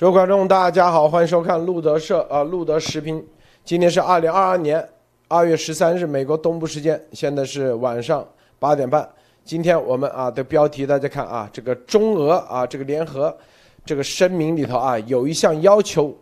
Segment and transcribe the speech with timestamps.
[0.00, 3.26] 各位观众，大家好，欢迎收看路德社啊，路德视频。
[3.64, 4.88] 今天是二零二二年
[5.26, 8.24] 二月十三日，美国东部时间，现在是晚上
[8.60, 9.06] 八点半。
[9.44, 13.36] 今天我们啊的标题，大家看啊，这个中俄啊这个联合
[13.84, 16.16] 这个声明里头啊，有一项要求，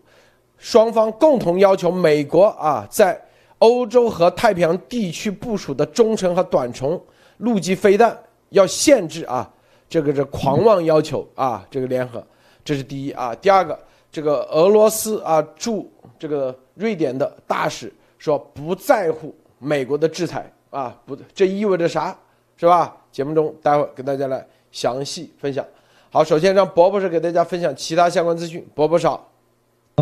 [0.57, 3.21] 双方共同要求美国啊在
[3.59, 6.99] 欧洲和太平洋地区部署的中程和短程
[7.37, 9.47] 陆基飞弹要限制啊，
[9.87, 12.27] 这个是狂妄要求啊，这个联合。
[12.67, 13.79] 这是第一啊，第二个，
[14.11, 15.89] 这个俄罗斯啊驻
[16.19, 22.15] 这个瑞典的大使说不在乎美国的制裁啊，不，这意味着啥，
[22.57, 22.97] 是吧？
[23.13, 25.65] 节目中待会儿给大家来详细分享。
[26.11, 28.67] 好，首先让博博士给大家分享其他相关资讯。
[28.75, 29.31] 博博士好，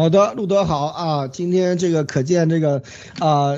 [0.08, 2.82] 的，路德好啊，今天这个可见这个
[3.20, 3.54] 啊。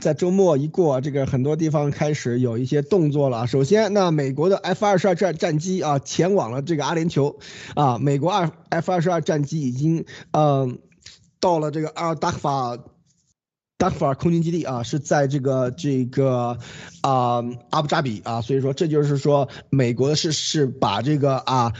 [0.00, 3.46] 在周末一过，这个很多地方开始有一些动作了。
[3.46, 7.36] 首先，那美国的 F 二十二战战机啊，前往了这个阿联酋，
[7.74, 10.78] 啊，美国二 F 二十二战机已经嗯
[11.40, 12.78] 到了这个阿尔达法
[13.78, 16.58] 达法空军基地啊，是在这个这个
[17.02, 21.72] 啊阿布扎比啊，所以说这就是说美国是是把这个啊。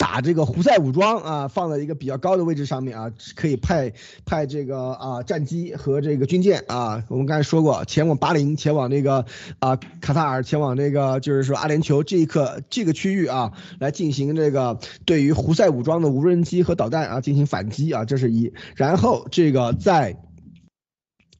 [0.00, 3.92] 打这个胡塞武装啊，放在一个比较高的位置上面啊，可以派
[4.24, 9.26] 派这个啊战机和这个军舰啊，我们刚才说过，前往巴林，前往那个
[9.58, 18.54] 啊卡塔尔，前往那个就是说阿联酋这一刻这个区域啊，来进行这个对于胡塞武装的无人机和导弹啊进行反击啊，这是一。
[18.76, 20.16] 然后这个在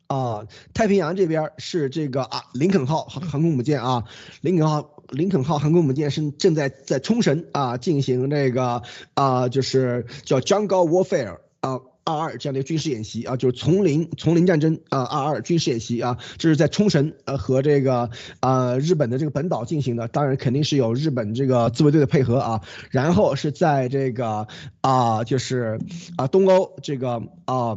[0.06, 0.44] 啊
[0.74, 4.04] 太平洋这边是这个啊林肯号航航空母舰啊，
[4.42, 4.99] 林肯号。
[5.10, 8.82] 林肯号航空母舰是正在在冲绳啊进行那个
[9.14, 24.46] 啊就是叫 Jungle Warfare 啊二二这样的军事演习啊就是丛林丛林战争啊二二军事演习啊这是在冲绳呃和这个啊日本的这个本岛进行的，当然肯定是有日本这个自卫队的配合啊，然后是在这个
[24.80, 25.78] 啊就是
[26.16, 27.76] 啊东欧这个啊。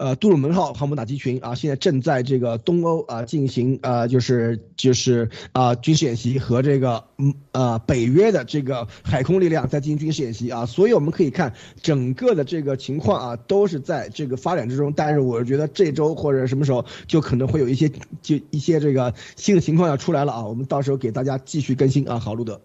[0.00, 11.52] 呃杜鲁门号航母打击群啊，现在正在这个东欧啊进行呃，就是就是啊军事演习和这个嗯呃北约的这个海空力量在进行军事演习啊，所以我们可以看
[11.82, 14.90] 整个的这个情况啊，都是在这个发展之中。
[14.96, 17.86] 但是我觉得这周或者什么时候就可能会有一些
[18.22, 22.18] 就一些这个新的情况要出来了啊，我们到时候给大家继续更新啊。
[22.18, 22.58] 好，路德。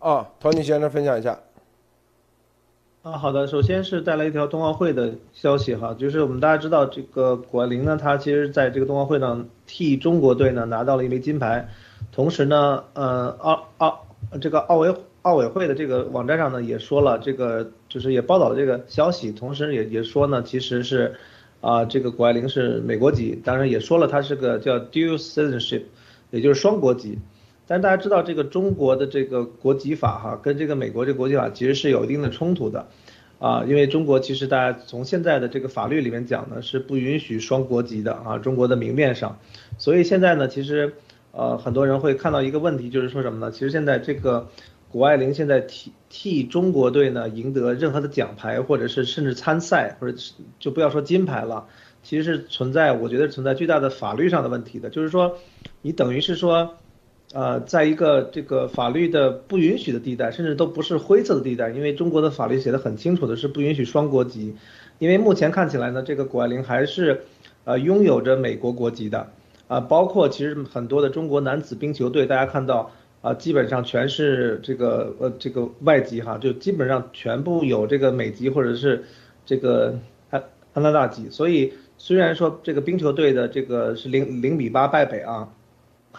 [0.00, 1.40] 啊，托尼先生分享一下。
[3.02, 11.68] 啊，好的，首先是带来一条冬奥会的消息哈，就是我们大家知道这个谷爱凌呢，她其实在这个冬奥会上替中国队呢拿到了一枚金牌，
[12.10, 14.04] 同时呢，呃，奥奥
[14.40, 14.92] 这个奥委
[15.22, 21.14] 奥委会的这个网站上呢也说了这个，就是也报道了这个消息，同时也也说呢，其实是
[21.60, 25.84] 啊，这个谷爱凌是美国籍，当然也说了她是个叫 dual citizenship，
[26.30, 27.16] 也就是双国籍。
[27.68, 32.88] 但大家知道这个中国的这个国籍法哈，跟这个美国这国籍法其实是有一定的冲突的，
[33.38, 39.38] 啊，因为中国其实大家从现在的这个法律里面讲呢，是不允许双国籍的啊，中国的明面上，
[39.76, 40.94] 所以现在呢，其实
[41.32, 43.52] 呃很多人会看到一个问题，就是说什么呢？
[43.52, 44.48] 其实现在这个
[44.90, 51.66] 谷爱凌现在替替中国队呢赢得任何的奖牌，或者是甚至参赛，或者是就不要说金牌了，
[52.02, 55.36] 其实是存在我觉得存在巨大的法律上的问题的，就是说
[55.82, 56.78] 你等于是说。
[57.34, 64.54] 呃，在一个这个法律的不允许的地带，甚至都不是灰色的地带，因为中国的法律写的很清楚的是不允许双国籍，
[64.98, 67.24] 因为目前看起来呢，这个谷爱凌还是
[67.64, 69.28] 呃拥有着美国国籍的，
[69.66, 72.90] 啊，包括其实很多的中国男子冰球队，大家看到
[73.20, 79.04] 啊，基本上全是这个呃这个外籍哈，就基本上全部有这个美籍或者是
[79.44, 79.98] 这个
[80.32, 80.42] 加
[80.74, 85.50] 加拿大籍，所以虽然说这个冰球队的这个是零零比八败北啊。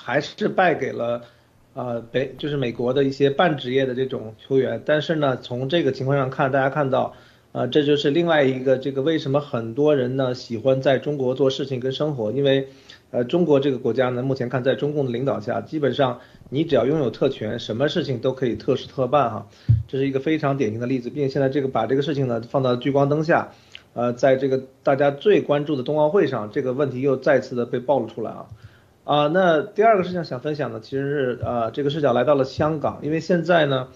[0.02, 1.22] 还是败给了，
[1.74, 7.14] 呃北就是美国的一些半职业的这种球员，但是呢，从这个情况上看，大家看到，
[7.52, 12.68] 呃，这就是另外一个这个为什么很多人呢喜欢在中国做事情跟生活，因为，
[13.12, 16.20] 呃，中国这个国家呢，目前看在中共的领导下，基本上
[16.50, 19.48] 你只要拥有特权，什么事情都可以特事特办哈，
[19.88, 23.52] 这是一个非常典型的例子，并且现在这个把这个事情呢放到聚光灯下，
[23.94, 28.46] 呃，在这个大家最关注的冬奥会上，这个问题又再次的被暴露出来啊。
[29.10, 33.88] 啊，那第二个事情想分享的其实是呃这个视角来到了香港，因为现在呢，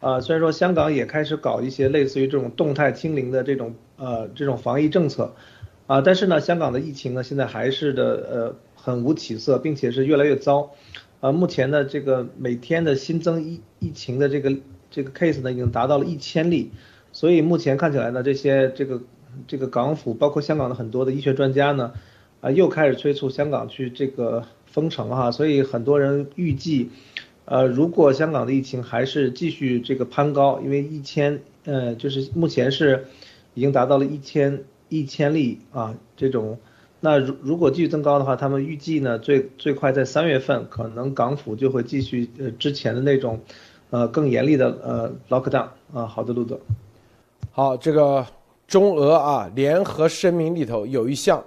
[0.00, 5.34] 呃虽然说香港也开始搞一些类似于这种动态清零的这种呃这种防疫政策，
[5.86, 10.72] 啊，但是呢香港的疫情呢现在还是的呃很无起色，并且是越来越糟，
[11.20, 14.54] 啊目前的这个每天的新增疫疫情的这个
[14.90, 16.70] 这个 case 呢已经达到了一千例，
[17.12, 19.00] 所以目前看起来呢这些这个
[19.46, 21.94] 这个港府包括香港的很多的医学专家呢。
[22.40, 26.88] 啊，又开始催促香港去这个封城哈，所以很多人预计，
[27.44, 33.06] 呃，如果香港的疫情还是继续这个攀高，因为一千，呃，就是目前是
[33.54, 36.58] 已经达到了一千一千例啊这种。
[37.02, 43.40] 那如如果继续增高的话，他们预计呢最最快在三月份，可能港府就会继续呃之前的那种，
[43.90, 46.06] 呃更严厉的呃 lockdown 啊。
[46.06, 46.60] 好的，路德。
[47.52, 48.24] 好，这个
[48.66, 51.42] 中俄啊联合声明里头有一项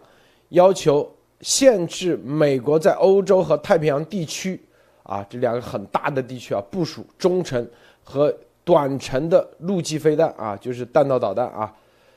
[0.54, 1.08] 要求
[1.42, 4.60] 限制美国在欧洲和太平洋地区
[5.04, 7.68] 啊这两个很大的地区啊部署中程
[8.04, 8.34] 和
[8.64, 11.72] 短程的陆基飞弹啊，就是弹道导弹啊。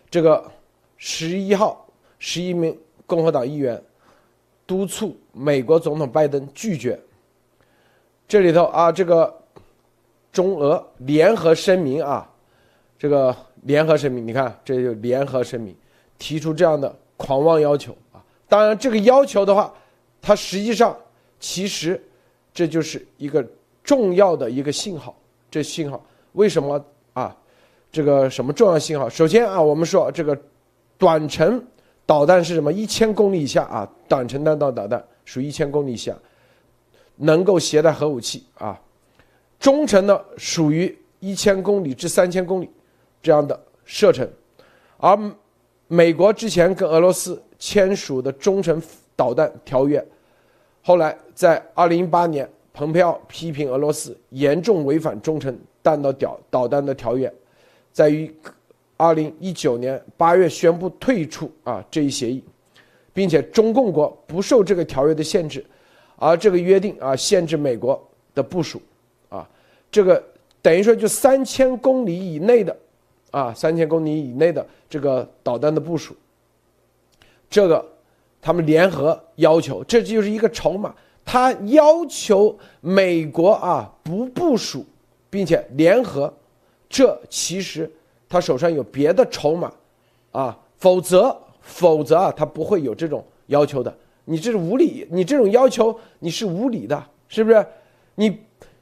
[0.09, 0.43] 这个
[0.97, 1.87] 十一号，
[2.19, 2.75] 十一名。
[3.09, 3.81] 共和党议员
[4.67, 6.99] 督促美国总统拜登拒绝。
[8.27, 9.33] 这里头啊，这个
[10.33, 12.29] 中俄联合声明啊，
[12.99, 13.33] 这个
[13.63, 15.73] 联合声明，你看这就联合声明
[16.19, 17.97] 提出这样的狂妄要求。
[18.49, 19.73] 当然，这个要求的话，
[20.21, 20.97] 它实际上
[21.39, 22.03] 其实
[22.53, 23.47] 这就是一个
[23.83, 25.17] 重要的一个信号。
[25.51, 27.37] 这信号为什么啊？
[27.91, 29.09] 这个什么重要信号？
[29.09, 30.39] 首先啊，我们说这个
[30.99, 31.65] 短程。
[32.09, 32.73] 导弹是什么？
[32.73, 36.17] 一千公里以下啊，短程弹道导弹属于一千公里以下，
[37.17, 38.81] 能够携带核武器啊。
[39.59, 42.71] 中程呢，属于一千公里至三千公里
[43.21, 44.31] 这样的射程。
[44.99, 45.19] 而
[45.89, 48.83] 美国之前跟俄罗斯签署的中程
[49.15, 50.05] 导弹条约，
[50.83, 57.33] 后来在二零一八年，蓬佩奥批评俄罗斯严重违反中程弹道导导弹的条约，
[57.93, 58.35] 在于。
[58.99, 62.43] 二零一九年八月宣布退出啊这一协议，
[63.13, 65.63] 并且中共国不受这个条约的限制，
[66.17, 68.03] 而这个约定啊限制美国
[68.35, 68.81] 的部署，
[69.29, 69.47] 啊
[69.93, 70.25] 这个
[70.63, 72.75] 等于说就三千公里以内的，
[73.33, 76.17] 啊三千公里以内的这个导弹的部署，
[77.49, 77.85] 这个
[78.41, 80.95] 他们联合要求，这就是一个筹码，
[81.25, 84.85] 他要求美国啊不部署，
[85.31, 86.33] 并且联合，
[86.89, 87.91] 这其实。
[88.29, 89.73] 他手上有别的筹码，
[90.33, 93.99] 啊，否则否则啊，他不会有这种要求的。
[94.25, 97.65] 你这是无理，你这种要求你是无理的，是不是？
[98.17, 98.37] 你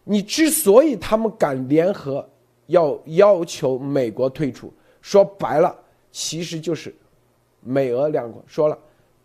[0.05, 2.27] 你之所以他们敢联合
[2.69, 4.73] 要要求美国退出，
[5.03, 5.77] 说白了，
[6.11, 6.95] 其实就是
[7.65, 8.79] 美俄两国说了，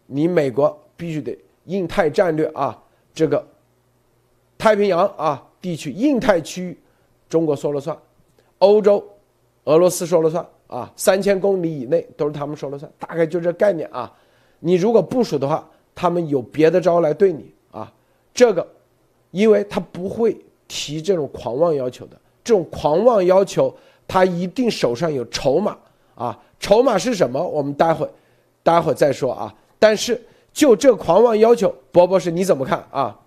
[0.07, 2.81] 你美国必须得印太战略啊，
[3.13, 3.45] 这个
[4.57, 6.77] 太平洋啊地区、印太区域，
[7.27, 7.95] 中国说了算，
[8.57, 9.03] 欧洲。
[9.65, 14.11] 俄罗斯说了算啊，三千公里以内都是他们说了算，大概就这概念啊。
[14.59, 17.91] 你如果部署的话，他们有别的招来对你啊。
[18.33, 18.67] 这个，
[19.29, 20.35] 因为他不会
[20.67, 23.71] 提这种狂妄要求的，这种狂妄要求
[24.07, 25.77] 他一定手上有筹码
[26.15, 26.41] 啊。
[26.59, 27.39] 筹码是什么？
[27.39, 28.09] 我们待会，
[28.69, 29.53] 待会儿再说啊。
[29.79, 30.21] 但是
[30.53, 33.19] 就这狂妄要求，博博士你怎么看啊？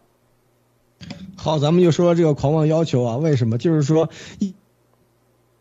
[1.37, 3.59] 好，咱们就说这个狂妄要求啊，为什么？
[3.59, 4.09] 就是说
[4.39, 4.55] 一。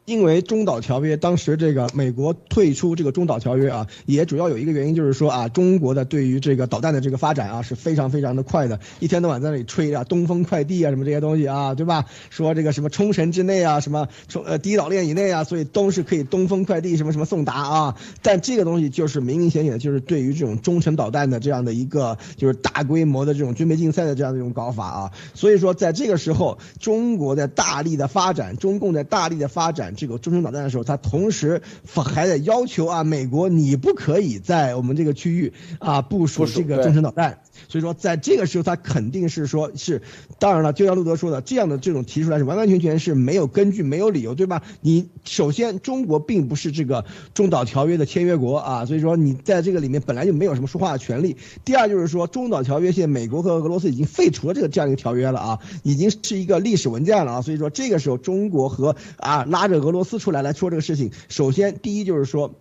[0.05, 12.05] 因为中导条约，当时这个美国退出这个中导条约啊，也主要有一个原因，就是说啊，中国的对于这个导弹的这个发展啊，是非常非常的快的，一天到晚在那里吹啊，东风快递啊，什么这些东西啊，对吧？
[12.31, 17.95] 说这个什么冲绳之内啊，什么冲呃第一岛链以内啊，所以都是可以东风快递什么什么送达啊。
[18.23, 25.11] 但这个东西就是明明显显的，就是对于这种中程导弹的这样的一个就是大规模的这种军备竞赛的这样的一种搞法啊。
[25.35, 29.90] 所以说，在这个时候，中国在大力的发展，中共在大力的发展。
[29.95, 31.61] 这个中程导弹的时候，他同时
[31.93, 37.39] 还得要求啊，美国你不可以在我们这个区域啊部署这个中程导弹。
[37.67, 40.01] 所以说，在这个时候，他肯定是说，是，
[40.39, 44.63] 当然了，就像路德说的，这样的这种提出来是完完全全是没有根据、没有理由，对吧？
[44.81, 47.05] 你首先，中国并不是这个
[47.35, 51.37] 中导条约的签约国啊，所以说你在这个里面本来就没有什么说话的权利。
[51.63, 62.53] 第二就是说，中导条约现在美国和俄罗斯已经废除了这个这样一个条约了啊，已经是一个历史文件了啊，所以说这个时候中国和啊拉着俄罗斯出来来说这个事情，首先第一就是说，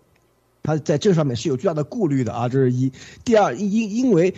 [0.62, 2.92] 他在这上面是有巨大的顾虑的啊，这是一。
[3.24, 4.34] 第二，因因为。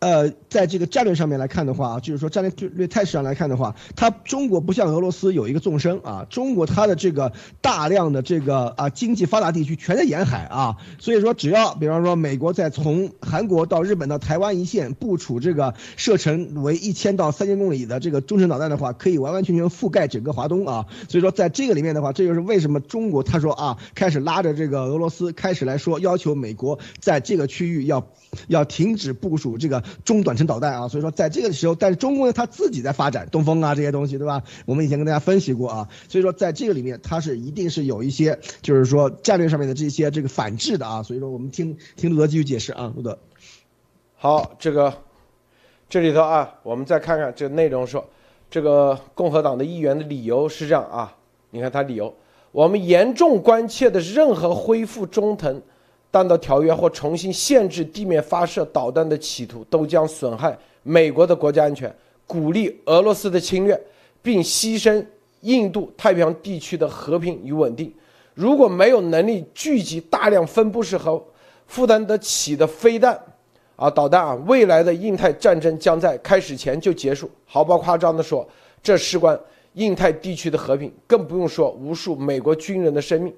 [0.00, 7.30] 呃，在这个战略上面来看的话，就是说战略战略态势上来看的话，它中国不像俄罗斯有一个纵深啊，中国它的这个
[7.60, 28.06] 大量的这个啊经济发达地区全在沿海啊，所以说只要比方说美国在从韩国到日本到台湾一线部署这个射程为一千到三千公里的这个中程导弹的话，可以完完全全覆盖整个华东啊，所以说在这个里面的话，这就是为什么中国他说啊开始拉着这个俄罗斯开始来说要求美国在这个区域要
[28.48, 29.84] 要停止部署这个。
[30.04, 34.42] 中短程导弹啊，所以说在这个时候，但是中国呢，它自己在发展东风啊这些东西，对吧？
[34.66, 43.18] 我们以前跟大家分析过啊，所以说在这个里面，它是一定是有一些，就是说战略上面的这些这个反制的啊，所以说我们听听路德继续解释啊，路德。
[44.16, 44.92] 好，这个
[45.88, 48.04] 这里头啊，我们再看看这个内容，说
[48.50, 51.16] 这个共和党的议员的理由是这样啊，
[51.50, 52.14] 你看他理由，
[52.52, 55.62] 我们严重关切的，任何恢复中程
[56.10, 61.94] 弹道条约或重新限制地面发射导弹的企图，都将损害美国的国家安全，
[62.26, 63.80] 鼓励俄罗斯的侵略，
[64.20, 65.04] 并牺牲
[65.42, 67.92] 印度太平洋地区的和平与稳定。
[68.34, 71.22] 如果没有能力聚集大量分布式和
[71.66, 73.20] 负担得起的飞弹
[73.76, 77.30] 啊导弹啊，未来的印太战争将在开始前就结束。
[77.44, 78.48] 毫不夸张地说，
[78.82, 79.38] 这事关
[79.74, 83.32] 印太地区的和平，更不用说无数美国军人的生命。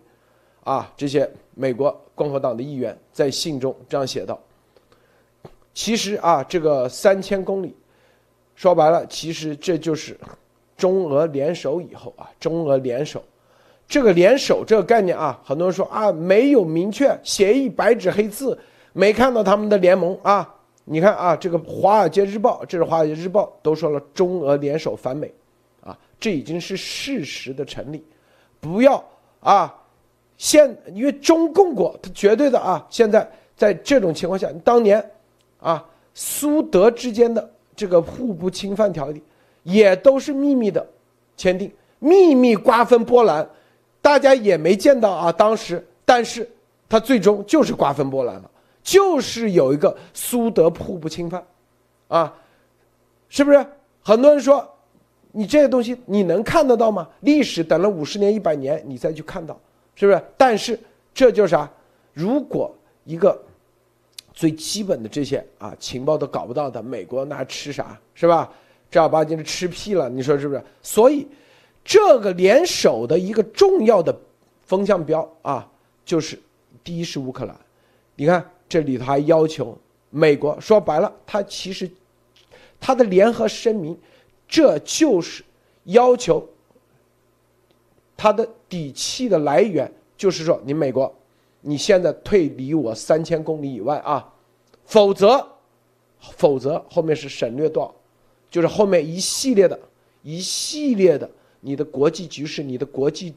[0.64, 4.38] 啊，这些美国共和党的议员在信中这样写道。
[5.74, 7.74] 其实啊，这个三千公里，
[8.54, 10.18] 说白了，其实这就是
[10.76, 13.22] 中俄联手以后啊，中俄联手。
[13.88, 18.58] 这个联手这个概念啊，很多人说啊，没有明确协议，白纸黑字，
[18.92, 20.54] 没看到他们的联盟啊。
[20.84, 25.32] 你看啊，这个《华尔街日报》，这是《华尔街日报》都说了，中俄联手反美，
[25.80, 28.04] 啊，这已经是事实的成立。
[28.60, 29.02] 不要
[29.40, 29.74] 啊，
[30.36, 35.04] 现因为中共国它绝对的啊，现在在这种情况下，当年
[35.60, 35.84] 啊，
[36.14, 39.22] 苏德之间的这个互不侵犯条例
[39.62, 40.86] 也都是秘密的
[41.36, 43.48] 签订，秘密瓜分波兰。
[44.00, 46.50] 大家也没见到啊，当时，但是
[46.88, 48.50] 它最终就是瓜分波兰了，
[48.82, 51.40] 就是有一个苏德互不侵犯，
[52.08, 52.34] 啊，
[53.28, 53.64] 是不是？
[54.02, 54.68] 很多人说，
[55.30, 57.08] 你这些东西你能看得到吗？
[57.20, 59.56] 历史等了五十年、一百年，你再去看到，
[59.94, 60.22] 是不是？
[60.36, 60.78] 但是
[61.14, 61.70] 这就是啥？
[62.12, 63.40] 如果一个
[64.32, 67.98] 最基本的这些啊情报都搞不到的，美国那吃啥？
[68.14, 68.52] 是吧？
[68.90, 70.62] 正儿八经的吃屁了，你说是不是？
[70.82, 71.26] 所以。
[71.84, 74.16] 这个联手的一个重要的
[74.66, 75.68] 风向标啊，
[76.04, 76.38] 就是
[76.84, 77.56] 第一是乌克兰。
[78.14, 79.76] 你看这里头还要求
[80.08, 81.90] 美国，说白了，他其实
[82.78, 83.98] 他的联合声明，
[84.46, 85.42] 这就是
[85.86, 86.48] 要求
[88.16, 91.14] 他的底气的来源，就是说你美国，
[91.60, 94.32] 你现在退离我三千公里以外啊，
[94.86, 95.46] 否则，
[96.18, 97.94] 否则后面是省略多少，
[98.50, 99.78] 就是后面一系列的
[100.22, 101.30] 一系列的。
[101.60, 103.34] 你的国际局势，你的国际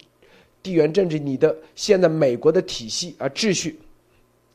[0.64, 3.78] 地缘政治，你的现在美国的体系啊秩序，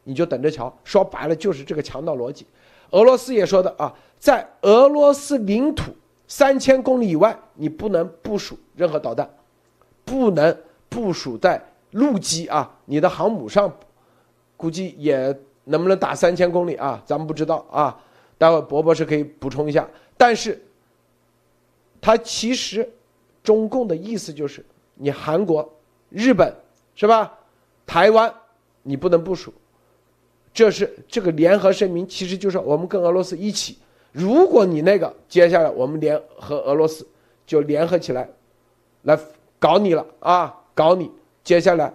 [0.04, 0.74] 你就等着瞧。
[0.82, 2.46] 说白了就是这个强盗逻辑。
[2.92, 5.92] 俄罗斯也说的啊，在俄罗斯领土
[6.26, 9.28] 三千公里以外，你不能部署任何导弹，
[10.06, 10.56] 不能
[10.90, 11.58] 部署在
[11.92, 13.74] 陆基啊，你的航母上，
[14.58, 17.02] 估计也能不能打三千公里啊？
[17.06, 17.98] 咱们不知道啊。
[18.36, 19.88] 待会博博士可以补充一下。
[20.18, 20.62] 但是，
[22.02, 22.86] 他其实。
[23.42, 24.62] 中共的意思就是，
[24.96, 25.66] 你韩国、
[26.10, 26.54] 日本
[26.94, 27.32] 是吧？
[27.86, 28.32] 台湾
[28.82, 29.50] 你不能部署，
[30.52, 33.78] 这是这个联合声明，其实就是我们跟俄罗斯一起。
[34.12, 37.08] 如果你那个接下来我们联合俄罗斯
[37.46, 38.28] 就联合起来，
[39.04, 39.18] 来
[39.58, 41.10] 搞你了啊，搞你！
[41.44, 41.92] 接下来，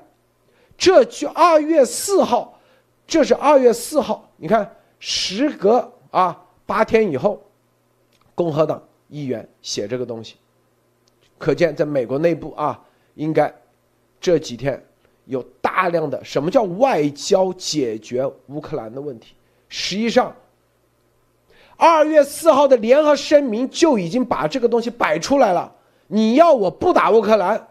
[0.78, 2.60] 这就二月四号，
[3.08, 7.42] 这是二月四号，你看时隔啊八天以后，
[8.36, 10.36] 共和党议员写这个东西。
[11.40, 12.80] 可见，在美国内部啊，
[13.16, 13.52] 应该
[14.22, 14.80] 这几天
[15.26, 19.34] 有大量的什么叫外交解决乌克兰的问题。
[19.68, 20.32] 实际上，
[21.76, 25.74] 二月四号的联合声明就已经把这个东西摆出来了。
[26.06, 27.68] 你要我不打乌克兰，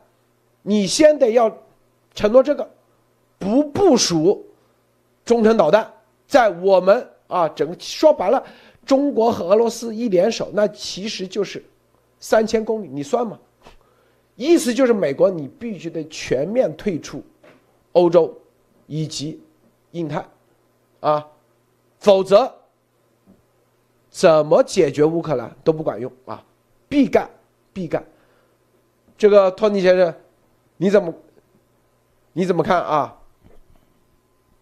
[0.67, 1.55] 你先得要
[2.15, 2.69] 承诺这个，
[3.39, 4.47] 不部署
[5.25, 5.93] 中程导弹，
[6.27, 8.43] 在我们啊整个说白了，
[8.87, 11.63] 中国和俄罗斯一联手，那其实就是
[12.19, 13.39] 三千公里，你算吗？
[14.37, 17.23] 意思就是，美国你必须得全面退出
[17.93, 18.37] 欧洲
[18.87, 19.41] 以及
[19.91, 20.27] 印太，
[21.01, 21.29] 啊，
[21.99, 22.53] 否则
[24.09, 26.43] 怎么解决乌克兰都不管用啊！
[26.89, 27.29] 必干，
[27.73, 28.03] 必干。
[29.19, 30.15] 这个托尼先生，
[30.77, 31.15] 你怎么
[32.33, 33.17] 你怎么看啊？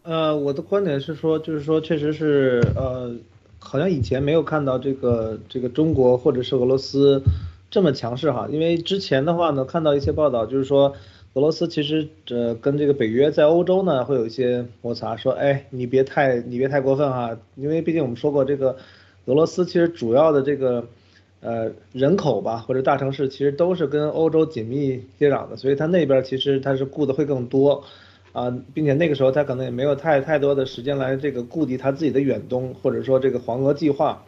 [0.02, 3.14] 呃，我的观点是说，就是说，确实是呃，
[3.58, 7.22] 好像以前没有看到这个这个中国或者是俄罗斯。
[7.70, 10.94] 这么强势哈，因为之前的话呢，看到一些报道，就是说
[11.32, 18.76] 俄罗斯其实呃跟这个北约在欧洲呢会有一些摩擦，说哎你别太你别太过分哈，因为毕竟我们说过这个
[19.24, 20.86] 俄罗斯其实主要的这个
[21.42, 27.84] 呃人口吧或者大城市其实都是跟欧洲紧密接壤的，所以他那边其实他是顾的会更多
[28.32, 34.24] 啊，并且那个时候他可能也没有太太多的时间来这个顾及他自己的远东或者说这个黄俄计划。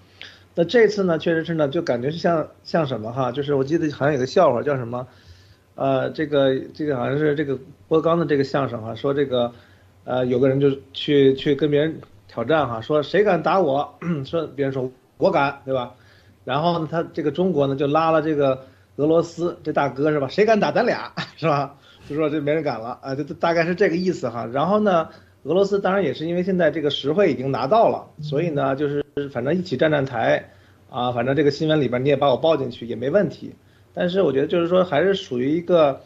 [0.57, 5.07] 那这次呢，确实是呢，就感觉是像像什么哈，就是我记得好像有个笑话叫什么，
[5.75, 9.53] 呃，这个这个好像是这个郭刚的这个相声哈，说这个，
[10.05, 15.93] 呃，有个人就去去跟别人挑战哈，说谁敢打我， 说别人说我敢，对吧？
[16.45, 18.65] 然后呢，他这个中国呢就拉了这个
[18.97, 20.29] 俄罗斯这大哥是吧？
[20.29, 21.77] 谁敢打咱俩是吧？
[22.09, 24.47] 就说这没人敢了啊，就大概是这个意思哈。
[24.53, 25.09] 然后呢，
[25.45, 30.51] 俄罗斯当然也是因为现在这个实惠已经拿到了，所以呢，就是反正一起站站台，
[30.91, 33.55] 啊，反正这个新闻里边你也把我报进去也没问题。
[33.95, 36.01] 但是我觉得就是说还是属于一个，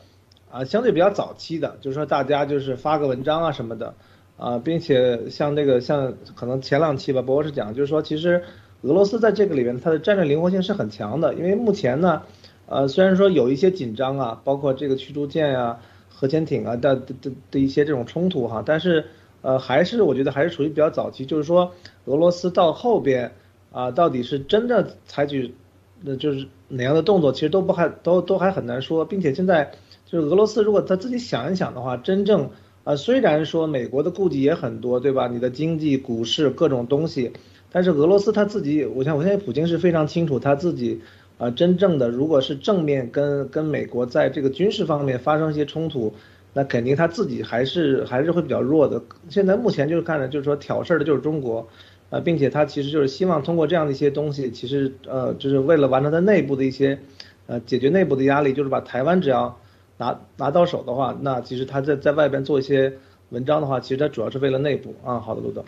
[0.52, 3.94] 啊，相对比较早期的，就是说大家就是发个文章啊什么的，
[4.36, 8.44] 啊，并且像这个像可能前两期吧，博士讲就是说其实
[8.82, 12.22] 俄罗斯在这个里面它的战略灵活性是很强的，因为目前呢。
[12.70, 15.78] 呃，虽然说有一些紧张啊，包括这个驱逐舰呀、
[16.10, 19.06] 核潜艇啊的的的的一些这种冲突哈，但是
[19.40, 21.72] 呃，还是我觉得还是处于比较早期，就是说
[22.04, 23.32] 俄罗斯到后边
[23.72, 25.54] 啊，到底是真的采取
[26.02, 29.72] 那就是哪样的动作，其实都不还都都还很难说，并且现在
[30.04, 32.50] 就是俄罗斯如果他自己想一想的话，真正
[32.84, 35.26] 啊，虽然说美国的顾忌也很多，对吧？
[35.28, 37.32] 你的经济、股市各种东西，
[37.70, 41.00] 但是俄罗斯他自己，我想我现在普京是非常清楚他自己。
[41.38, 46.12] 啊，真正的如果是正面跟跟美国在这个军事方面发生一些冲突，
[46.52, 49.00] 那肯定他自己还是还是会比较弱的。
[49.28, 51.68] 现在目前就是看着就是说挑事儿的就是中国，
[52.10, 56.98] 啊，并且他其实就是希望通过这样的一些东西，其实呃就是为了完成他内部的一些，
[57.46, 59.56] 呃解决内部的压力，就是把台湾只要
[59.98, 62.92] 拿拿到手的话，那其实他在在外边做一些
[63.28, 65.20] 文章的话，其实他主要是为了内部啊。
[65.20, 65.64] 好的，陆总。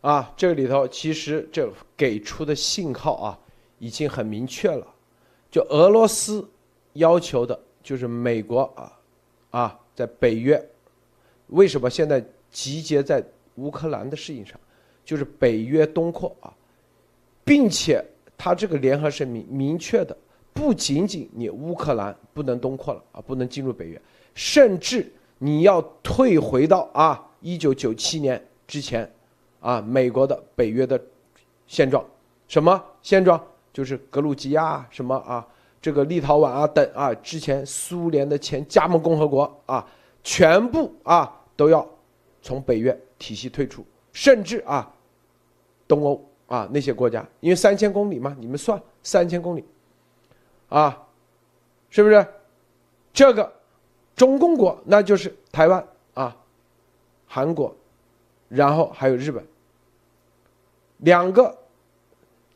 [0.00, 3.38] 啊，这里头其实这给出的信号啊。
[3.82, 4.86] 已经很明确了，
[5.50, 6.46] 就俄罗斯
[6.92, 8.92] 要求的就是美国啊，
[9.52, 10.62] 啊，在北约
[11.46, 14.60] 为什么现在集结在乌克兰的事情上，
[15.02, 16.52] 就是北约东扩啊，
[17.42, 18.04] 并且
[18.36, 20.14] 他这个联合声明明确的，
[20.52, 23.98] 不仅仅你乌克兰不能东扩了啊，不能进入北约，
[24.34, 29.10] 甚至你要退回到啊一九九七年之前
[29.60, 31.00] 啊美国的北约的
[31.66, 32.04] 现状，
[32.48, 33.40] 什么现状？
[33.72, 35.46] 就是格鲁吉亚什么啊，
[35.80, 39.86] 这个立陶宛啊等啊，之前苏联的前加盟共和国啊，
[40.24, 41.88] 全部啊都要
[42.42, 44.92] 从北约体系退出，甚至啊，
[45.86, 49.64] 东欧啊那些国家，因为三千公里嘛，你们算三千公里，
[50.68, 51.06] 啊，
[51.90, 52.26] 是不是？
[53.12, 53.52] 这个
[54.16, 56.36] 中共国那就是台湾啊，
[57.26, 57.74] 韩国，
[58.48, 59.46] 然后还有日本，
[61.00, 61.56] 两个。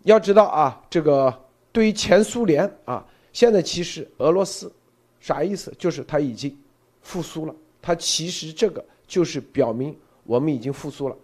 [0.05, 1.33] 要知道啊，这个
[1.73, 3.03] 对于前苏联啊，
[3.33, 4.71] 现在其实俄罗斯
[5.19, 5.73] 啥意思？
[5.79, 6.55] 就是它已经
[7.01, 7.55] 复苏了。
[7.81, 11.17] 它其实这个就是表明我们已经复苏了。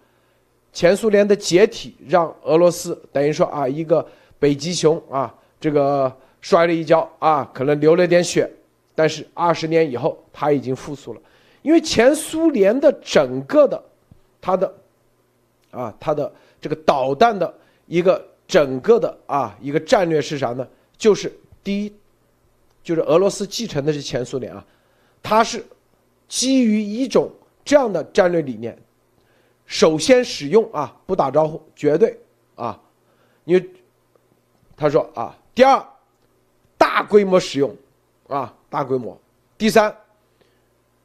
[0.73, 4.03] 前苏联的解体让俄罗斯等于说啊，一个
[4.39, 8.51] 北极熊啊，这个摔了一跤啊，可能流了点血，
[8.95, 11.21] 但是二十年以后它已经复苏了。
[11.61, 13.83] 因为前苏联的整个的
[14.41, 14.73] 它的
[15.69, 17.53] 啊，它的这个导弹的
[17.87, 18.29] 一个。
[18.47, 20.67] 整个的啊一个战略是啥呢？
[20.97, 21.31] 就是
[21.63, 21.95] 第一，
[22.83, 24.61] 就是俄罗斯继承的是前苏联啊，
[25.23, 25.65] 它是
[26.27, 27.31] 基于一种
[27.63, 28.77] 这样的战略理念，
[29.65, 32.19] 首先使用啊不打招呼，绝对
[32.55, 32.77] 啊，
[33.45, 33.69] 因为
[34.75, 35.81] 他说啊，第二
[36.77, 37.73] 大规模使用
[38.27, 39.17] 啊大规模，
[39.57, 39.95] 第三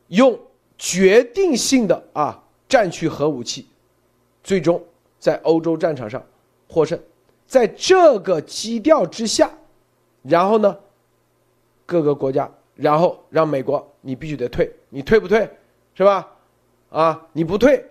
[0.08, 0.36] 用
[0.76, 3.68] 决定性的啊战区核武器，
[4.42, 4.84] 最终
[5.18, 6.24] 在欧洲战场上
[6.68, 6.98] 获胜。
[7.46, 9.50] 在这个基调之下，
[10.22, 10.76] 然后呢，
[11.84, 15.48] 各个国家，然后让美国你必须得退，你退不退，
[15.94, 16.28] 是吧？
[16.90, 17.84] 啊，你不退，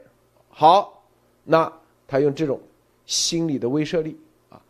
[0.49, 1.03] 好，
[1.43, 1.71] 那
[2.07, 2.59] 他用这种
[3.05, 4.61] 心理的威慑力啊，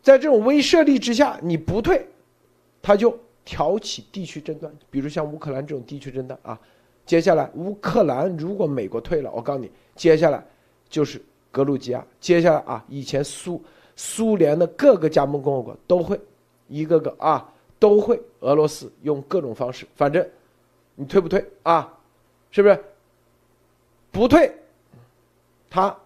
[0.00, 2.06] 在这种威慑力之下，你不退，
[2.80, 6.58] 他就挑起地区争端，比如像乌克兰这种地区争端啊。
[7.04, 10.44] 接下来乌克兰如果美国退了，我告诉你，接下来
[10.88, 11.20] 就是
[11.54, 13.62] 格鲁吉亚，接下来啊，以前苏。
[13.96, 16.20] 苏联的各个加盟共和国都会，
[16.66, 20.28] 一个个啊都会，俄罗斯用各种方式，反正
[20.96, 21.96] 你退不退啊？
[22.50, 22.84] 是不是？
[24.10, 24.52] 不退，
[25.70, 25.96] 他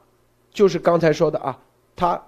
[0.51, 1.59] 就是刚才说的啊，
[1.97, 2.23] 他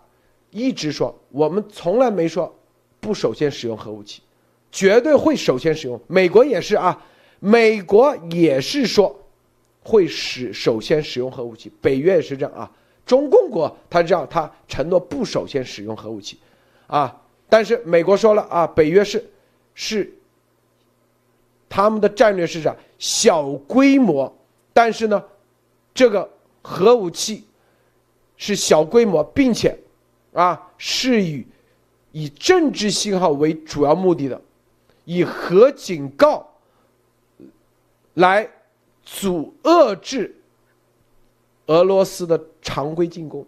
[0.48, 2.50] 一直说我们从来没说
[2.98, 4.22] 不首先使用核武器，
[4.72, 6.00] 绝对会首先使用。
[6.06, 7.04] 美国也是啊，
[7.38, 9.14] 美国也是说
[9.82, 12.72] 会使首先使用核武器，北约也是这样啊。
[13.10, 16.38] 中共国他这样，他承诺不首先使用核武器，
[16.86, 19.28] 啊，但是美国说了啊，北约是
[19.74, 20.14] 是
[21.68, 22.72] 他们的战略是啥？
[23.00, 24.32] 小规模，
[24.72, 25.24] 但是呢，
[25.92, 26.30] 这个
[26.62, 27.44] 核武器
[28.36, 29.76] 是小规模，并且
[30.32, 31.44] 啊是以
[32.12, 34.40] 以政治信号为主要目的的，
[35.04, 36.48] 以核警告
[38.14, 38.48] 来
[39.02, 40.36] 阻遏制。
[41.70, 43.46] 俄罗斯的常规进攻，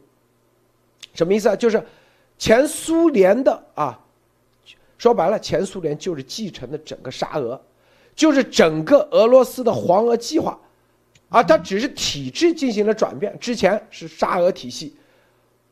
[1.13, 1.57] 什么意思啊？
[1.57, 1.83] 就是
[2.39, 3.99] 前苏联的啊，
[4.97, 7.61] 说白了，前苏联就是继承的整个沙俄，
[8.15, 10.57] 就是整个俄罗斯的黄俄计划，
[11.31, 14.95] 啊，它只是体制进行了转变，之前是沙俄体系，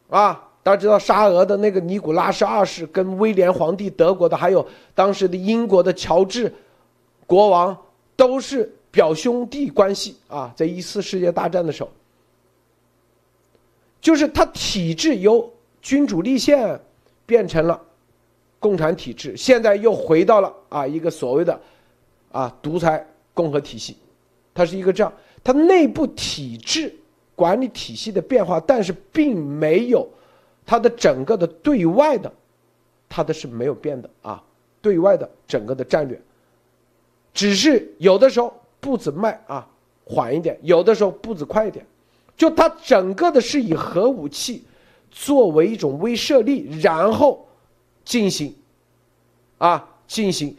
[0.08, 6.52] 啊，大家知道沙俄的那个尼古拉斯二世跟威廉皇帝，德国的还有当时的英国的乔治
[7.28, 7.78] 国王
[8.16, 11.90] 都是表兄弟关系啊，在一次世界大战的时候，
[14.00, 16.80] 就是他体制由君主立宪
[17.26, 17.80] 变成了
[18.58, 21.60] 共产体制，现在又回到了啊一个所谓的。
[22.32, 23.96] 啊，独裁共和体系，
[24.54, 26.94] 它是一个这样，它内部体制
[27.34, 30.08] 管理体系的变化，但是并没有
[30.64, 32.32] 它的整个的对外的，
[33.08, 34.40] 它的是没有变的啊，
[34.80, 36.22] 对外的整个的战略，
[37.34, 39.68] 只是有的时候步子慢啊，
[40.04, 41.84] 缓一点，有的时候步子快一点，
[42.40, 44.64] 就它整个的是以核武器
[45.10, 47.46] 作为一种威慑力，然后
[48.02, 48.54] 进行
[49.58, 50.56] 啊进行。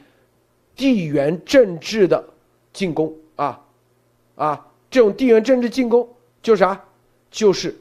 [0.76, 2.24] 地缘政治的
[2.72, 3.60] 进攻啊，
[4.36, 6.08] 啊，这种地缘政治进攻
[6.44, 6.80] 就是啥？
[7.32, 7.76] 就是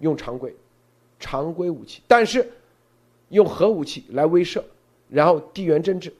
[0.00, 0.54] 用常规、
[1.20, 2.48] 常规武器，但是
[3.28, 4.60] 用核武器来威慑，
[5.08, 6.12] 然后地缘政治，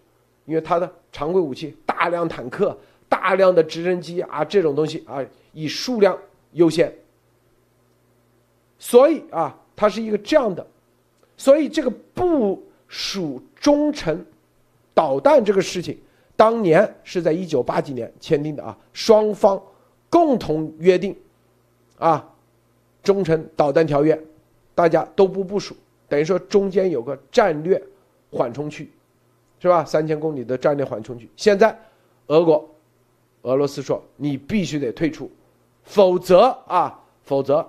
[0.44, 2.76] 因为它的常规武器大量坦克、
[3.08, 6.16] 大量的直升机啊，这种东西啊，以数量
[6.52, 6.92] 优先，
[8.78, 10.66] 所以啊，它是一个这样的，
[11.36, 14.24] 所以这个部署中程
[14.94, 15.98] 导弹这个事情。
[16.36, 19.58] 当年是在一九八几年签订的啊，双方
[20.10, 21.16] 共同约定，
[21.98, 22.30] 啊，
[23.02, 24.22] 中程导弹条约，
[24.74, 25.74] 大家都不部署，
[26.10, 27.82] 等于说中间有个战略
[28.30, 28.90] 缓冲区，
[29.58, 29.82] 是吧？
[29.82, 31.26] 三千公里的战略缓冲区。
[31.36, 31.74] 现在，
[32.26, 32.68] 俄国、
[33.40, 35.30] 俄罗斯说你必须得退出，
[35.84, 37.66] 否则啊，否则，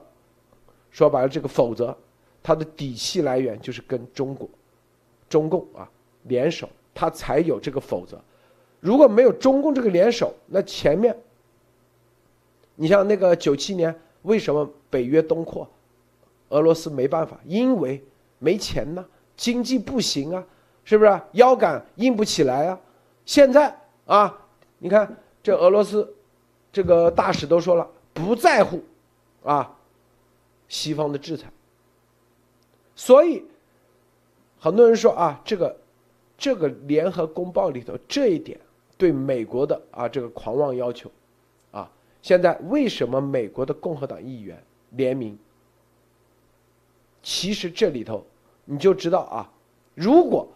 [0.91, 1.95] 说白了这个否则，
[2.41, 4.49] 它的底气来源就是跟中国、
[5.29, 5.89] 中共啊
[6.23, 8.19] 联手，它才有这个否则。
[8.79, 11.15] 如果没有中共这个联手，那前面，
[12.75, 15.67] 你像那个九七年，为什么北约东扩，
[16.49, 18.01] 俄罗斯没办法，因为
[18.39, 19.03] 没钱呢，
[19.35, 20.43] 经济不行啊，
[20.83, 22.79] 是不是腰杆硬不起来啊？
[23.25, 24.37] 现在啊，
[24.77, 26.13] 你看这俄罗斯，
[26.71, 28.81] 这个大使都说了，不在乎，
[29.43, 29.75] 啊，
[30.67, 31.51] 西方的制裁，
[32.95, 33.43] 所以
[34.59, 35.77] 很多人说啊，这个
[36.37, 38.59] 这个联合公报里头这一点。
[38.99, 41.11] 对美国的啊这个狂妄要求，
[41.69, 41.87] 啊，
[42.23, 45.37] 现在为什么美国的共和党议员联名？
[47.21, 48.25] 其实这里头
[48.65, 49.51] 你就知道啊，
[49.93, 50.47] 如果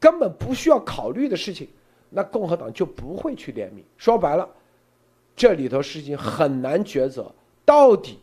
[0.00, 1.68] 根本不需要考虑的事情，
[2.10, 3.84] 那共和党就不会去联名。
[3.96, 4.48] 说白了，
[5.36, 7.32] 这里头事情很难抉择，
[7.64, 8.18] 到底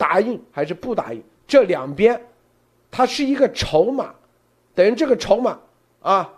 [0.00, 1.22] 答应还是不答应？
[1.46, 2.18] 这两边
[2.90, 4.14] 它是一个筹码，
[4.74, 5.60] 等于这个筹码
[6.00, 6.36] 啊。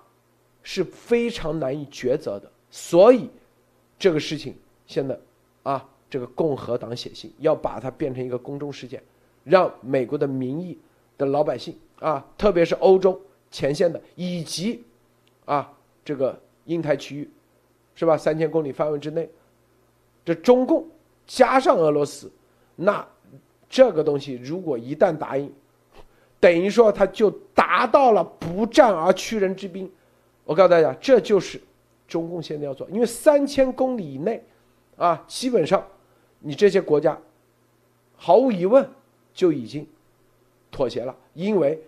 [0.65, 3.29] 是非常难以抉择的，所以
[3.99, 4.55] 这个事情
[4.87, 5.19] 现在
[5.65, 9.03] 啊，这个共和党写信要把它变成一个公众事件，
[9.43, 10.79] 让美国的民意
[11.19, 13.21] 的老百姓啊，特别是欧洲
[13.51, 14.85] 前线的以及
[15.47, 15.69] 啊
[16.05, 17.29] 这个印太区域，
[17.97, 18.17] 是吧？
[18.17, 19.29] 三千公里范围之内，
[20.25, 20.87] 这中共
[21.27, 22.31] 加上俄罗斯，
[22.77, 23.05] 那
[23.73, 25.51] 这个东西如果一旦答应，
[26.39, 29.91] 等于说他就达到了不战而屈人之兵。
[30.45, 31.59] 我告诉大家，这就是
[32.07, 34.45] 中共现在要做，因为三千公里以内，
[34.97, 35.83] 啊，基本上
[36.41, 37.19] 你这些国家
[38.15, 38.87] 毫无疑问
[39.33, 39.87] 就已经
[40.71, 41.83] 妥协了，因为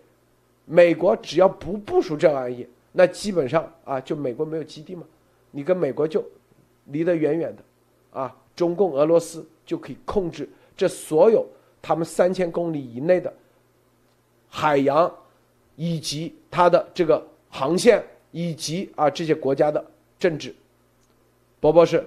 [0.65, 5.03] 美国只要不部署这玩意，那基本上啊，就美国没有基地嘛，
[5.51, 6.25] 你跟美国就
[6.87, 11.47] 离得远远的，啊，中共、俄罗斯就可以控制这所有
[11.85, 13.33] 他们三千公里以内的
[14.49, 15.13] 海洋
[15.77, 18.03] 以及它的这个航线。
[18.37, 20.53] 以及啊这些国家的政治，
[21.61, 22.05] 博博士。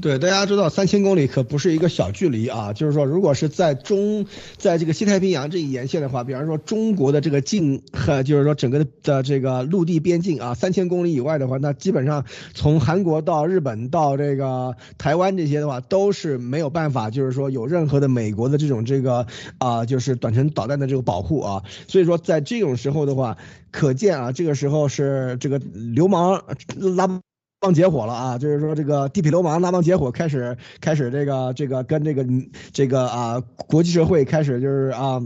[0.00, 2.72] 对，大家知道三千公里可不是一个小距离啊。
[2.72, 19.26] 就是说，如果是在中，在这个西太平洋这一沿线的话，比方说中国的这个境和就是说整个的这个陆地边境啊，三千公里以外的话，那基本上从韩国到日本到这个台湾这些的话，都是没有办法，就是说有任何的美国的这种这个
[19.58, 21.62] 啊，就是短程导弹的这个保护啊。
[21.88, 23.36] 所以说，在这种时候的话，
[23.72, 26.44] 可见啊，这个时候是这个流氓
[26.76, 27.20] 拉。
[27.66, 28.38] 帮结伙了啊！
[28.38, 32.24] 就是说，这个地痞流氓拉帮结伙，开始开始这个这个跟这个
[32.72, 35.20] 这个啊国际社会开始就是啊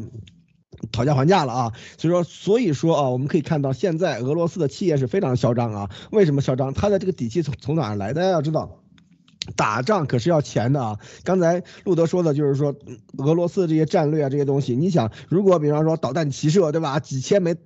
[0.90, 1.72] 讨价还价了啊！
[1.98, 5.90] 所以说所以说啊，我们可以看到现在俄罗斯的企业是非常嚣张啊！
[6.12, 6.72] 为什么嚣张？
[6.72, 8.31] 他的这个底气从从哪来的？
[8.31, 8.80] 要知道。
[9.56, 10.98] 打仗可是要钱的啊！
[11.24, 12.74] 刚才路德说的就是说，
[13.18, 17.00] 俄罗斯这些战略啊，这些东西，你想，如果比方说导弹齐射，对吧？
[17.00, 17.56] 几千枚、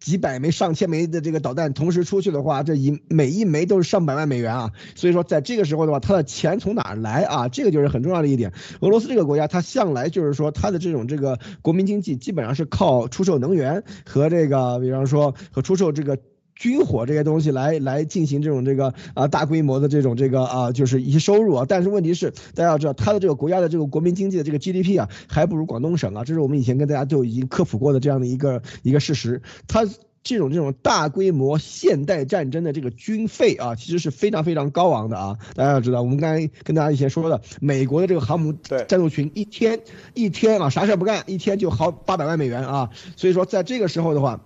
[0.00, 4.70] 几百枚、上千枚的这个导弹同时出去的话，这一每一枚都是上百万美元啊！
[4.94, 7.48] 所以说，在这个时候的话，他的钱从哪儿来啊？
[7.48, 8.52] 这个就是很重要的一点。
[8.80, 16.18] 俄罗斯这个国家，它向来就是说，它的这种这个国民经济基本上是靠出售能源和这个，比方说和出售这个。
[16.54, 29.42] 军火这些东西来来进行这种这个啊大规模的这种这个啊就是一些收入啊，但是问题是大家要知道，它的这个国家的这个国民经济的这个 GDP 啊，还不如广东省啊，这是我们以前跟大家就已经科普过的这样的一个一个事实。
[29.66, 29.86] 它
[30.22, 35.38] 这种这种大规模现代战争的这个军费啊，其实是非常非常高昂的啊。
[35.56, 39.80] 大家要知道，我们刚才跟大家以前说的，美国的这个航母战斗群一天
[40.14, 42.90] 一天啊啥事不干，一天就好八百万美元啊。
[43.16, 44.44] 所以说在这个时候的话。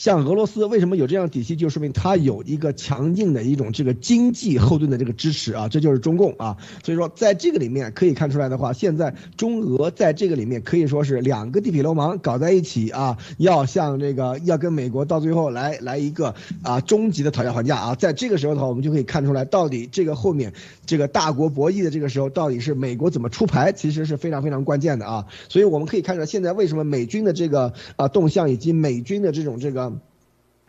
[0.00, 6.56] 像俄罗斯为什么有这样底气，就说明它有一个强劲的一种这个经济后盾的这个支持啊，这就是中共啊。
[6.82, 17.94] 所以说，在这个里面可以看出来的话，现在中俄在这个里面可以说是两个地痞流氓搞在一起啊，要向这个要跟美国到最后来来一个啊终极的讨价还价啊。
[17.94, 20.54] 在这个时候的话，我们就可以看出来，到底这个后面
[20.86, 25.26] 这个大国博弈的这个时候，到底是美国怎么出牌，其实是非常非常关键的啊。
[25.50, 29.89] 所以我们可以看出来，现在为什么美军的这个啊动向以及美军的这种这个。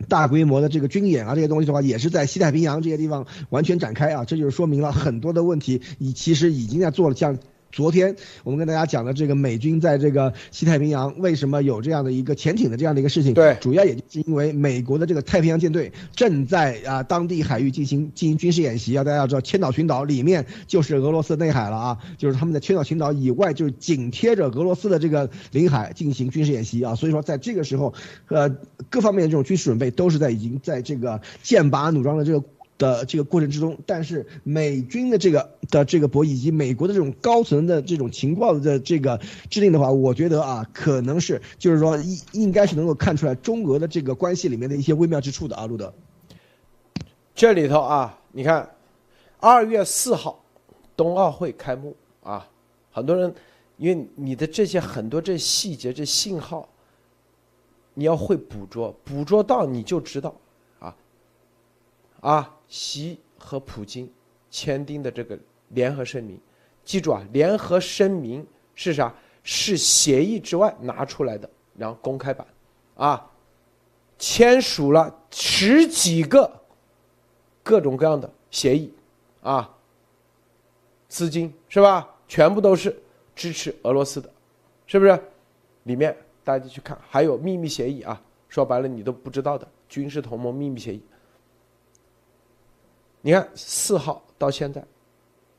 [0.08, 7.38] 大规模的这个军演啊，这些东西的话，也是在西太平洋这些地方完全展开啊，这就是说明了很多的问题，你其实已经在做了像。
[7.72, 27.94] 昨天我们跟大家讲的这个美军在这个西太平洋为什么有这样的一个潜艇的这样的一个事情，对，主要也就是因为美国的这个太平洋舰队正在啊当地海域进行进行军事演习啊，大家要知道千岛群岛里面就是俄罗斯内海了啊，就是他们在千岛群岛以外就是紧贴着俄罗斯的这个领海进行军事演习啊，所以说在这个时候，
[28.28, 28.54] 呃，
[28.90, 32.44] 各方面的这种军事准备都是在已经在这个剑拔弩张的这个。
[32.78, 45.92] 的这个过程之中，但是美军的这个的这个博弈以及美国的这种高层的这种情报的这个制定的话，我觉得啊，可能是就是说应应该是能够看出来中俄的这个关系里面的一些微妙之处的啊，路德。
[47.34, 48.68] 这里头啊，你看，
[49.38, 50.42] 二月四号，
[50.96, 52.48] 冬奥会开幕啊，
[52.90, 53.32] 很多人
[53.76, 56.68] 因为你的这些很多这细节这信号，
[57.94, 60.34] 你要会捕捉，捕捉到你就知道
[60.78, 60.96] 啊
[62.20, 62.56] 啊。
[62.72, 64.10] 习和普京
[64.50, 66.40] 签订的这个联合声明，
[66.82, 69.14] 记住啊，联合声明是啥？
[69.42, 72.46] 是协议之外拿出来的，然后公开版，
[72.94, 73.30] 啊，
[74.18, 76.50] 签署了十几个
[77.62, 78.90] 各种各样的协议，
[79.42, 79.70] 啊，
[81.08, 82.08] 资金是吧？
[82.26, 82.96] 全部都是
[83.36, 84.32] 支持俄罗斯的，
[84.86, 85.22] 是不是？
[85.82, 91.02] 里面大家去看，还有秘密协议啊，说白了你都不知道的军事同盟秘密协议。
[93.24, 94.84] 你看，四号到现在，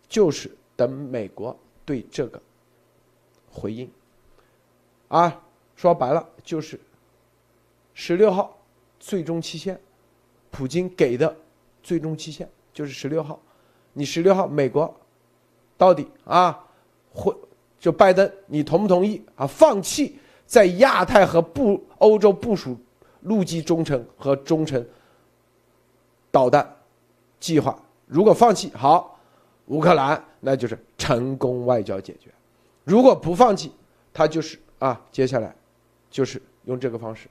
[0.10, 2.42] 就是等美国对这个
[3.50, 3.90] 回应。
[5.08, 5.42] 啊，
[5.78, 6.78] 说白了就是
[7.94, 8.58] 十六号
[9.00, 9.80] 最终期限，
[10.52, 11.34] 普京给的
[11.82, 13.40] 最终期限就是十六号。
[13.94, 14.94] 你十六号美国
[15.78, 16.68] 到底啊
[17.14, 17.34] 会
[17.80, 19.48] 就拜登，你同不同意啊？
[19.48, 22.78] 放弃在亚太和部欧洲部署
[23.22, 24.86] 陆基中程和中程
[26.30, 26.78] 导弹。
[27.44, 27.78] 计划
[28.08, 29.20] 如果放弃好，
[29.66, 32.30] 乌克兰那就是成功外交解决；
[32.86, 33.70] 如果不放弃，
[34.14, 35.54] 他就是啊，接下来
[36.10, 37.28] 就是用这个方式，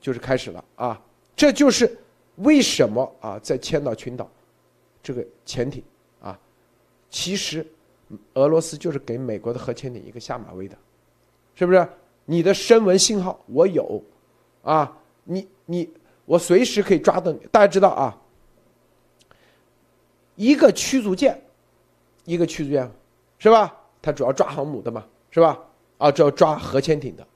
[0.00, 1.02] 就是开始了啊。
[1.34, 1.98] 这就是
[2.36, 4.30] 为什么啊，在千岛群岛
[5.02, 5.82] 这个潜艇
[6.20, 6.38] 啊，
[7.10, 7.66] 其实
[8.34, 10.76] 俄罗斯就是给美国的核潜艇一个下马威的，
[11.56, 11.88] 是不是？
[12.24, 14.00] 你的声纹信号我有
[14.62, 15.92] 啊，你你
[16.24, 17.40] 我随时可以抓到你。
[17.50, 18.16] 大家知道啊。
[20.36, 21.40] 一个驱逐舰，
[22.24, 22.90] 一个驱逐舰，
[23.38, 23.74] 是吧？
[24.02, 25.58] 它主要抓航母的嘛，是吧？
[25.98, 27.26] 啊，主要抓核潜艇的。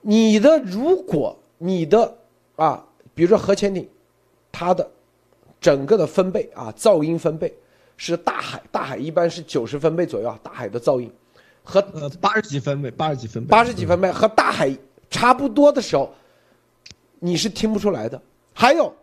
[0.00, 2.16] 你的如果你的
[2.56, 3.88] 啊，比如说核潜艇，
[4.52, 4.88] 它的
[5.60, 7.52] 整个的分贝啊，噪音分贝
[7.96, 11.10] 是大海，大海一般是九十分贝左右啊，大海的噪音
[11.62, 14.76] 和呃八十几分贝，八十几分贝，八十几分贝和大海
[15.08, 16.12] 差不多的时候，
[17.18, 18.20] 你是听不出来的。
[18.52, 18.94] 还有，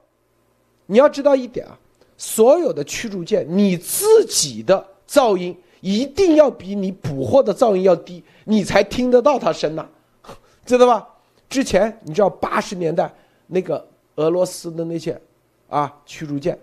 [0.85, 1.79] 你要知道一点啊。
[2.17, 9.86] 所有的驱逐舰，你自己的噪音一定要比你捕获的噪音要低，你才听得到它声呐，
[10.65, 11.08] 知道吧？
[11.47, 13.13] 之前你知道八十年代
[13.47, 15.19] 那个俄罗斯的那些
[15.69, 16.58] 啊驱逐舰，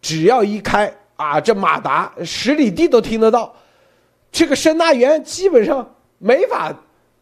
[0.00, 3.54] 只要一开啊，这马达十里地都听得到，
[4.32, 6.74] 这个声呐源基本上没法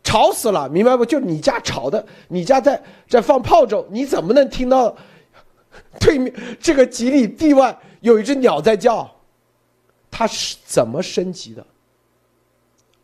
[0.02, 1.04] 吵死了，明白不？
[1.04, 4.96] 就你家吵的，你家在在放炮仗，你怎么能听到？
[6.00, 9.10] 对面这个几里地外有一只鸟在叫，
[10.10, 11.66] 它是怎么升级的？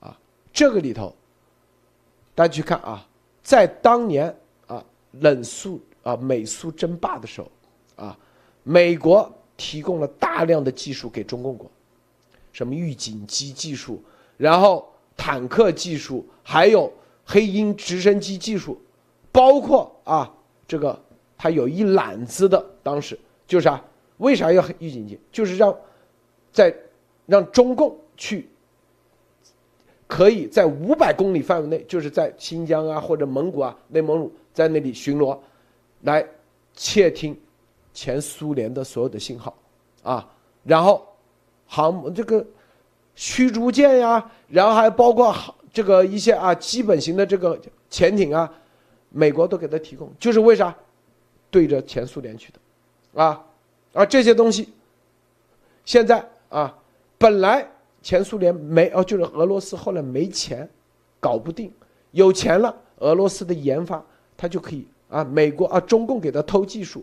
[0.01, 0.19] 啊，
[0.53, 1.15] 这个里头，
[2.35, 3.07] 大家去看啊，
[3.43, 4.35] 在当年
[4.67, 7.51] 啊冷苏啊美苏争霸的时候，
[7.97, 8.19] 啊，
[8.63, 11.71] 美国提供了大量的技术给中共国，
[12.53, 14.03] 什么预警机技术，
[14.37, 16.93] 然后坦克技术，还有
[17.25, 18.81] 黑鹰直升机技术，
[19.33, 20.33] 包括啊
[20.67, 21.01] 这个
[21.39, 23.83] 他有一揽子的，当时就是啊。
[24.19, 25.17] 为啥要预警机？
[25.31, 25.73] 就是让，
[26.51, 26.75] 在
[27.25, 28.49] 让中共去，
[30.09, 35.39] 可以在五百公里范围内，就是在新疆啊或者蒙古啊、内蒙古在那里巡逻，
[36.01, 36.27] 来
[36.75, 37.39] 窃听
[37.95, 39.57] 前苏联的所有的信号，
[40.03, 40.29] 啊，
[40.65, 41.07] 然后
[41.65, 42.45] 航这个
[43.15, 45.33] 驱逐舰呀，然后还包括
[45.73, 47.57] 这个一些啊基本型的这个
[47.89, 48.53] 潜艇啊，
[49.11, 50.77] 美国都给他提供，就是为啥
[51.51, 53.45] 对着前苏联去的，啊。
[53.95, 54.69] 而这些东西，
[55.85, 56.77] 现在啊，
[57.17, 57.67] 本来
[58.03, 60.69] 前苏联没哦，就是俄罗斯后来没钱，
[61.19, 61.73] 搞不定，
[62.13, 64.05] 有钱了，俄罗斯的研发
[64.37, 67.03] 他就可以啊，美国啊，中共给他偷技术，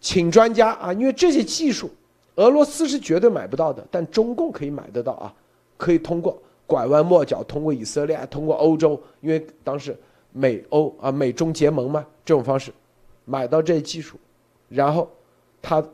[0.00, 1.90] 请专家啊，因为这些技术，
[2.36, 5.34] 俄罗斯是绝对买不到的，但中共可以买得到啊，
[5.76, 9.96] 可以通过拐弯抹角，通过以色列，通过欧洲，因为当时
[10.30, 12.70] 美欧啊，美中结盟嘛，这种方式
[13.28, 14.18] 买到这技术，
[14.68, 15.08] 然后
[15.62, 15.86] 他。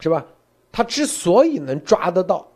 [0.00, 0.24] 是吧？
[0.70, 2.46] 他之所以能抓得到，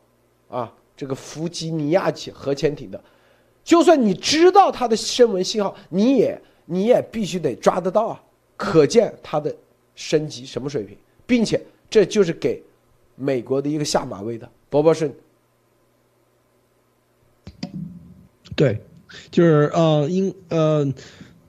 [0.49, 3.03] 啊，这个弗吉尼亚级核潜艇的，
[3.65, 8.23] 就算你知道它的声纹信号，你也你也必须得抓得到啊！
[8.57, 9.53] 可见它的
[9.97, 12.63] 升级什么水平，并且这就是给
[13.17, 14.49] 美国的一个下马威的。
[14.71, 15.13] 伯伯是，
[18.55, 18.81] 对，
[19.33, 20.95] 就是呃，因呃。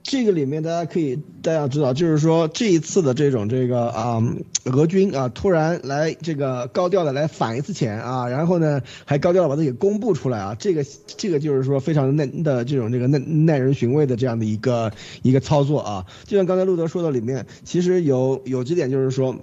[0.03, 4.21] 这个里面大家可以大家知道，就是说这一次的这种这个啊，
[4.65, 19.35] 俄军啊突然来这个高调的来反一次钱啊，然后呢还高调的把它给公布出来啊，这个这个就是说非常耐的这种这个耐耐人寻味的这样的一个一个操作啊，就像刚才路德说的里面，其实有有几点就是说。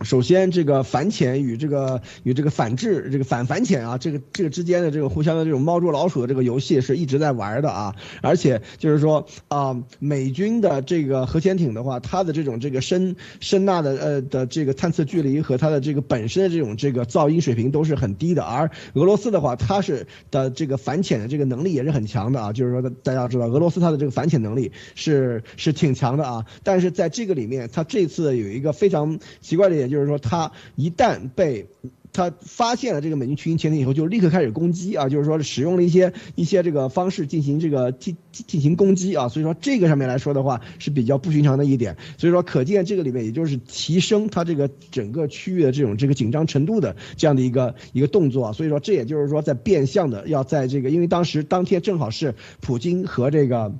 [0.00, 7.94] 首先，这个反潜与这个与这个反制，这个反反潜啊，这个这个之间的这个互相的这种猫捉老鼠的这个游戏是一直在玩的啊。
[8.22, 18.42] 而且就是说啊，美军的这个核潜艇的话，它的这种这个声声呐的呃的这个探测距离和它的这个本身的这种这个噪音水平都是很低的。
[18.42, 22.50] 而俄罗斯的话，它是的这个反潜的这个能力也是很强的啊。
[22.50, 26.46] 就是说，大家知道俄罗斯它的这个反潜能力是是挺强的啊。
[26.62, 29.81] 但是在这个里面，它这次有一个非常奇怪的。
[29.82, 31.66] 也就是说，他一旦被
[32.12, 53.72] 他发现了这个美军群潜艇以后，就立刻开始攻击啊，就是说使用了一些一些这个方式进行这个进进行攻击啊，所以说这个上面来说的话是比较不寻常的一点，所以说可见这个里面也就是提升它这个整个区域的这种这个紧张程度的这样的一个一个动作啊，所以说这也就是说在变相的要在这个，因为当时当天正好是普京和这个。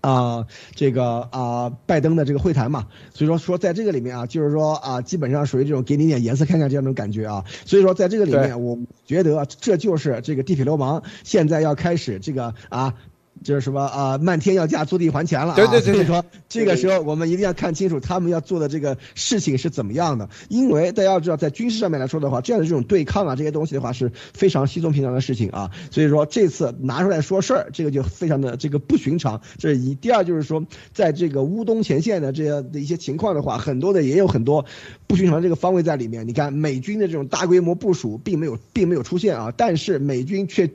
[0.00, 12.94] 啊，这个啊，拜登的这个会谈嘛，所以说说在这个里面啊，就是说啊，基本上属于这种给你点颜色看看这样种感觉啊，所以说在这个里面，我觉得这就是这个地痞流氓现在要开始这个啊。
[13.42, 15.56] 就是什么啊，漫天要价，坐地还钱了啊！
[15.56, 20.28] 对对对，所以说这个时候我们一定要看清楚他们要做的这个事情是怎么样的。
[20.48, 25.70] 因为大家要知道，在军事上面来说的话，这样的这种对抗啊，这些东西的话是非常稀松平常的事情啊。
[25.90, 29.40] 所以说这次拿出来说事儿，这个就非常的这个不寻常。
[29.58, 29.94] 这是一。
[29.94, 34.66] 第二就是说，在这个乌东前线的这样的一些情况的话，很多的也有很多
[35.06, 36.28] 不寻常的这个方位在里面。
[36.28, 40.70] 你看美军的这种大规模部署并没有并没有出现啊，但是美军却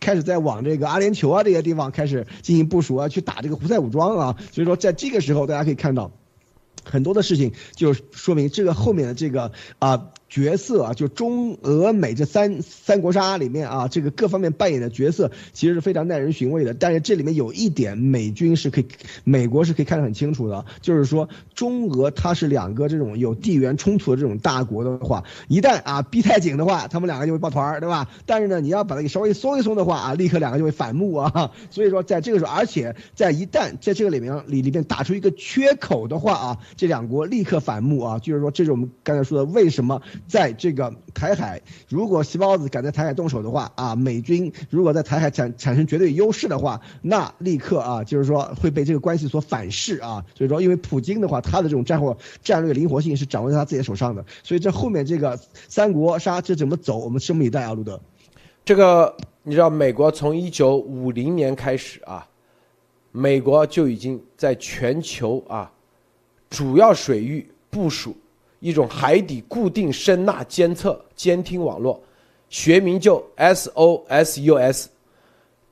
[0.00, 2.09] 开始在往这个阿联酋啊这些地方开始。
[2.10, 6.10] 是进行部署啊，去打这个胡塞武装啊，所以说在这个时候，大家可以看到
[6.84, 10.10] 很多的事情，就说明这个后面的这个啊。
[10.30, 16.72] 角色啊，就中俄美这三三国杀里面啊，这个各方面扮演的角色其实是非常耐人寻味的。
[16.72, 18.86] 但是这里面有一点，美军是可以，
[19.24, 28.08] 美国是可以看得很清楚的，就是说中俄它是两个这种有地缘冲突的这种大国的话，一旦啊逼太紧的话，他们两个就会抱团儿，对吧？
[28.24, 31.50] 但是呢，你要把它给稍微松一松的话啊，立刻两个就会反目啊。
[31.70, 38.18] 所以说在这个时候，而且在一旦在这个里面里里面打出一个缺口的话啊，这两国立刻反目啊。
[38.20, 40.00] 就是说，这是我们刚才说的为什么。
[40.26, 50.24] 在这个台海，如果细胞子敢在台海动手的话啊，美军如果在台海产产生绝对优势的话，那立刻啊，就是说会被这个关系所反噬啊。
[50.34, 58.00] 所以说，因为普京的话，他的这种战后战略灵活性是掌握在他自己手上的，所以这后面这个三国杀这怎么走，我们拭目以待啊，路德。
[58.64, 62.26] 这个你知道，美国从一九五零年开始啊，
[63.10, 65.72] 美国就已经在全球啊
[66.48, 68.16] 主要水域部署。
[68.60, 72.00] 一种海底固定声呐监测监听网络，
[72.48, 74.86] 学名就 SOSUS。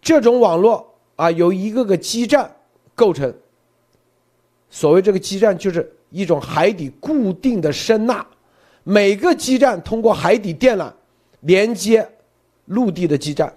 [0.01, 2.51] 这种网络啊，由一个个基站
[2.95, 3.33] 构成。
[4.71, 8.27] 所谓这个基站，就是一种海底固定的声呐，
[8.85, 10.93] 每个基站通过海底电缆
[11.41, 12.09] 连接
[12.67, 13.53] 陆地的基站，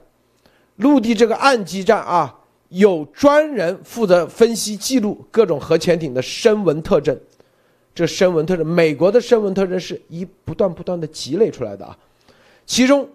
[0.78, 7.18] 陆地这个岸基站啊，有专人负责分析记录各种核潜艇的声纹特征。
[7.94, 11.98] 这声纹特征，美国的声纹特征是一不断不断的积累出来的啊，
[12.66, 13.08] 其中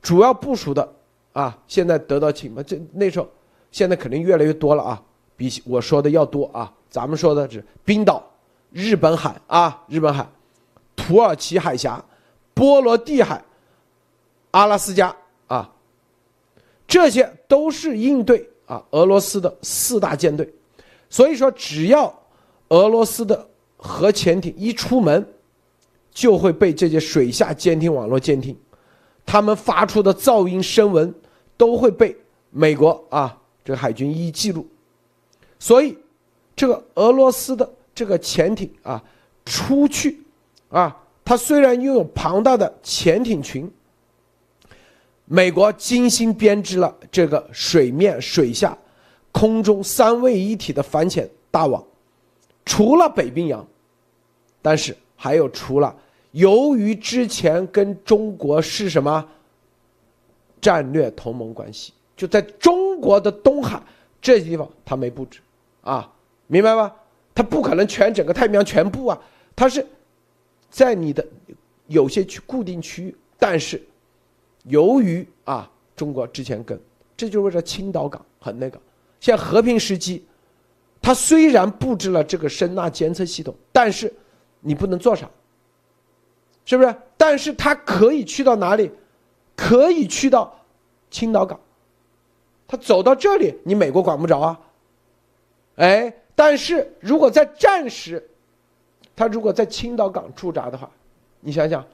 [0.00, 0.92] 主要部署的
[1.32, 3.28] 啊，现在得到情报，这那时候
[3.70, 5.02] 现在肯定越来越多了啊，
[5.36, 6.72] 比我说的要多啊。
[6.88, 8.24] 咱们说的是冰岛、
[8.72, 10.26] 日本海啊，日本海、
[10.96, 12.04] 土耳其海峡、
[12.52, 13.44] 波罗的海、
[14.50, 15.14] 阿拉斯加
[15.46, 15.70] 啊，
[16.88, 20.52] 这些都是应对啊俄罗斯的四大舰队。
[21.08, 22.12] 所以说，只要
[22.68, 23.48] 俄罗斯的
[23.82, 25.26] 核潜艇一出门，
[26.12, 28.56] 就会被这些水下监听网络监听，
[29.26, 31.14] 他们发出的噪音声纹
[31.56, 32.16] 都会被
[32.50, 34.66] 美国啊这个海军一一记录，
[35.58, 35.96] 所以。
[36.56, 39.02] 这个俄罗斯的这个潜艇啊，
[39.46, 40.22] 出去，
[40.68, 43.70] 啊，它虽然拥有庞大的潜艇群，
[45.24, 48.76] 美国精心编织了这个水面、水下、
[49.32, 51.82] 空中三位一体的反潜大网，
[52.66, 53.66] 除了北冰洋，
[54.62, 55.94] 但是还有除了，
[56.32, 59.28] 由于之前跟中国是什么
[60.60, 63.82] 战略同盟关系，就在中国的东海
[64.20, 65.40] 这些地方，他没布置，
[65.82, 66.12] 啊。
[66.52, 66.92] 明白吗？
[67.32, 69.16] 他不可能全整个太平洋全部啊，
[69.54, 69.86] 他是
[70.68, 71.24] 在你的
[71.86, 73.80] 有些区固定区域，但是
[74.64, 76.76] 由于啊，中国之前跟，
[77.16, 78.80] 这就是为了青岛港很那个，
[79.20, 80.24] 像和平时期，
[81.00, 84.12] 它虽然布置了这个声呐监测系统，但是
[84.60, 85.28] 你不能做啥，
[86.64, 86.94] 是不是？
[87.16, 88.90] 但是他可以去到哪里？
[89.56, 90.58] 可以去到
[91.10, 91.60] 青岛港，
[92.66, 94.60] 他走到这里，你美国管不着啊，
[95.76, 96.14] 哎。
[96.32, 98.30] 但是如果在战时，
[99.14, 100.90] 他如果在青岛港驻扎的话，
[101.40, 101.84] 你想想，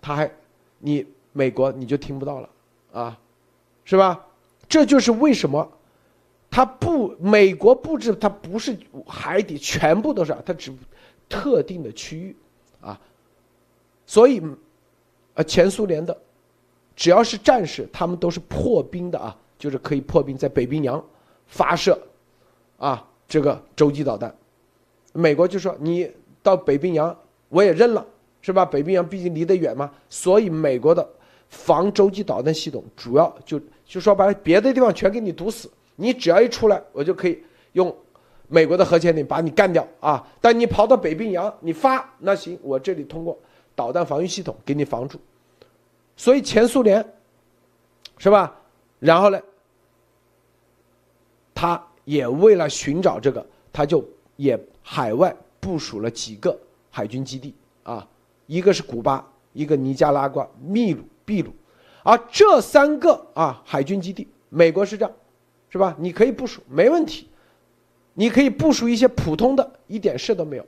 [0.00, 0.28] 他还，
[0.80, 2.48] 你美国你就听不到了
[2.92, 3.16] 啊，
[3.84, 4.26] 是吧？
[4.68, 5.70] 这就是为什么，
[6.50, 8.76] 他不美国布置他不是
[9.06, 10.74] 海底全部都是，他只
[11.32, 12.36] 特定的区域
[12.80, 13.00] 啊，
[14.06, 14.42] 所以，
[15.34, 16.16] 呃，前苏联的，
[16.94, 21.02] 只要是战士，他们都是破冰的啊，就是可以破冰在北冰洋
[21.46, 21.98] 发射，
[22.76, 23.08] 啊。
[23.28, 24.34] 这个洲际导弹，
[25.14, 26.06] 美国就说你
[26.42, 27.16] 到北冰洋
[27.48, 28.06] 我也认了，
[28.42, 28.62] 是吧？
[28.62, 31.08] 北冰洋毕竟离得远嘛，所以美国的
[31.48, 37.96] 防洲际导弹系统主要就就说把别的地方全给你堵死，你只要一出来，我就可以用
[38.52, 40.22] 美国的核潜艇把你干掉啊！
[40.38, 43.38] 但你跑到北冰洋，你发那行，我这里通过
[43.74, 45.18] 导弹防御系统给你防住。
[46.16, 47.02] 所以前苏联
[48.18, 48.54] 是吧？
[48.98, 49.40] 然后呢，
[51.54, 51.82] 他。
[52.04, 56.58] 也为了寻找这个，他就也海外部署了几个
[56.90, 58.04] 海军基地啊，
[58.48, 61.52] 一个是古巴，一个尼加拉瓜、秘鲁、秘鲁，
[62.02, 65.14] 而这三个啊海军基地，美国是这样，
[65.70, 65.94] 是吧？
[65.96, 67.28] 你可以部署没问题，
[68.14, 70.66] 你可以部署一些普通的，一点事都没有，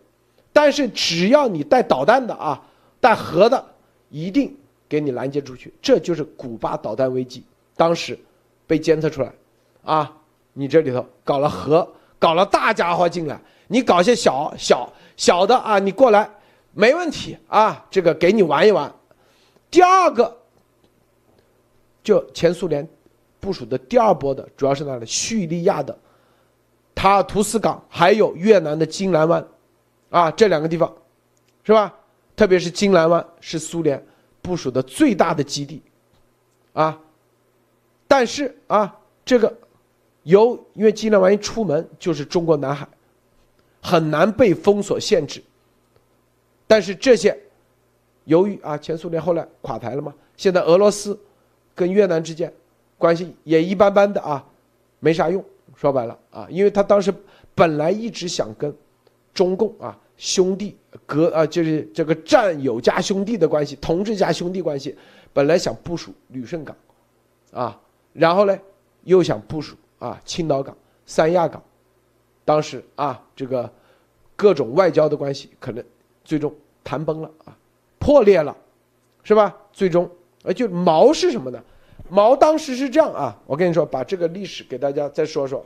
[0.53, 2.63] 但是只要你带导弹的啊，
[3.01, 3.65] 带核的，
[4.11, 4.57] 一定
[4.89, 5.73] 给你拦截出去。
[5.83, 7.45] 这就是古巴导弹危机，
[7.77, 8.19] 当时
[8.67, 9.33] 被监测出来，
[9.83, 10.13] 啊。
[10.57, 13.37] 你这里头搞了核，搞了大家伙进来，
[13.67, 16.31] 你搞些小小小的啊，你过来
[16.73, 18.95] 没问题啊，这个给你玩一玩。
[19.69, 20.39] 第二个，
[22.05, 22.89] 就前苏联
[23.41, 25.05] 部署的第二波的，主要是哪里？
[25.05, 25.99] 叙利亚的
[27.05, 29.47] 塔尔图斯港，还有越南的金兰湾，
[30.09, 30.91] 啊，这两个地方，
[31.63, 31.95] 是吧？
[32.35, 34.03] 特别是金兰湾是苏联
[34.41, 35.83] 部署的最大的基地，
[36.73, 36.99] 啊，
[38.09, 39.55] 但是啊，这个。
[40.23, 42.89] 由因为金兰湾一出门就是中国南海，
[43.83, 45.45] 很难被封锁限制。
[46.67, 47.39] 但是这些，
[48.25, 51.21] 由于啊前苏联后来垮台了嘛，现在俄罗斯
[51.75, 52.51] 跟越南之间
[52.97, 54.43] 关系也一般般的啊，
[55.01, 55.45] 没啥用。
[55.75, 57.13] 说白了啊，因为他当时
[57.55, 58.75] 本来一直想跟
[59.33, 64.97] 中共啊兄弟隔啊就是这个战友加兄弟的关系，同志加兄弟关系，
[65.33, 66.77] 本来想部署旅顺港，
[67.53, 67.81] 啊，
[68.13, 68.59] 然后呢
[69.05, 69.77] 又想部署。
[70.01, 71.63] 啊，青岛港、三亚港，
[72.45, 73.73] 当时啊，这个
[74.37, 75.83] 各种外交的关系可能
[76.23, 76.53] 最终
[76.83, 77.57] 谈崩了啊，
[77.99, 78.55] 破裂了，
[79.23, 79.57] 是吧？
[79.73, 80.11] 最终，
[80.43, 81.63] 呃，就毛是什么呢？
[82.09, 85.65] 毛当时是这样啊，我跟你说，把这个历史给大家再说说。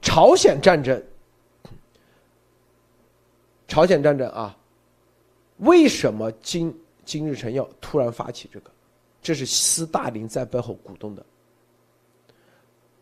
[0.00, 1.02] 朝鲜战争，
[3.66, 4.56] 朝鲜战争啊，
[5.58, 8.70] 为什么金金日成要突然发起这个？
[9.20, 11.26] 这是斯大林在背后鼓动的。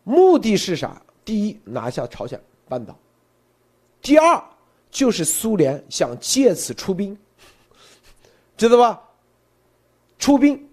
[0.03, 1.01] 目的是啥？
[1.23, 2.93] 第一，拿下朝鲜半岛；
[4.01, 4.43] 第二，
[4.89, 7.17] 就是苏联想借此出兵，
[8.57, 9.01] 知道吧？
[10.17, 10.66] 出兵，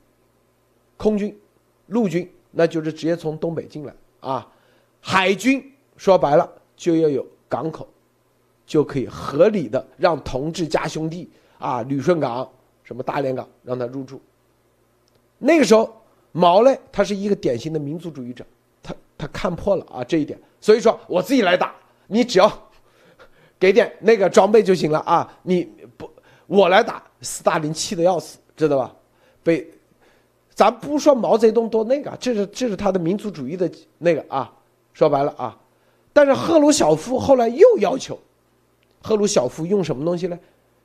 [0.97, 1.37] 空军、
[1.89, 4.47] 陆军，那就是直接从东北进来啊。
[5.01, 7.87] 海军说白了就要有港口，
[8.67, 12.51] 就可以合理的让同志加兄弟啊，旅顺港、
[12.83, 14.21] 什么大连港让他入驻。
[15.39, 15.95] 那个时候，
[16.33, 18.45] 毛嘞，他是一个典型的民族主义者，
[18.83, 21.75] 他他看破了啊这一点，所以说我自己来打，
[22.07, 22.51] 你只要
[23.59, 25.65] 给点那个装备就行了啊，你
[25.97, 26.11] 不
[26.47, 28.95] 我来打，斯大林气得要死，知道吧？
[29.43, 29.71] 被，
[30.55, 34.53] 咱不说毛泽东多那个，这是这是他的民族主义的那个啊，
[34.93, 35.59] 说白了啊，
[36.13, 38.17] 但是赫鲁晓夫后来又要求，
[39.03, 40.39] 赫鲁晓夫用什么东西呢？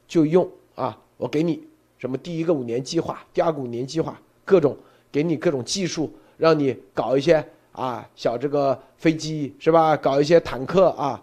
[0.07, 1.63] 就用啊，我给你
[1.99, 4.75] 什么第一个五年计划，第二个五年计划，各种
[5.11, 9.95] 给你各种技术，让你搞一些啊小这个飞机是吧？
[9.95, 11.21] 搞一些坦克啊，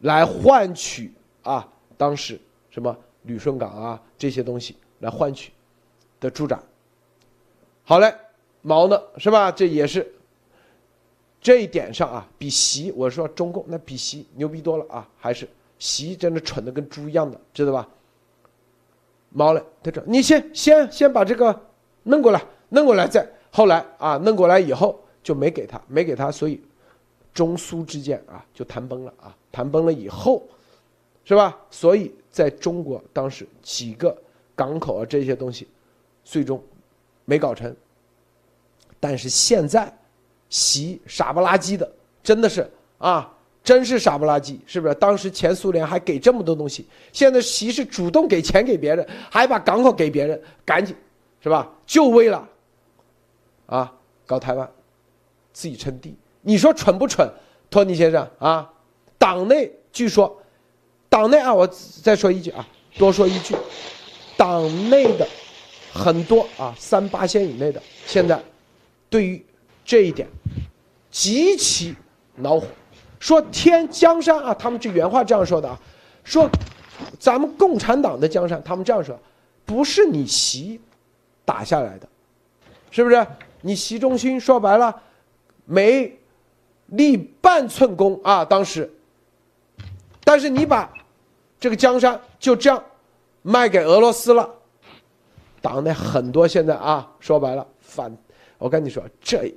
[0.00, 1.12] 来换取
[1.44, 5.52] 啊当时什么旅顺港啊这些东西来换取。
[6.20, 6.60] 的助长，
[7.88, 8.14] 好嘞，
[8.60, 9.50] 毛呢是吧？
[9.50, 10.06] 这也是
[11.40, 17.88] 这一点上啊，比习我说中共那比习牛逼多了啊，还是习真的蠢的跟猪一样的，知道吧？
[19.30, 21.58] 毛嘞，他说你先先先把这个
[22.02, 26.60] 弄过来，弄过来再后来啊，弄过来以后就没给他，没给他，所以
[27.32, 30.46] 中苏之间啊就谈崩了啊，谈崩了以后，
[31.24, 31.58] 是吧？
[31.70, 34.14] 所以在中国当时几个
[34.54, 35.66] 港口啊这些东西。
[36.30, 36.62] 最终
[37.28, 37.76] 没搞成，
[38.98, 39.94] 但是现在
[40.48, 42.66] 习傻不拉几的，真的是
[42.96, 43.30] 啊，
[43.62, 44.94] 真是傻不拉几，是不是？
[44.94, 50.96] 当时前苏联还给这么多东西，现在习是主动给钱给别人，还把港口给别人，赶紧
[51.42, 51.70] 是吧？
[51.84, 52.48] 就为了
[53.66, 53.92] 啊
[54.24, 54.66] 搞台湾，
[55.52, 56.16] 自己称帝。
[56.40, 57.30] 你说蠢不蠢，
[57.68, 58.72] 托尼先生啊？
[59.18, 60.34] 党内据说，
[61.10, 61.68] 党内啊，我
[62.02, 62.66] 再说一句啊，
[62.96, 63.54] 多说一句，
[64.34, 65.28] 党内的。
[65.92, 68.40] 很多啊，三八线以内的，现在
[69.08, 69.44] 对于
[69.84, 70.28] 这一点
[71.10, 71.94] 极其
[72.36, 72.66] 恼火，
[73.18, 75.78] 说天江山啊，他们这原话这样说的啊，
[76.24, 76.48] 说
[77.18, 79.18] 咱们共产党的江山，他们这样说，
[79.64, 80.80] 不是你习
[81.44, 82.08] 打下来的，
[82.90, 83.26] 是不是？
[83.60, 85.02] 你习中心说白了
[85.64, 86.16] 没
[86.86, 88.88] 立半寸功啊，当时，
[90.22, 90.92] 但是你把
[91.58, 92.82] 这个江山就这样
[93.42, 94.48] 卖给俄罗斯了。
[95.60, 98.16] 党内很多现在啊，说白了反，
[98.58, 99.52] 我跟你说，这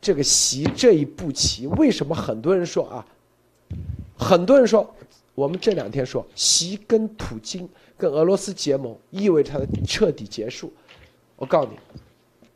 [0.00, 3.06] 这个习这一步棋，为什么很多人说啊？
[4.16, 4.88] 很多人说，
[5.34, 10.72] 我们这两天说，习跟普京跟俄罗斯结盟，意味着他的彻底结束。
[11.36, 11.78] 我告诉你，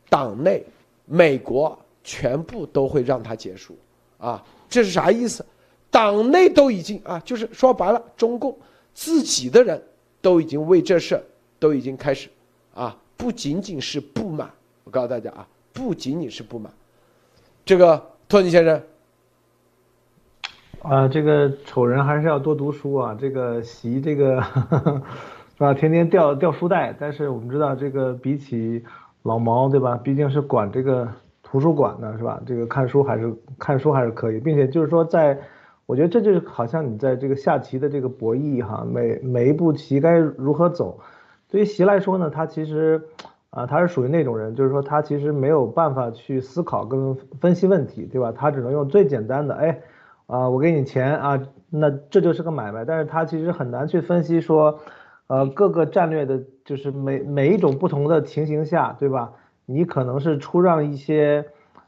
[0.09, 0.63] 党内
[1.05, 3.77] 美国全部都会让他结束
[4.17, 4.43] 啊！
[4.69, 5.45] 这是啥意思？
[5.89, 8.57] 党内都已经啊，就是说白了，中共
[8.93, 9.81] 自己的人
[10.21, 11.21] 都已经为这事
[11.59, 12.29] 都已经开始。
[12.77, 14.47] 啊，不仅仅是不满，
[14.83, 16.71] 我告诉大家啊，不仅仅是不满。
[17.65, 18.81] 这个托尼先生，
[20.83, 23.17] 啊，这个丑人还是要多读书啊。
[23.19, 24.39] 这个习这个
[25.57, 26.95] 是吧，天天掉掉书袋。
[26.99, 28.85] 但是我们知道，这个比起
[29.23, 31.11] 老毛对吧，毕竟是管这个
[31.41, 32.39] 图书馆的是吧？
[32.45, 35.39] 这个看书还是看书还是可以，并且就是说，在
[35.87, 40.99] 我觉得这就是好像你在这个下棋的这个博弈哈，每每一步棋该如何走。
[41.49, 43.01] 对于习来说呢，他其实，
[43.51, 48.31] 啊，他是属于那种人，就是说他其实没有办法去思考跟分析问题，对吧？
[48.31, 49.81] 他只能用最简单的，哎，
[50.25, 51.39] 啊，我给你钱啊，
[51.69, 52.83] 那这就是个买卖。
[52.83, 54.79] 但是他其实很难去分析说，
[55.27, 59.31] 呃，各个战略的，就是每每一种不同的情形下，对吧？
[59.65, 61.45] 你可能是出让一些，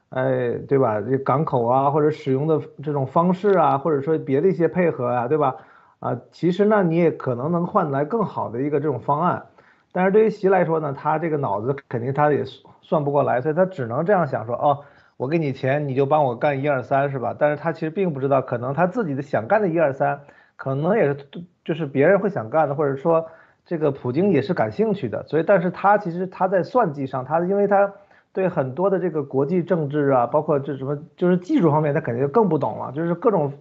[0.09, 1.01] 哎，对吧？
[1.01, 5.55] 这港口啊，或者使用的这种方式啊，或者说别的一些配合啊，对吧？
[5.99, 9.43] 啊，其实呢，你也可能能换来更好的一个这种方案。
[9.91, 12.43] 但是对于习来说呢，他这个脑子肯定他也
[12.81, 14.79] 算不过来，所以他只能这样想说，哦，
[15.17, 17.35] 我给你钱，你就帮我干一二三，是吧？
[17.37, 20.19] 但是他其实并不知道，可能他自己的想干的一二三，
[20.55, 21.17] 可能也是
[21.65, 23.25] 就是别人会想干的，或者说
[23.65, 25.23] 这个普京也是感兴趣的。
[25.23, 27.91] 所以，但是他其实他在算计上，他因为他
[28.31, 33.51] 对很多的这个国际政治啊，包括这什么就是技术方面，他肯定更不懂了，就是各种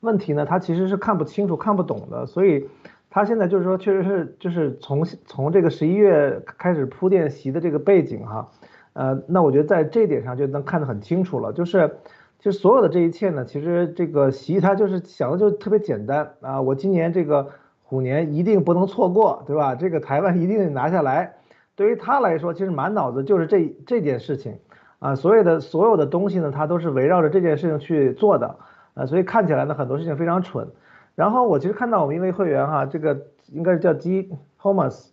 [0.00, 2.66] 问题呢，他其实是看不清楚、看不懂的，所以。
[3.14, 8.50] 他现在就是说，确实是就是从从这个十一月开始铺垫习的这个背景哈，
[8.92, 11.98] 呃，那我觉得在这点上就能看得很清楚了，就是
[12.40, 17.48] 就所有的这一切呢，其实这个习他就是想的就特别简单啊，我今年这个
[17.84, 19.76] 虎年一定不能错过，对吧？
[19.76, 21.36] 这个台湾一定得拿下来。
[21.76, 24.58] 对于他来说，其实满脑子就是这这件事情
[24.98, 28.56] 啊，所有的所有的东西呢，他都是围绕着这件事情去做的
[28.94, 30.66] 啊，所以看起来呢，很多事情非常蠢。
[31.14, 35.10] 然后我其实看到我们一位会员哈，这个应该是叫 G Thomas，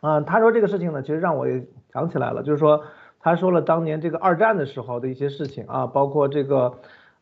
[0.00, 2.82] 啊，他说这个事情呢，其实让我也想起来了，就是说
[3.20, 6.74] 他说了当年这个二战的时候的一些事情啊，包括这个。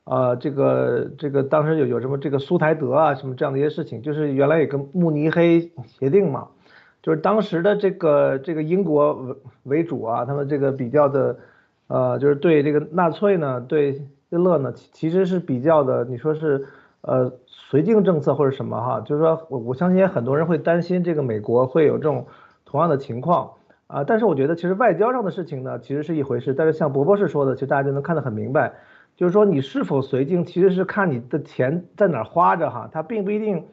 [0.06, 6.48] 呃，这个这个当时有有什么这个苏台德啊，什么这样的一些事情，就是原来有个慕尼黑协定嘛，
[7.02, 11.38] 就是当时的这个这个英国为为主啊，他们这个比较的，
[11.86, 16.66] 呃，就是对这个纳粹呢，对希特勒呢，其实是比较的，你说是
[17.06, 17.32] 呃
[17.70, 22.26] 绥靖政策或者什么哈，就是说我我相信很多人会担心这个美国会有这种
[22.64, 23.50] 同样的情况
[23.86, 28.72] 啊，但是我觉得其实外交上的事情呢，其实是一回事，但是像博博士说的，其实大家就能看得很明白。
[29.16, 33.64] 就是说，你是否绥靖，其实是看你的钱在哪花着哈，它并不一定，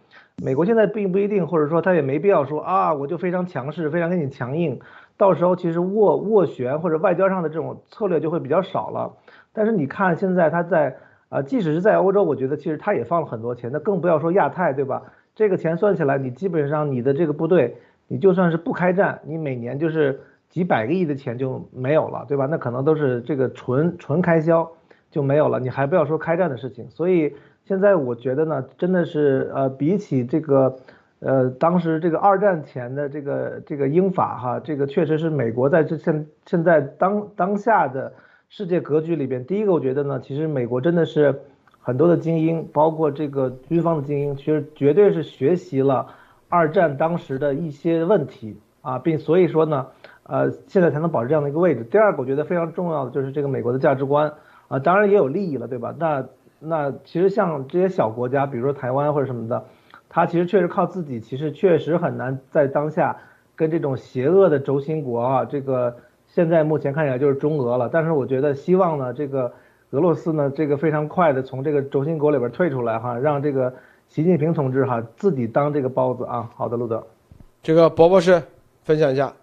[0.43, 4.79] 美国现在并不一定，或者说他也没必要说啊，我就非常强势，非常跟你强硬，
[5.17, 9.11] 到时候其实斡斡旋或者外交上的这种策略就会比较少了。
[9.51, 10.95] 但是你看现在他在
[11.31, 15.01] 啊，即使是在欧洲，我觉得其实他也放了很多钱，那更不要说亚太，对吧？
[15.33, 17.75] 这个钱算起来，你基本上你的这个部队，
[18.07, 22.45] 你就算是不开战，你每年就是几百个亿的钱就没有了，对吧？
[22.45, 24.71] 那可能都是这个纯纯开销。
[25.11, 26.89] 就没有了，你还不要说开战的事情。
[26.89, 30.73] 所以现在我觉得呢，真的是呃，比起这个，
[31.19, 38.13] 呃，当时这个二战前的这个这个英法哈，这个确实是美国在这现现在当当下的
[38.53, 41.43] 世界格局里边，第一个我觉得呢，其实美国真的是
[41.79, 46.05] 很多的精英，包括这个军方的精英，其实绝对是学习了
[46.49, 49.87] 二战当时的一些问题啊，并所以说呢，
[50.23, 51.85] 呃，现在才能保持这样的一个位置。
[51.85, 54.33] 第二个我觉得非常重要的就是这个美国的价值观。
[54.67, 55.95] 啊，当然也有利益了，对吧？
[55.97, 56.25] 那
[56.59, 59.63] 那其实像这些小国家，比如说台湾或者什么的，
[60.09, 63.15] 它其实确实靠自己，其实确实很难在当下
[63.55, 65.95] 跟这种邪恶的轴心国啊，这个
[66.33, 67.89] 现在目前看起来就是中俄了。
[67.91, 69.51] 但是我觉得希望呢，这个
[69.91, 73.73] 俄罗斯呢，这个非常快的从这个轴心国里边退出来哈，让这个
[74.07, 76.49] 习近平同志哈自己当这个包子啊。
[76.55, 77.05] 好的，路德，
[77.61, 78.41] 这个博博士
[78.83, 79.33] 分享一下。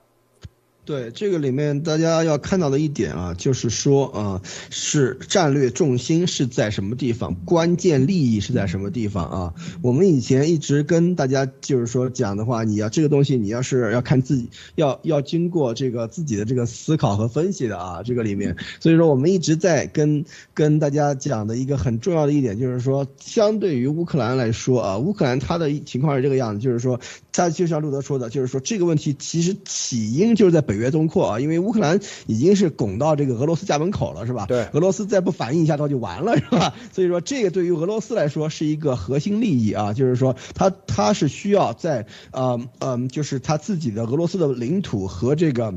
[0.88, 9.54] 对这个里面，大家要看到的一点啊，就是说啊，是战略重心是在什么地方，关键利益是在什么地方啊？
[9.82, 20.24] 我们以前一直跟大家就是说讲的话，你要这个东西，你要是要看自己，要要经过这个自己的这个思考和分析的啊，这个里面，所以说我们一直在跟
[20.54, 26.98] 跟大家讲的一个很重要的一点，就是说，相对于乌克兰来说啊，乌克兰它的情况是这个样子，就是说，
[27.30, 30.77] 它就像路德说的，就是说这个问题其实起因就是在北。
[30.78, 34.46] 约东扩啊，因为乌克兰已经是拱到这个俄罗斯家门口了，是吧？
[34.46, 36.74] 对，俄罗斯再不反应一下的话就完了，是吧？
[36.92, 45.74] 所以说这个对于俄罗斯来说是一个核心利益啊，就是说他他是需要在呃嗯，就是他自己的俄罗斯的领土和这个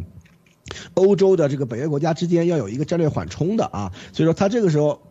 [0.94, 5.02] 欧洲的这个北约国家之间要有一个战略缓冲的啊，所以说他这个时候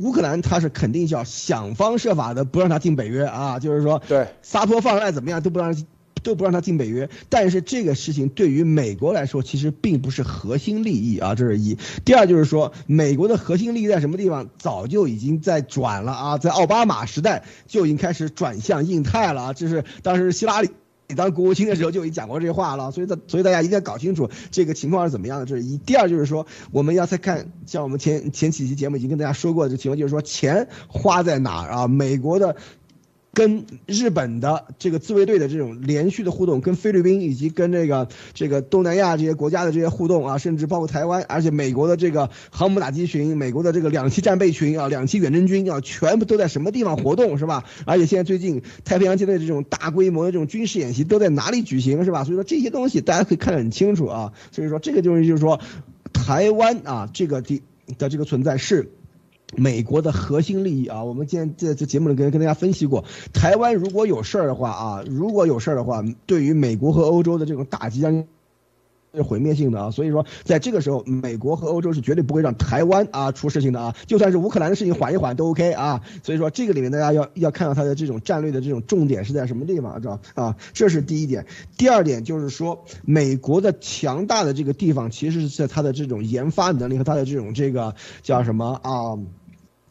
[0.00, 5.74] 乌克兰他是肯定要想方设法的不让他进北约啊，就是说对撒泼放赖怎么样都不让。
[6.22, 11.78] 都不让他进北约，但是这个事情对于美国来说，其实并不是核心利益啊，这是一。
[12.04, 14.48] 第二就是说，美国的核心利益在什么地方？
[14.58, 20.70] 早就已经在转了啊，在奥巴马时代就已经开始转向印太了啊，这是当时希拉里
[21.16, 25.78] 当国务卿的时候就已经讲过这话了，所以，所以大家一定要搞清楚这个情况是怎么样的，这是一。
[25.78, 31.88] 第二就是说，我们要再看，像我们前前几期节目已经跟大家说过的这情况，就是说钱花在哪儿啊？
[31.88, 32.56] 美国的。
[33.38, 47.62] 跟日本的这个自卫队的这种连续的互动，跟菲律宾以及跟这个这个东南亚这些国家的这些互动啊，甚至包括台湾，而且美国的这个航母打击群、美国的这个两栖战备群啊、两栖远征军啊，全部都在什么地方活动是吧？
[47.84, 52.24] 而且现在最近太平洋舰队这种大规模的这种军事演习都在哪里举行是吧？
[52.24, 54.32] 所以说这些东西大家可以看得很清楚啊。
[54.50, 55.60] 所以说这个东西就是说，
[56.12, 57.62] 台湾啊这个地
[57.98, 58.90] 的这个存在是。
[59.56, 68.24] 美国的核心利益啊，我们今天在这节目里跟跟大家分析过，台湾如果有事儿的话啊，如果有事儿的话，对于美国和欧洲的这种打击将
[69.14, 80.56] 是毁灭性的啊，所以说在这个时候，美国和欧洲是绝对不会让台湾啊出事情的啊，就算是乌克兰的事情缓一缓都 OK 啊，所以说这个里面大家要要看到它的这种战略的这种重点是在什么地方，知道啊？
[80.74, 81.46] 这是第一点，
[81.78, 89.18] 第二点就是说，美国的强大的这个地方其实是在它的这种研发能力和它的这种这个叫什么啊？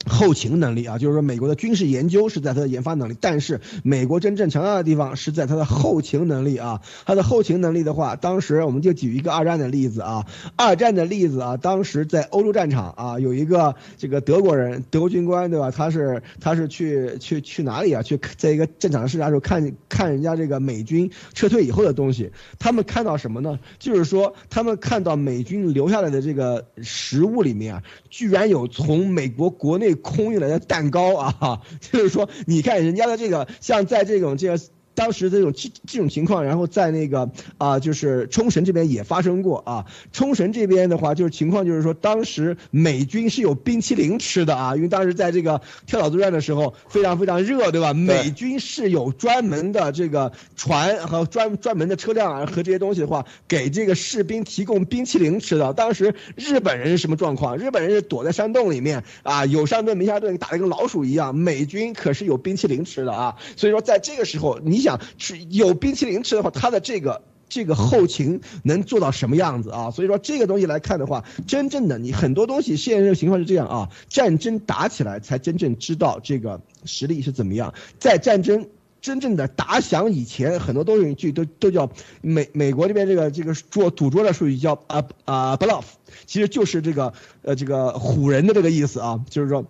[0.08, 6.82] 后勤能力啊，就是说美国的军事研究是在它的研发能力，但是美国真正强大的地方是在它的后勤能力啊。
[7.06, 15.72] 它的后勤能力的话，当时我们就举一个二战的例子啊，二战的例子啊，当时在欧洲战场啊，有一个这个德国人，德国军官对吧？
[15.72, 18.02] 他是他是去去去哪里啊？
[18.02, 23.60] 去在一个战场视察的时候看看人家这个美军撤退以后的东西，他们看到什么呢？
[23.78, 29.97] 就是说他们看到美军留下来的这个食物里面啊，居然有从美国国内。
[29.98, 34.60] 空运来的蛋糕啊， 就是说，你看人家的这个，像在这种这个。
[34.98, 37.30] 当时这种这这种情况，然后在那个
[37.60, 39.86] 啊，就是冲绳这边也发生过啊。
[40.12, 47.94] 冲绳这边的话，就是情况就是说，当时美军是有冰淇淋吃的啊，因为当时在这个跳岛作战的时候非常非常热，对吧？
[47.94, 55.74] 美军是有专门的这个船和专专门的车辆啊和这些东西的话，给这个士兵提供冰淇淋吃的。
[55.74, 57.56] 当时日本人是什么状况？
[57.56, 61.36] 日本人是躲在山洞里面啊，有山顿没山顿，打得跟老鼠一样。
[61.36, 64.87] 美军可是有冰淇淋吃的啊，所以说在这个时候，你。
[64.88, 69.92] 想吃有冰淇淋吃的话，它的这个这个后勤能做到什么样子啊？
[69.92, 77.74] 所以说这个东西来看的话，真正的你很多东西现在这个情况是这样啊，战争打起来才真正知道这个实力是怎么样。
[78.00, 78.68] 在战争
[79.00, 81.90] 真正的打响以前，很多东西就都都叫
[82.22, 85.86] 美美国这边这个这个做赌桌的术语叫啊啊 bluff，
[86.26, 87.14] 其实就是这个
[87.44, 89.64] 呃这个唬人的这个意思啊，就是说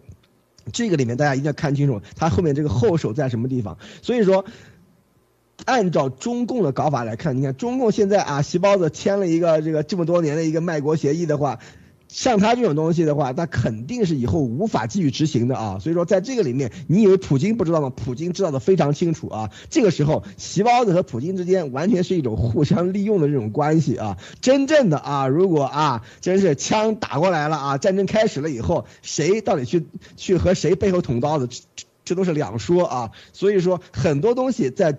[0.71, 3.77] 这个里面大家一定要看清楚，它后面这个后手在什么地方。
[4.01, 4.43] 所以说。
[5.67, 11.59] 按照中共的搞法来看，你看中共现在啊，细包子签了一个这个这么多年的一个卖国协议的话，
[12.07, 15.77] 像他这种东西的话，那肯定是以后无法继续执行的啊。
[15.79, 17.89] 所以说，在这个里面，你以为普京不知道吗？
[17.89, 19.51] 普京知道的非常清楚啊。
[19.69, 24.17] 这个时候，细包子和普京之间完全是一种互相利用的这种关系啊。
[24.39, 33.11] 真正的啊，如果啊，真是枪打过来了啊，战争开始了以后，谁到底去去和谁背后捅刀子，这这都是两说啊。
[33.33, 34.97] 所以说，很多东西在。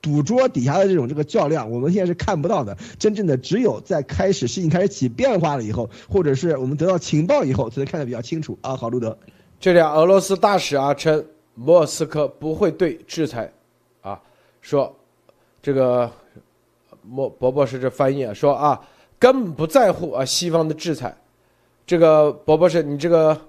[0.00, 2.76] 赌桌底下的这种这个较量，我们现在是看不到的。
[2.98, 8.76] 真正的只有在开始事情开始起变化了以后，或者是我们得到情报以后，才能看得比较清楚啊。
[8.76, 9.18] 好，路德，
[9.58, 11.24] 这里俄罗斯大使啊称
[11.54, 13.52] 莫斯科不会对制裁，
[14.00, 14.20] 啊，
[14.60, 14.94] 说
[15.60, 16.10] 这个
[17.02, 18.80] 莫伯伯是这翻译啊，说啊
[19.18, 21.16] 根本不在乎啊西方的制裁。
[21.86, 23.40] 这个伯伯是你这个。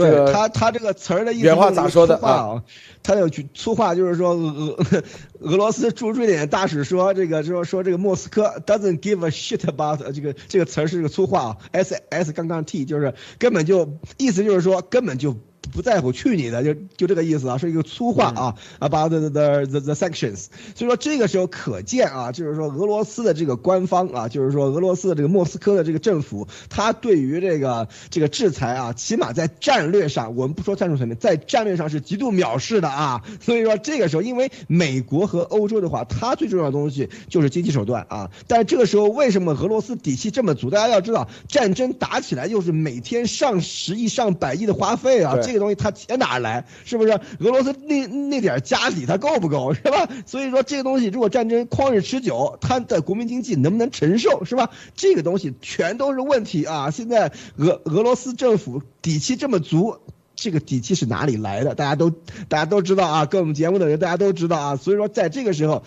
[0.00, 2.62] 对他，他这个词儿的意思，原话咋说的啊？
[3.02, 4.76] 他有句粗话，就是说俄
[5.40, 15.36] 俄罗斯驻瑞典大使说这个说说这个莫斯科 doesn't give a shit about 这个这个词儿是个粗话啊，s s 杠杠 t 就是根本就意思就是说根本就。
[15.70, 20.46] 不在乎，去你的，就就这个意思啊，是一个粗话啊，about the the the the sanctions。
[20.74, 33.22] 所以说这个时候可见啊，就是说俄罗斯的这个官方啊，就是说俄罗斯的这个莫斯科的这个政府，他对于这个这个制裁啊，起码在战略上，我们不说战术层面，在战略上是极度藐视的啊。
[33.40, 38.30] 所以说这个时候，因为美国和欧洲的话，它最重要的东西就是经济手段啊。
[38.48, 40.68] 但这个时候，为什么俄罗斯底气这么足？
[40.70, 45.59] 大家要知道，战争打起来又是每天上十亿、上百亿的花费啊，这个。
[45.60, 46.66] 东西他钱哪来？
[46.84, 49.72] 是不是俄罗斯那那点家底他够不够？
[49.74, 50.08] 是吧？
[50.26, 54.44] 所以说这个东西如果战争旷日持久，他的国民经济能不能承受？
[54.44, 54.70] 是吧？
[54.96, 56.90] 这个东西全都是问题啊！
[56.90, 59.98] 现在俄俄罗斯政府底气这么足，
[60.34, 61.74] 这个底气是哪里来的？
[61.74, 64.76] 大家都大家都知道啊，跟我们节目的人大家都知道啊。
[64.76, 65.84] 所以说在这个时候。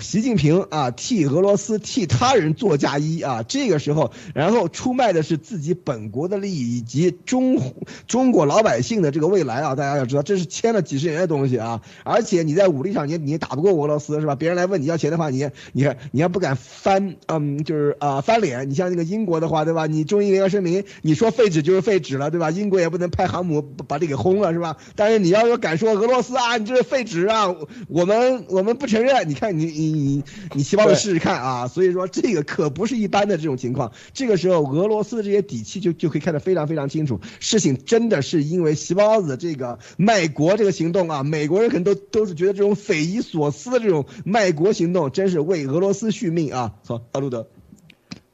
[0.00, 7.60] 习近平啊，替俄罗斯替他人做嫁衣啊，这个时候，然后出卖的是自己本国的利益以及中
[8.06, 9.74] 中国老百姓的这个未来啊！
[9.74, 11.80] 大家要知道，这是签了几十年的东西啊！
[12.04, 14.34] 而且你在武力上，你你打不过俄罗斯是吧？
[14.34, 18.68] 别人来问你要钱的话，你你你还不敢翻，嗯，就是啊翻脸。
[18.68, 19.86] 你像那个英国的话，对吧？
[19.86, 22.50] 你中英联合声明，你说废纸就是废纸了，对吧？
[22.50, 24.76] 英国也不能派航母把你给轰了，是吧？
[24.96, 27.54] 但是你要有敢说俄罗斯啊，你这是废纸啊，
[27.88, 29.28] 我们我们不承认。
[29.28, 29.75] 你看你。
[29.76, 30.24] 你你
[30.54, 31.68] 你细胞子试试看啊！
[31.68, 33.92] 所以说这个可不是一般的这种情况。
[34.12, 37.20] 这个时候俄罗斯的这些底气就就可以看得非常非常清楚。
[37.40, 46.74] 事情真的是因为席包子这个卖国这个行动啊，美国人可能都都是觉得这种匪夷所思的这种卖国行动，真是为俄罗斯续命啊！
[46.86, 47.46] 好，阿路德，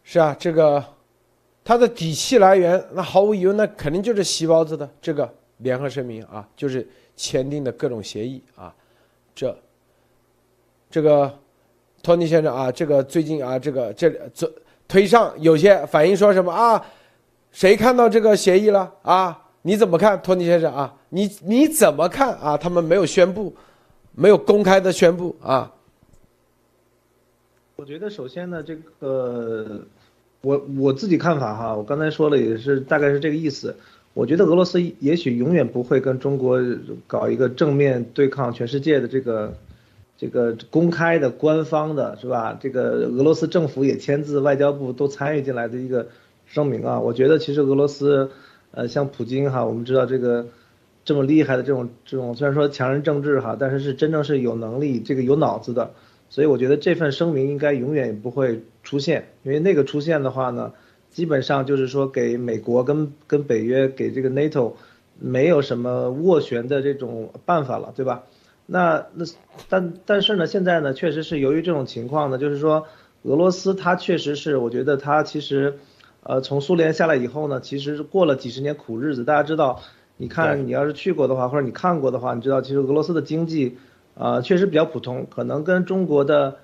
[0.05, 0.85] 是啊，这个
[1.65, 8.75] 他的底气来源，那毫无疑问，那肯定就是席包子的这个联合声明啊，就是签订的各种协议啊，
[9.35, 9.57] 这。
[10.93, 11.33] 这个
[12.03, 14.53] 托尼先生啊，这个最近啊，这个这这
[14.87, 16.85] 推上有些反应说什么啊？
[17.51, 19.43] 谁看到这个协议了啊？
[19.63, 20.95] 你怎么看，托尼先生啊？
[21.09, 22.59] 你你怎么看啊？
[22.59, 23.55] 他们没有宣布，
[24.15, 25.73] 没有公开的宣布啊。
[27.77, 29.81] 我觉得首先呢，这个
[30.43, 33.75] 我我自己看法哈，我刚才说了也是大概是这个意思。
[34.13, 36.61] 我觉得俄罗斯也许永远不会跟中国
[37.07, 39.51] 搞一个正面对抗全世界的这个
[40.23, 42.57] 这个公开的官方的是吧？
[42.61, 46.07] 这个俄罗斯政府也签字，外交部都参与进来的一个
[46.47, 47.01] 声明啊。
[47.01, 48.31] 我觉得其实俄罗斯，
[48.71, 50.47] 呃，像普京哈，我们知道这个
[51.05, 55.91] 这么厉害的这种这种，虽然说强人政治哈，但是是真正是有能力这个有脑子的，
[56.31, 60.73] 所以我觉得这份声明应该永远也不会出现，因为那个出现的话呢。
[61.13, 64.73] 基本上就是说，给美国跟跟北约给这个 NATO
[65.19, 68.23] 没有什么斡旋的这种办法了，对吧？
[68.67, 69.25] 那那
[69.69, 72.87] 但但是呢，现在呢，确实是由于这种情况呢，就是说
[73.23, 75.79] 俄罗斯它确实是，我觉得它其实，
[76.23, 79.25] 呃，从苏联下来以后呢，其实过了几十年苦日子。
[79.25, 79.81] 大家知道，
[80.17, 83.77] 你看你要是去过的话，或者你看过的话，你知道其实俄罗斯的经济，
[84.15, 86.59] 啊，确实比较普通，可能跟中国的。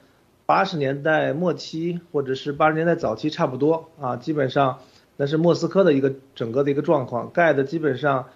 [0.48, 4.78] 八十年代末期或者是八十年代早期差不多啊，基本上
[5.18, 8.28] 那是莫斯科的一个整个的一个状况，盖的基本上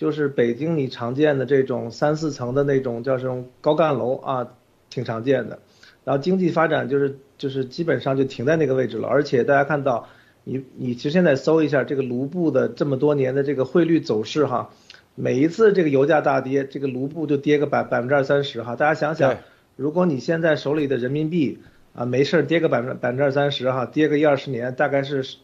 [0.00, 4.48] 就是北京你常见的这种三四层的那种叫什么高干楼啊，
[4.88, 5.58] 挺常见的。
[6.04, 10.08] 然后经济发展就是就是基本上就停在那个位置了，而且大家看到
[10.42, 14.70] 你你其实现在搜一下这个卢布的这么多年的这个汇率走势哈，
[15.16, 19.36] 每一次这个油价大跌，这个卢布就跌个百百分之二三十哈，大家想想。
[19.76, 21.58] 如果你现在手里的人民币
[21.94, 25.36] 啊没事跌个百分百分之二三十哈，跌个一二十年，大概是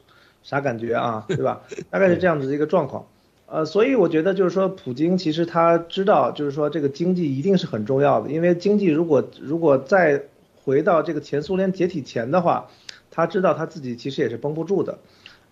[0.42, 1.26] 啥感觉啊？
[1.28, 1.60] 对吧？
[1.90, 3.06] 大概是这样子的一个状况。
[3.46, 10.24] 呃，所以我觉得就是说，普京其实他知道，就是说这个经济一定是很重要的，因为经济如果如果再
[10.64, 12.68] 回到这个前苏联解体前的话，
[13.10, 14.98] 他知道他自己其实也是绷不住的。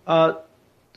[0.03, 0.35] 啊，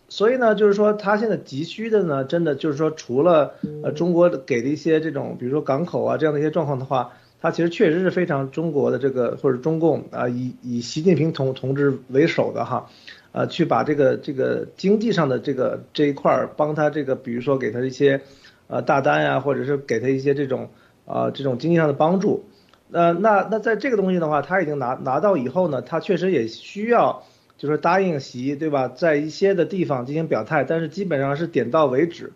[0.09, 7.13] 所以呢，就是说他现在急需的呢，真的就是说除了呃中国给的一些这种，比如说港口啊这样的一些状况的话。
[7.41, 12.91] 他其实确实是非常中国的这个或者中共啊，以以习近平同同志为首的哈，
[13.39, 18.21] 呃，去把这个这个经济上的这个这一块儿帮他这个，比如说给他一些
[18.67, 20.71] 呃大单呀，或者是给他一些这种
[21.07, 22.45] 啊这种经济上的帮助。
[22.91, 27.23] 呃，那那在这个东西的话，他已经拿拿到以后呢，他确实也需要
[27.57, 32.33] 就是答应习对吧，在一些的地方进行表态，但是基本上是点到为止。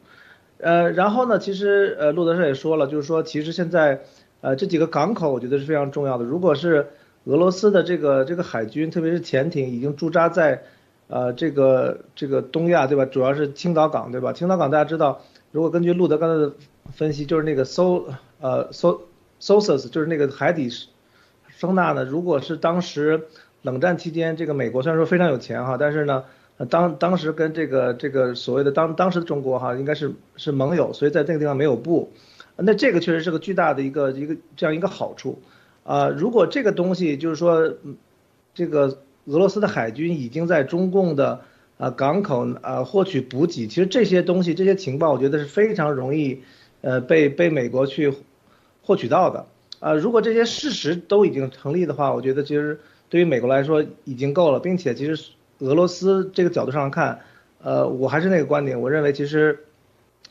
[0.59, 4.03] 呃，然后呢，其实呃路德社也说了，就是说其实现在。
[4.43, 6.25] 呃，这几个港口我觉得是非常重要的。
[6.25, 6.89] 如果是
[7.27, 10.65] 俄罗斯的这个这个海军，特别是潜艇已经驻扎在，
[11.13, 13.05] 呃，这个这个东亚，对吧？
[13.05, 14.33] 主要是青岛港，对吧？
[14.33, 16.55] 青岛港大家知道，如果根据路德刚才的
[16.95, 18.07] 分析，就是那个搜
[18.41, 19.03] 呃搜
[19.39, 20.71] Sources，就是那个海底
[21.51, 22.03] 声呐呢。
[22.03, 23.25] 如果是当时
[23.61, 26.25] 冷战期间，这个美国虽然说非常有钱哈，但是呢，
[26.71, 32.11] 当当时跟这个这个所谓的当当时的中国哈，应该是是盟友，所以在那个地方没有布。
[32.57, 35.43] 那这个确实是个巨大的一个一个这样一个好处，
[35.85, 37.75] 啊，如果这个东西就是说，
[38.55, 41.43] 这个俄罗斯的海军已经在中共的
[41.79, 46.43] 啊港口啊获取补给，其实这些东西这些情报我觉得是非常容易，
[46.81, 48.13] 呃被被美国去
[48.83, 49.47] 获取到的，
[49.81, 57.21] 啊，如果这些事实都已经成立的话，我觉得其实对于美国来说已经够了，并且其实俄罗斯这个角度上看，
[57.63, 59.61] 呃，我还是那个观点，我认为其实。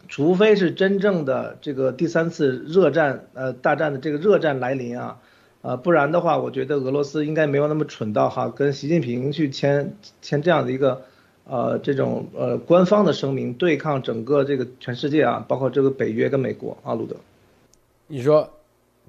[0.07, 5.19] 除非是真正的这个第三次热战，呃，大战的这个热战来临啊，
[5.61, 11.01] 呃，不然的话，我觉得俄罗斯应该没有那么蠢到哈，跟习近平去签签这样的一个，
[11.45, 17.15] 呃，这种呃官方的声明，对抗整个这个全世界啊，包括这个北约跟美国啊，路德，
[18.07, 18.49] 你说，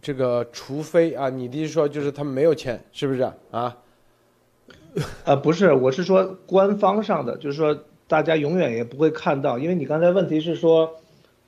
[0.00, 3.76] 这个除非啊，你的意思说就是他们没有签，是不是啊？
[5.24, 7.78] 啊， 不是，我是说官方上的，就是说。
[8.09, 10.96] 大家永远也不会看到，因为你刚才问题是说，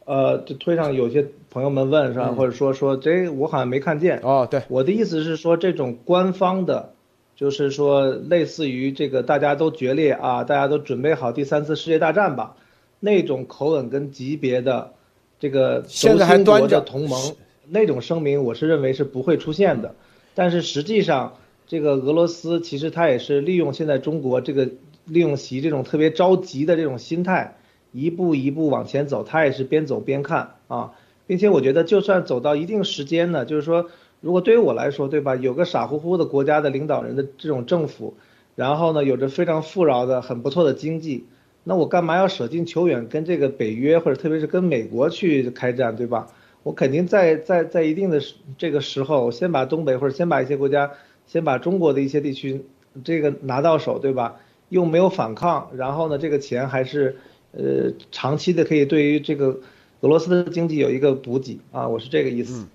[0.06, 4.18] 呃，这推上有些朋友们问是吧，或者说说这我好像没看见。
[4.24, 6.94] 哦，对，我的意思是说这种官方的，
[7.36, 12.56] 就是说类似于这个大家都决裂啊，大家都准备好第三次世界大战吧，
[12.98, 14.94] 那种口吻跟级别的
[15.38, 17.36] 这个现在还端着同盟
[17.68, 19.94] 那种声明，我是认为是不会出现的。
[20.34, 21.34] 但是实际上，
[21.68, 24.68] 这个俄罗斯其实他也是利用现在中国这个。
[25.06, 27.56] 利用习这种特别着急的这种心态，
[27.92, 30.92] 一步一步往前走，他也是边走边看啊，
[31.26, 33.86] 并且我觉得就算走到一定时间呢，就是说，
[34.20, 38.14] 如果对于我来说，对吧，有个傻乎乎的国家的领导人的这种政府，
[38.54, 41.26] 然后呢，有着非常富饶的很不错的经济，
[41.62, 46.28] 那我干嘛要舍近求远跟这个北约或者特别是跟美国去开战，对吧？
[46.62, 48.20] 我肯定在在在一定的
[48.56, 50.90] 这个时候，先把东北或者先把一些国家，
[51.26, 52.64] 先把中国的一些地区
[53.02, 54.36] 这个拿到手，对吧？
[54.70, 57.16] 又没有反抗，然后呢，这个钱还是，
[57.52, 59.60] 呃，长期的可以对于这个
[60.00, 62.66] 俄罗斯的经济有一个补给啊，我是这个意思。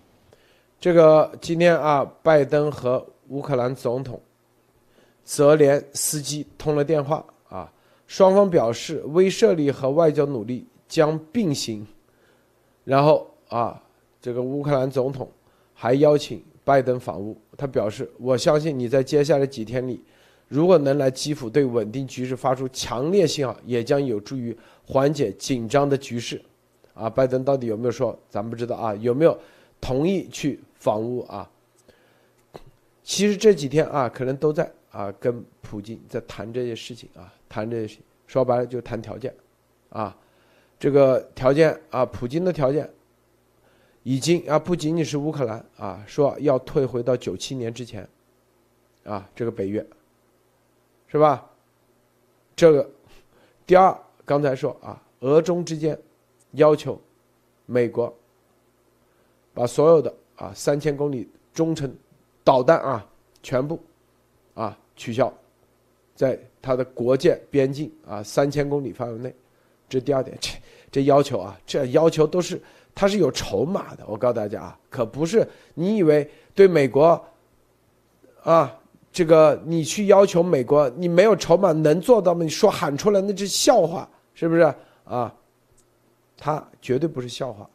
[0.80, 4.20] 这个今天啊，拜登和乌克兰总统
[5.24, 7.72] 泽连斯基通了电话啊，
[8.08, 11.86] 双方表示威慑力和外交努力将并行。
[12.84, 13.80] 然后啊，
[14.20, 15.30] 这个乌克兰总统
[15.74, 20.02] 还邀请拜登访乌，他表示：“我相信你在接下来几天里，
[20.48, 26.42] 如果能来基辅对稳定局势发出强烈信号，也将有助于缓解紧张的局势。”
[26.94, 28.18] 啊，拜登到底有没有说？
[28.30, 29.38] 咱不知道啊，有没有
[29.80, 31.50] 同意去访乌啊？
[33.04, 39.34] 其实这几天啊，可能都在啊跟普京在谈这些事情啊，谈这些事情，说白了就谈条件，
[39.90, 40.16] 啊，
[40.78, 42.90] 这个条件啊，普京的条件
[44.04, 48.08] 已经啊不仅仅是乌克兰啊，说要退回到九七年之前，
[49.04, 49.86] 啊，这个北约，
[51.08, 51.50] 是吧？
[52.56, 52.90] 这个
[53.66, 55.98] 第二，刚才说啊，俄中之间
[56.52, 57.00] 要求
[57.66, 58.14] 美国
[59.54, 61.94] 把所有的啊三千公里中程。
[62.42, 63.06] 导弹啊，
[63.44, 63.80] 全部
[64.56, 65.32] 啊取消，
[66.16, 69.36] 在它的国界边境啊三千公里范围内，
[69.88, 70.50] 这第二点，这
[70.92, 72.60] 这要求啊，这要求都是
[72.96, 74.04] 它是有筹码的。
[74.08, 77.24] 我告诉大家啊，可不是你以为对美国
[78.42, 78.76] 啊，
[79.12, 82.44] 这个你去要求美国，你没有筹码能做到吗？
[82.44, 84.62] 你说喊出来那是笑话，是不是
[85.04, 85.32] 啊？
[86.42, 87.70] 它绝对不是笑话，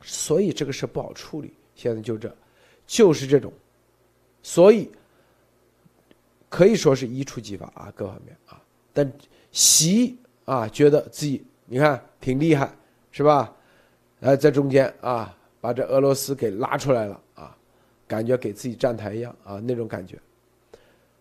[0.00, 1.52] 所以这个事不好处理。
[1.74, 2.34] 现在就这。
[2.86, 3.52] 就是这种，
[4.42, 4.90] 所以
[6.48, 8.58] 可以说是一触即发啊，各方面啊。
[8.94, 9.12] 但
[9.52, 10.16] 习
[10.46, 12.74] 啊，觉得自己你看挺厉害，
[13.10, 13.54] 是吧？
[14.20, 17.54] 呃，在中间啊，把这俄罗斯给拉出来了啊，
[18.06, 20.18] 感觉给自己站台一样啊，那种感觉。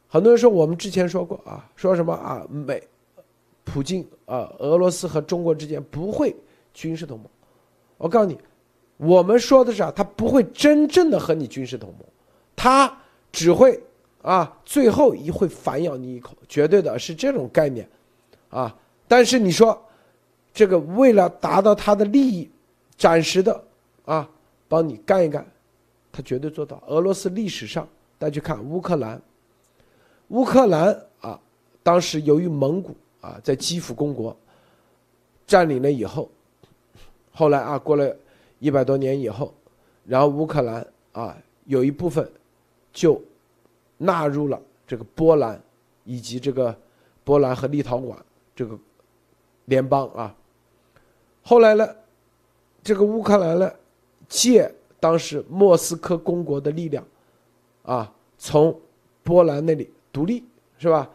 [0.07, 2.81] 很多人说我们之前说过啊，说什么啊，美
[3.67, 6.35] 普京啊，俄罗斯和中国之间不会
[6.73, 7.27] 军事同盟。
[7.97, 8.37] 我告诉你。
[8.99, 12.07] 我们说的是啊，他不会真正的和你军事同盟，
[12.55, 12.91] 他
[13.31, 13.79] 只会
[14.23, 17.87] 啊，最后一会反咬你一口，绝对的是这种概念，
[18.49, 18.75] 啊，
[19.07, 19.79] 但是你说
[20.51, 22.49] 这个为了达到他的利益，
[22.97, 23.63] 暂时的
[24.03, 24.27] 啊，
[24.67, 25.45] 帮你干一干，
[26.11, 26.81] 他绝对做到。
[26.87, 27.87] 俄罗斯历史上，
[28.17, 29.21] 大家去看乌克兰，
[30.29, 31.39] 乌克兰啊，
[31.83, 34.35] 当时由于蒙古啊在基辅公国
[35.45, 36.29] 占领了以后，
[37.31, 38.15] 后来啊过了。
[38.59, 39.53] 一百多年以后，
[40.03, 42.27] 然后乌克兰啊有一部分
[42.91, 43.21] 就
[43.99, 45.61] 纳入了这个波兰
[46.05, 46.75] 以及这个
[47.23, 48.15] 波兰和立陶宛
[48.55, 48.75] 这个
[49.65, 50.35] 联邦啊。
[51.43, 51.87] 后来呢，
[52.81, 53.71] 这个乌克兰呢
[54.27, 57.05] 借当时莫斯科公国的力量
[57.83, 58.81] 啊，从
[59.21, 60.43] 波兰那里独立
[60.79, 61.07] 是吧？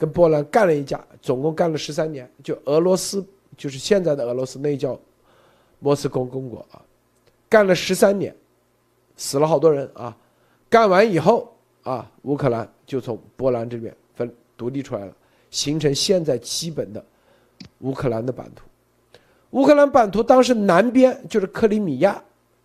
[0.00, 2.26] 跟波兰干了一架，总共干了十三年。
[2.42, 3.22] 就俄罗斯
[3.54, 4.98] 就是现在的俄罗斯，那叫。
[5.82, 6.82] 莫斯科公国啊，
[7.48, 8.36] 干了十三年，
[9.16, 10.14] 死了好多人啊。
[10.68, 15.12] 干完以后啊，乌克兰就从波兰这边分独立出来了，
[15.50, 17.02] 形成现在基本的
[17.78, 18.66] 乌克兰的版图。
[19.52, 22.22] 乌克兰版图当时南边就是克里米亚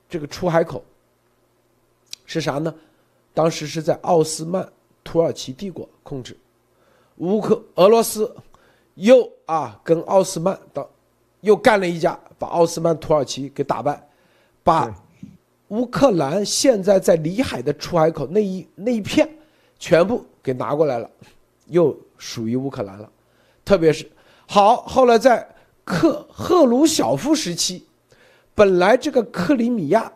[0.10, 0.84] 这个出海口，
[2.26, 2.76] 是啥呢？
[3.34, 4.68] 当时是在奥斯曼
[5.06, 6.36] 土耳其帝国控制。
[7.18, 8.36] 乌克俄罗斯
[8.96, 10.90] 又啊跟奥斯曼到
[11.42, 12.20] 又干了一架。
[12.38, 14.10] 把奥斯曼土耳其给打败，
[14.62, 14.94] 把
[15.70, 19.28] 乌克兰现在在里海的出海口那一那一片
[19.80, 21.10] 全部给拿过来了，
[21.68, 23.10] 又属于乌克兰了。
[23.64, 24.12] 特别是
[24.46, 25.48] 好，后来在
[25.86, 27.86] 克赫鲁晓夫时期，
[28.54, 30.12] 本来这个克里米亚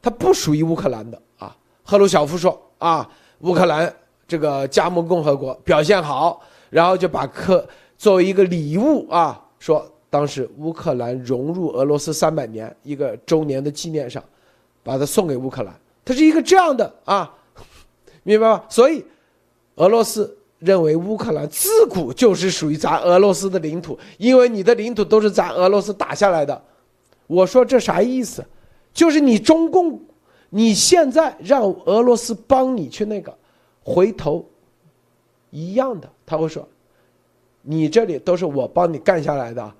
[0.00, 1.56] 它不属于乌克兰的啊。
[1.82, 3.92] 赫鲁晓夫说啊，乌克兰
[4.26, 7.66] 这个加盟共和国表现好，然后就把克
[7.96, 9.90] 作为一个礼物啊说。
[10.08, 14.22] 当时乌克兰融入俄罗斯三百年一个周年的纪念上，
[14.82, 15.74] 把它送给乌克兰，
[16.04, 17.34] 它是一个这样的啊，
[18.22, 18.64] 明白吧？
[18.70, 19.04] 所以
[19.74, 26.62] 俄罗斯认为乌克兰自古就是属于咱俄罗斯的领土，因为你的领土都是咱俄罗斯打下来的。
[27.26, 28.42] 我说这啥意思？
[28.94, 30.00] 就是你中共，
[30.48, 33.36] 你现在让俄罗斯帮你去那个，
[33.86, 34.44] 回头
[35.50, 36.66] 一样的，他会说，
[37.62, 39.72] 你这里都是我帮你干下来的。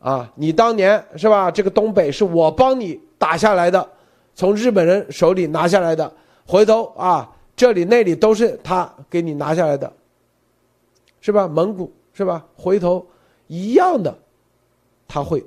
[0.00, 1.50] 啊，你当年是吧？
[1.50, 3.90] 这个东北是我帮你打下来的，
[4.34, 6.12] 从日本人手里拿下来的。
[6.46, 9.90] 回头啊，这里那里都是他给你拿下来的，
[11.22, 11.48] 是吧？
[11.48, 12.46] 蒙古是吧？
[12.54, 13.04] 回头
[13.46, 14.14] 一样的，
[15.08, 15.42] 他会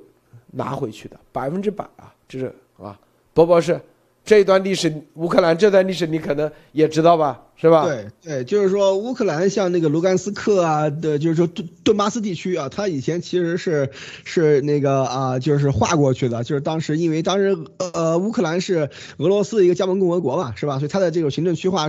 [0.50, 2.98] 拿回去的，百分之百啊，这是啊，
[3.32, 3.80] 波波是。
[4.24, 7.84] 这一段历史，乌克兰这段历史你可能也知道吧，是吧？
[7.86, 13.90] 对对，就是说乌克兰像那个卢甘斯克啊的，就是说顿顿巴斯地区啊，它以前其实是
[14.24, 17.56] 是那个啊，就是划过去的，就是当时因为当时
[17.94, 20.78] 呃乌克兰是俄罗斯的一个加盟共和国嘛，是吧？
[20.78, 21.88] 所以它的这个行政区划。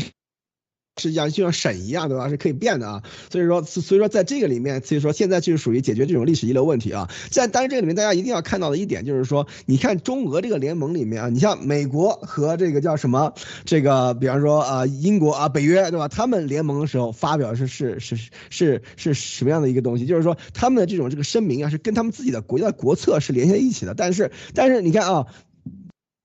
[0.97, 2.29] 实际上就像省一样，对吧？
[2.29, 3.03] 是可以变的啊。
[3.31, 7.09] 所以说，所以说在这个里面，所以说现在就是属于解决这种历史遗留问题啊。
[7.31, 13.33] 在当然这个里面，大家一定要看到的一点就是说，你看中俄这个联盟里面啊，你像美国和这个叫什么，
[13.65, 16.07] 这个比方说啊英国啊北约，对吧？
[16.07, 18.15] 他们联盟的时候发表是是是
[18.49, 20.05] 是是什么样的一个东西？
[20.05, 23.95] 就是说他们的这种这个声明啊，是跟他们自己的国家的国策是连在一起的。
[23.95, 25.27] 但是但是你看啊。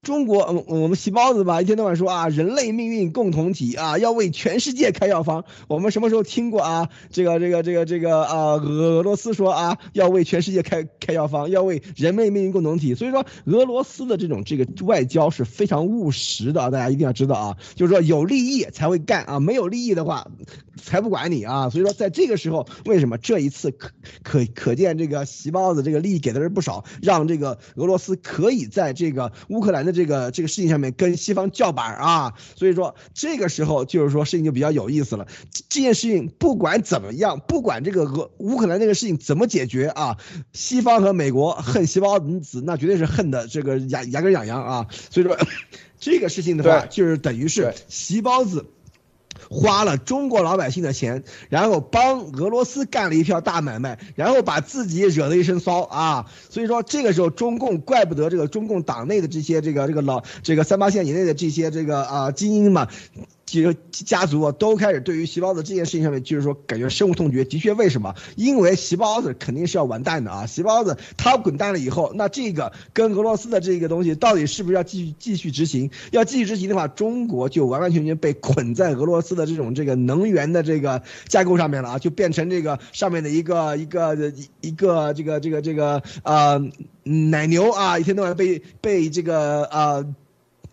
[0.03, 5.45] 中国，嗯，我们细胞子吧，一天到晚说啊，人类命运共同体啊，要为全世界开药方。
[5.67, 6.89] 我们什么时候听过啊？
[7.11, 12.95] 这个，这个，这个，这个啊，俄俄罗斯说啊，要为全世界开开药方，要为人类命运共同体。
[12.95, 20.29] 所以说，俄罗斯的这种这个外交是非常务实的，大家一定要知道啊，就是说有利益才会干啊，没有利益的话，
[20.83, 21.69] 才不管你啊。
[21.69, 23.91] 所以说，在这个时候，为什么这一次可
[24.23, 29.93] 可可见这个席包子这个利益给的人不少，让这个俄罗斯可以在这个乌克兰的。
[29.99, 35.27] 这个这个事情上面跟西方叫板啊，所以说这个时候就是说事情就比较有意思了。
[35.69, 40.17] 这件事情不管怎么样，不管这个俄乌克兰这个事情怎么解决啊，
[40.53, 44.87] 西方和美国恨席包子那绝对是恨的这个牙牙根痒痒啊。
[45.11, 45.37] 所以说
[45.99, 48.65] 这个事情的话，就是等于是席包子。
[49.51, 56.27] 花了中国老百姓的钱，然后帮俄罗斯干了一票大买卖，然后把自己惹了一身骚啊！
[56.51, 62.89] 所以说这个时候中共怪不得这个中共党内的这些这个这个老这个三八线以内的这些这个啊精英嘛。
[63.49, 67.47] 几个家族啊，都开始对于细胞子这件事情上面，就是说感觉深恶痛绝。
[67.47, 68.15] 的确，为什么？
[68.37, 70.45] 因为细胞子肯定是要完蛋的啊！
[70.45, 75.91] 细胞子他滚蛋了以后，那这个跟俄罗斯的这个东西到底是不是要继续继续执行？
[76.11, 86.61] 要继续执行的话，中国就完完全全被捆在俄罗斯的这种这个能源的这个架构上面了啊，就变成这个上面的一个一个一一个这个这个这个呃
[87.03, 90.15] 奶牛啊，一天到晚被被这个呃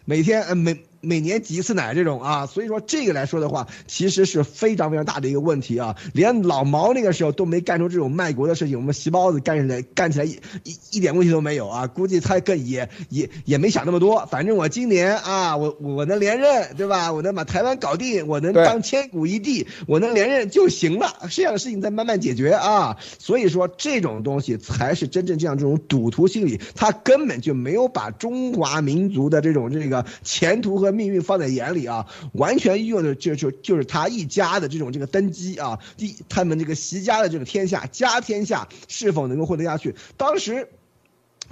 [0.03, 0.84] 每天呃每。
[1.06, 5.95] 每年挤一次奶这种啊，所以说这个来说的话，其实是非常非常大的一个问题啊。
[6.14, 11.86] 连老毛那个时候都没干出这种卖国的事情，我们细胞子干起来干起来一一一点问题都没有啊。
[11.86, 17.14] 估计他更也也也没想那么多，反正我今年啊，我我能连任对吧？
[17.14, 21.14] 我能把台湾搞定，我能当千古一帝，我能连任就行了。
[21.30, 22.97] 这样的事情再慢慢解决啊。
[23.20, 30.95] 所以说这种东西才是真正这样这种赌徒心理，他根本就没有把中华民族的这种这个前途和。
[30.96, 39.93] 命运放在眼里啊，完全用的就就就是他一家的这种这个登基啊，第他们这个习家的这个天下家天下是否能够混得下去？
[40.18, 40.70] 当时。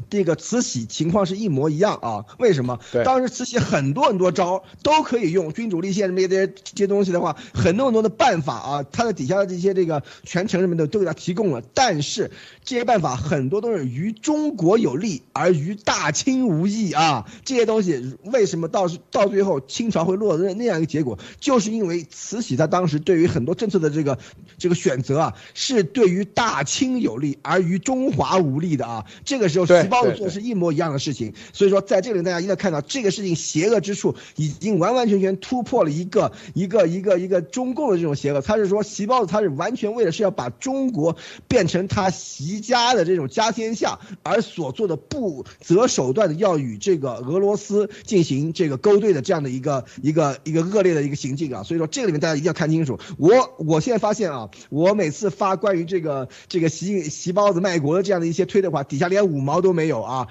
[0.09, 2.25] 这个慈禧情况是一模一样啊？
[2.39, 2.79] 为什么？
[3.03, 11.61] 当时慈禧很多很多招都可以用，君主立宪什么这些这些东西的话，很多很多的办法啊，他的底下的这些这个权臣什么的都给他提供了。
[11.73, 12.31] 但是
[12.63, 17.25] 这些办法很多都是于中国有利，而于大清无益啊。
[17.45, 21.17] 这些东西为什么到到最后清朝会落那那样一个结果？
[21.39, 24.17] 就是因为慈禧她当时对于很多政策的这个
[24.57, 29.05] 这个选择啊，是对于大清有利，而于中华无利的啊。
[29.23, 29.92] 这个时候是。
[29.93, 38.41] 细胞子做是一模一样的事情，所以说在这里大家一定要看到这个事情邪恶之处已经完完全全突破了一个一个一个一个中共的这种邪恶。
[38.41, 41.15] 他是说细胞子他是完全为了是要把中国
[41.47, 51.63] 变成他习家的这种家天下而所做的不择手段的要与这个俄罗斯进行这个勾兑的这样的一个一个一个恶劣的一个行径啊。
[51.63, 52.97] 所以说这个里面大家一定要看清楚。
[53.17, 59.72] 我我现在发现啊，我每次发关于这个这个习习包子卖国的这样的一些推的话，底下连五毛都。
[59.73, 60.27] 没有啊，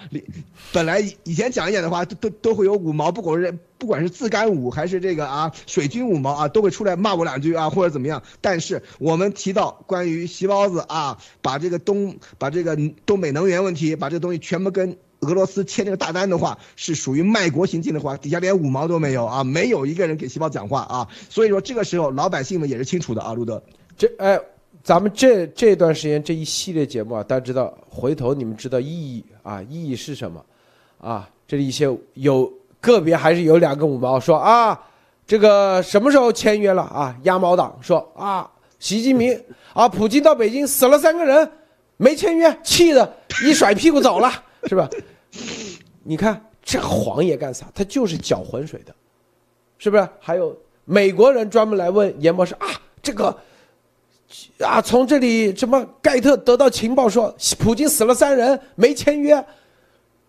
[0.72, 8.22] 本来以前讲一点的话，都都都会有五毛，不管是不管是自干五还是这个啊水军五毛啊，都会出来骂我两句啊，或者怎么样。
[8.40, 21.08] 但是我们提到关于席包子啊，把这个东把这个东北能源问题，把这个东西全部跟俄罗斯签这个大单的话，是属于卖国行径的话，底下连五毛都没有啊，没有一个人给细胞讲话啊。
[21.28, 23.62] 所以说这个时候老百姓们也是清楚的啊，路德，
[23.96, 24.40] 这哎。
[24.82, 30.44] 咱们这这段时间这一系列节目啊，大家知道，回头你们知道意义啊，意义是什么？
[31.00, 34.80] 啊，这里一些有个别还是有两个五毛说啊，
[35.24, 37.16] 这个什么时候签约了啊？
[37.22, 38.50] 鸭毛党说啊，
[38.80, 39.40] 习近平
[39.72, 41.48] 啊，普京到北京死了三个人，
[41.96, 44.32] 没签约，气的一甩屁股走了，
[44.64, 44.90] 是吧？
[46.02, 47.66] 你看这黄爷干啥？
[47.72, 48.92] 他就是搅浑水的，
[49.78, 50.08] 是不是？
[50.18, 52.66] 还有美国人专门来问阎博士啊，
[53.00, 53.36] 这个。
[54.60, 59.44] 啊，从这里什么盖特得到情报说，普京死了三人，没签约。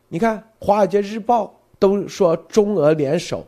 [0.09, 1.45] 你看《华尔街日报》
[1.79, 3.45] 都说中俄联手，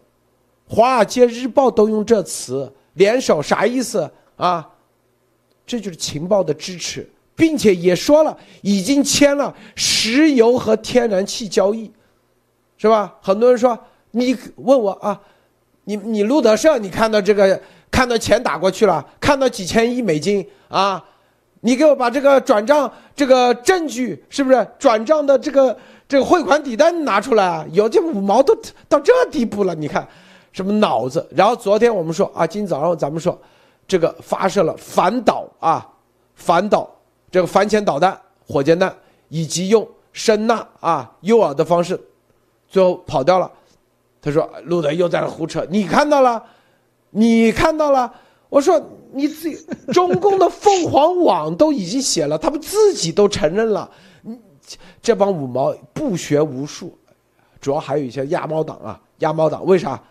[0.73, 4.69] 《华尔街日报》都用这词联手啥意思啊？
[5.65, 11.91] 这就是情报的支持，并且也说了已经签了石油和天然气交易，
[12.77, 13.15] 是吧？
[13.21, 13.77] 很多人说
[14.11, 15.19] 你问我啊，
[15.83, 17.59] 你你路德社你看到这个？
[17.95, 21.01] 看到钱打过去了，看到几千亿美金啊，
[21.61, 27.65] 你给我把这个转账这个证据是不是转账的这个这个汇款底单拿出来啊？
[27.71, 28.53] 有这五毛都
[28.89, 30.05] 到这地步了，你看
[30.51, 31.25] 什么脑子？
[31.33, 33.39] 然后昨天我们说啊，今早上咱们说
[33.87, 35.87] 这个发射了反导啊，
[36.35, 36.93] 反导
[37.31, 38.93] 这个反潜导弹、火箭弹，
[39.29, 41.97] 以及用声呐啊诱饵的方式，
[42.67, 43.49] 最后跑掉了。
[44.21, 46.43] 他说路德又在那胡扯，你看到了。
[47.17, 48.13] 你看到了？
[48.49, 48.81] 我说
[49.11, 49.57] 你自己，
[49.91, 53.89] 中共的凤凰网都已经写了，他们自己都承认了。
[54.21, 54.37] 你
[55.01, 56.97] 这帮五毛不学无术，
[57.59, 60.01] 主要还有一些鸭毛党啊，鸭毛党为啥？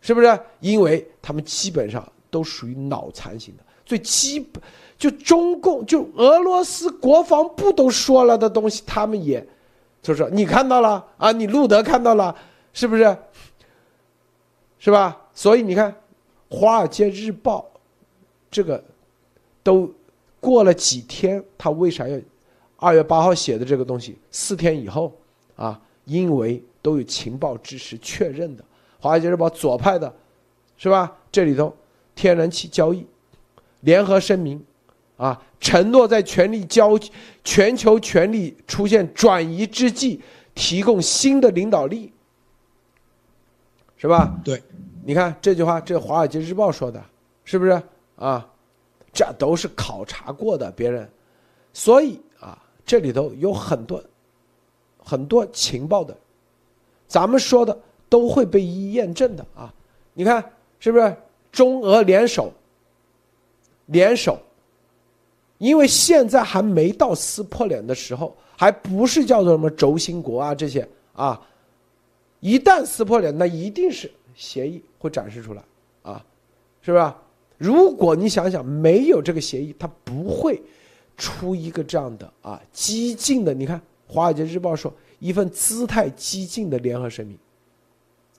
[0.00, 0.38] 是不是？
[0.60, 4.62] 因为他们基本上都属于脑残型的，最基本
[4.96, 9.46] 就中共就俄罗斯国防部都说了的东西，他们也
[10.00, 12.34] 就说你看到了啊，你路德看到了，
[12.72, 13.16] 是不是？
[14.78, 15.18] 是吧？
[15.34, 15.90] 所以你看。
[16.54, 17.68] 《华尔街日报》
[18.50, 18.82] 这个
[19.62, 19.92] 都
[20.38, 22.16] 过了几天，他为啥要
[22.76, 24.16] 二月八号写的这个东西？
[24.30, 25.12] 四天以后
[25.56, 28.62] 啊，因为都有情报支持确认的，
[29.00, 30.14] 《华尔街日报》左派的，
[30.76, 31.16] 是吧？
[31.32, 31.74] 这里头
[32.14, 33.04] 天然气交易
[33.80, 34.62] 联合声明
[35.16, 36.98] 啊，承诺在权力交
[37.42, 40.20] 全球权力出现转移之际，
[40.54, 42.12] 提供新的领导力，
[43.96, 44.38] 是吧？
[44.44, 44.62] 对。
[45.06, 47.04] 你看这句话，这《华尔街日报》说的，
[47.44, 47.70] 是不是
[48.16, 48.48] 啊？
[49.12, 51.08] 这都是考察过的别人，
[51.74, 54.02] 所以啊，这里头有很多
[54.98, 56.16] 很多情报的，
[57.06, 57.78] 咱们说的
[58.08, 59.72] 都会被一一验证的啊。
[60.14, 60.42] 你看
[60.80, 61.14] 是不是
[61.52, 62.50] 中俄联手？
[63.86, 64.38] 联手，
[65.58, 71.40] 因为现在还没到撕破脸的时候，还不是叫做什么轴心国啊这些啊。
[72.40, 74.10] 一旦撕破脸，那一定是。
[74.34, 75.62] 协议会展示出来，
[76.02, 76.24] 啊，
[76.82, 77.12] 是不是？
[77.56, 80.60] 如果你想想，没有这个协议，它不会
[81.16, 83.54] 出一个这样的啊激进的。
[83.54, 87.38] 你看，《华尔街日报》说一份姿态激进的联合声明，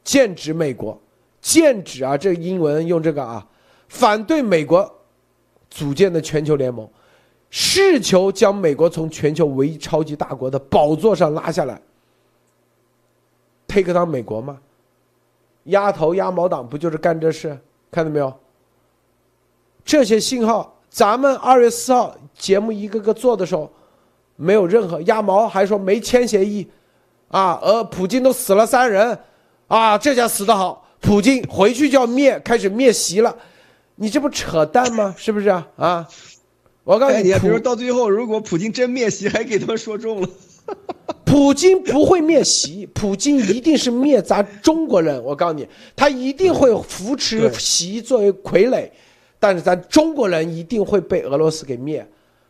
[0.04, 1.00] 剑指美国，
[1.42, 3.48] 剑指啊，这英文用这个啊，
[3.88, 4.94] 反对美国
[5.70, 6.88] 组建的全球联盟，
[7.50, 11.82] 试求将美国从全球唯一超级大国的宝座上拉下来
[13.66, 14.60] ，take 到美国吗？
[15.66, 17.58] 压头鸭毛党不就是干这事？
[17.92, 18.34] 看到没有？
[19.84, 23.72] 这些信号，咱们二月四号节目一个个做的时候，
[24.36, 26.68] 没有任何鸭毛还说没签协议，
[27.30, 29.18] 啊，而普京都死了三人，
[29.68, 33.36] 啊，这下死得好，普京回去就要灭，开始灭席了，
[33.96, 35.14] 你这不扯淡吗？
[35.18, 35.68] 是不是啊？
[35.78, 36.08] 啊，
[36.84, 40.28] 我告诉你，比如到最后，如果普京真灭席，还给他们说中了。
[41.36, 45.22] 普京不会灭习，普京一定是灭咱中国人。
[45.22, 48.90] 我告诉你，他一定会扶持习作为傀儡，
[49.38, 52.08] 但是咱中国人一定会被俄罗斯给灭。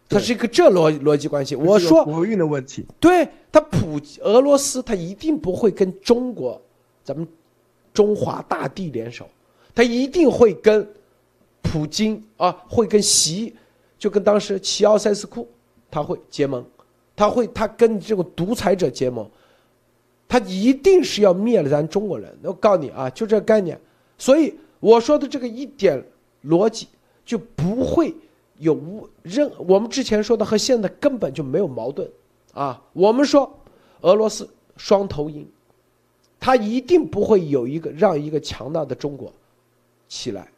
[0.07, 1.55] 它是一个这逻逻辑关系。
[1.55, 6.61] 我说国运的问题，对他普俄罗斯，他一定不会跟中国，
[7.03, 7.27] 咱们
[7.91, 9.27] 中华大地联手，
[9.73, 10.87] 他一定会跟
[11.63, 13.55] 普京啊，会跟习，
[13.97, 15.49] 就跟当时齐奥塞斯库，
[15.89, 16.63] 他会结盟。
[17.15, 19.29] 他会，他跟这个独裁者结盟，
[20.27, 22.37] 他一定是要灭了咱中国人。
[22.43, 23.79] 我告诉你啊，就这个概念。
[24.17, 26.03] 所以我说的这个一点
[26.45, 26.87] 逻辑
[27.25, 28.13] 就不会
[28.57, 32.09] 有无任我们之前说的和现在根本就没有矛盾
[32.53, 32.81] 啊。
[32.93, 33.51] 我们说
[34.01, 35.47] 俄罗斯双头鹰，
[36.39, 39.31] 他一定不会有一个让一个强大的中国
[40.07, 40.49] 起来。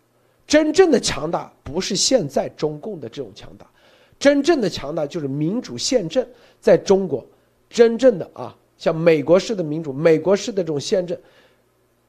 [0.45, 3.67] 真正的强大不是现在中共的这种强大。
[4.19, 6.25] 真正的强大就是民主宪政，
[6.59, 7.23] 在中国，
[7.69, 11.15] 真正的啊，像美国式的民主，美国式的这种宪政，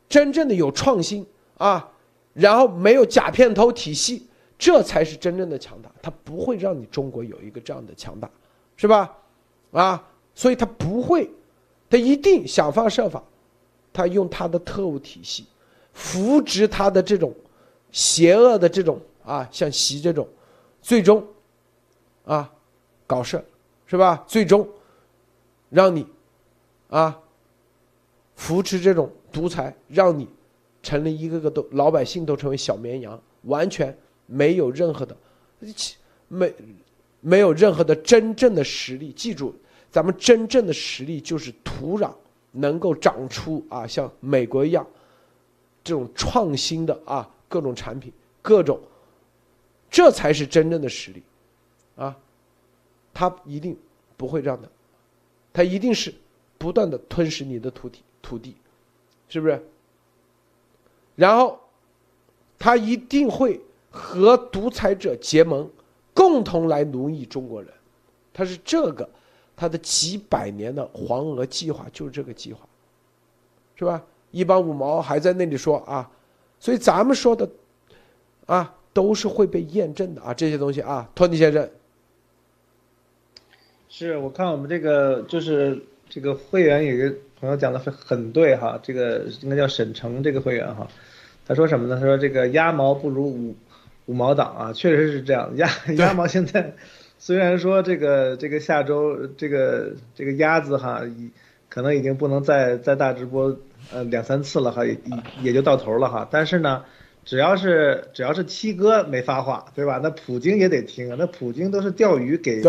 [0.08, 1.26] 真正的有创新
[1.58, 1.86] 啊，
[2.32, 4.26] 然后没有假片头体系，
[4.58, 5.90] 这才是真正的强大。
[6.00, 8.30] 它不会让你中国有一个这样的强大，
[8.76, 9.14] 是吧？
[9.72, 10.02] 啊，
[10.34, 11.30] 所以他不会，
[11.90, 13.22] 他一定想方设法，
[13.92, 15.44] 他用他的特务体系，
[15.92, 17.34] 扶植他的这种
[17.92, 20.26] 邪恶的这种啊，像习这种，
[20.80, 21.22] 最终。
[22.28, 22.52] 啊，
[23.06, 23.42] 搞事，
[23.86, 24.22] 是吧？
[24.28, 24.68] 最终，
[25.70, 26.06] 让你，
[26.90, 27.18] 啊，
[28.36, 30.28] 扶持这种独裁，让你
[30.82, 33.96] 成了一个个都老百姓都成为小绵羊，完全
[34.26, 35.16] 没有任何的，
[36.28, 36.54] 没
[37.22, 39.10] 没有任何的真正的实力。
[39.12, 39.54] 记住，
[39.90, 42.12] 咱们真正的实力就是土壤
[42.52, 44.86] 能够长出啊，像美国一样
[45.82, 48.78] 这种创新的啊各种产品，各种，
[49.90, 51.22] 这才是真正的实力。
[51.98, 52.16] 啊，
[53.12, 53.76] 他一定
[54.16, 54.70] 不会这样的，
[55.52, 56.14] 他一定是
[56.56, 58.56] 不断的吞噬你的土地土地，
[59.28, 59.62] 是不是？
[61.16, 61.58] 然后
[62.58, 63.60] 他一定会
[63.90, 65.68] 和独裁者结盟，
[66.14, 67.72] 共同来奴役中国人。
[68.32, 69.08] 他是这个，
[69.56, 72.64] 他的几百年的黄俄计划就是这个计划，
[73.74, 74.00] 是吧？
[74.30, 76.08] 一帮五毛还在那里说啊，
[76.60, 77.48] 所以咱们说的
[78.46, 81.68] 啊，都是会被验证的啊，这些东西啊，托尼先生。
[83.88, 90.86] 是我看我们这个就是这个会员有个朋友讲的很很对哈，这个应该叫沈成这个会员哈，
[91.46, 91.96] 他说什么呢？
[91.96, 93.56] 他说这个鸭毛不如五
[94.06, 96.74] 五毛党啊，确实是这样，鸭 鸭毛现在。
[97.18, 101.30] 虽然说这个这个下周这个这个鸭子哈，已
[101.68, 103.58] 可能已经不能再再大直播
[103.92, 104.96] 呃两三次了哈，也
[105.42, 106.28] 也就到头了哈。
[106.30, 106.84] 但是呢，
[107.28, 110.00] 只要是只要是七哥没发话，对吧？
[110.02, 111.16] 那普京也得听啊。
[111.18, 112.62] 那普京都是钓鱼给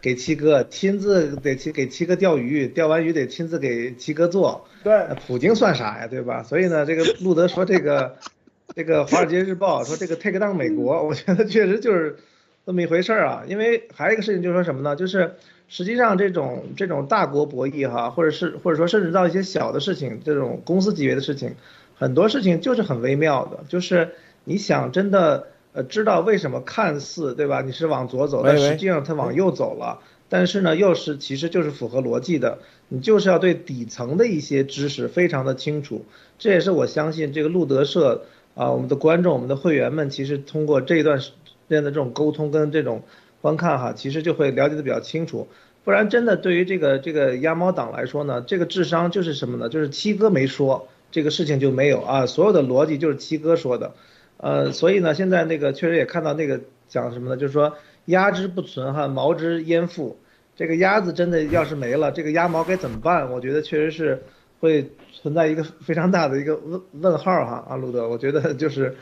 [0.00, 4.66] 给七哥亲自得去给七哥钓鱼，钓完鱼得亲自给七哥做。
[4.82, 6.42] 对，普京算啥呀，对吧？
[6.42, 8.16] 所以呢，这个路德说这个
[8.74, 12.16] 这个华尔街日报说这个 take down 美国，我觉得确实就是。
[12.64, 14.96] 这么一回事儿啊，因为还有一个事情就是说什么呢？
[14.96, 15.36] 就是
[15.68, 21.54] 实际上这种这种大国博弈哈，或者是或者说甚至到一些小的事情，这种公司级别的事情，
[21.96, 23.64] 很多事情就是很微妙的。
[23.68, 24.14] 就是
[24.44, 27.62] 你想真的呃知道为什么看似对吧？
[27.62, 32.58] 你是往左走，但实际上它往右走了，但是呢又是其实就是符合逻辑的。
[32.88, 36.04] 你就是要对底层的一些知识非常的清楚。
[36.38, 41.32] 这也是我相信这个路德社啊，我们的观众、我们的会员们，其实通过这一段时。
[41.68, 43.02] 间的这种沟通跟这种
[43.40, 45.48] 观看哈，其实就会了解的比较清楚。
[45.82, 49.68] 不然真的对于这个这个鸭猫党来说呢，这个智商就是什么呢？
[49.68, 53.94] 就是七哥没说这个事情就没有啊，所有的逻辑就是七哥说的。
[54.36, 57.36] 呃，所以呢，现在那个确实也看到那个讲什么呢？
[57.36, 57.74] 就是说
[58.06, 60.18] 鸭之不存哈，毛之焉附。
[60.54, 63.30] 这个鸭子真的要是没了，这个鸭毛该怎么办？
[63.32, 64.22] 我觉得确实是
[64.60, 67.64] 会存在一个非常大的一个问问号哈。
[67.68, 68.94] 阿路德，我觉得就是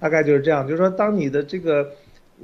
[0.00, 1.90] 大概就是这样，就是说当你的这个。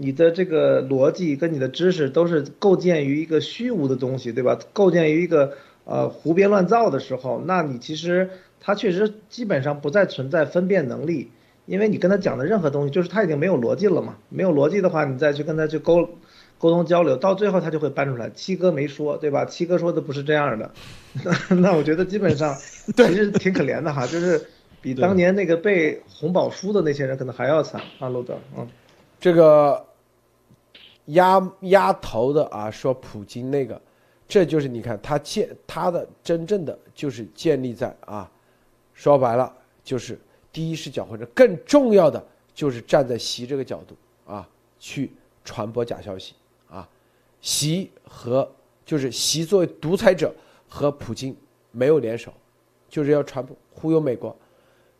[0.00, 4.56] 你的这个逻辑跟你的知识都是构建于一个虚无的东西，对吧？
[4.72, 5.54] 构建于一个
[5.88, 8.28] 呃胡编乱造的时候，那你其实
[8.60, 11.30] 他确实基本上不再存在分辨能力，
[11.64, 14.16] 因为你跟他讲的任何东西，就是他已经没有逻辑了嘛。
[14.28, 16.08] 没有逻辑的话，你再去跟他去沟
[16.58, 18.28] 沟通交流，到最后他就会搬出来。
[18.30, 19.46] 七哥没说，对吧？
[19.46, 20.70] 七哥说的不是这样的，
[21.56, 22.54] 那我觉得基本上
[22.94, 24.46] 其实挺可怜的哈，就是
[24.82, 28.68] 比当年那个被红宝书的那些人可能还要惨啊，路德，嗯，
[29.18, 29.84] 这个。
[31.12, 33.80] 压压头的啊，说普京那个，
[34.28, 38.30] 这就是你看他建他的真正的就是建立在啊，
[38.92, 39.50] 说白了
[39.82, 40.18] 就是
[40.52, 42.22] 第一视角或者更重要的
[42.52, 43.96] 就是站在习这个角度
[44.30, 44.46] 啊
[44.78, 45.10] 去
[45.44, 46.34] 传播假消息
[46.68, 46.86] 啊，
[47.40, 48.46] 习和
[48.84, 50.30] 就是习作为独裁者
[50.68, 51.34] 和普京
[51.72, 52.30] 没有联手，
[52.86, 54.36] 就是要传播忽悠美国，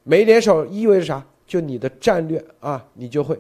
[0.05, 1.23] 没联手意味着啥？
[1.47, 3.39] 就你的战略啊，你就会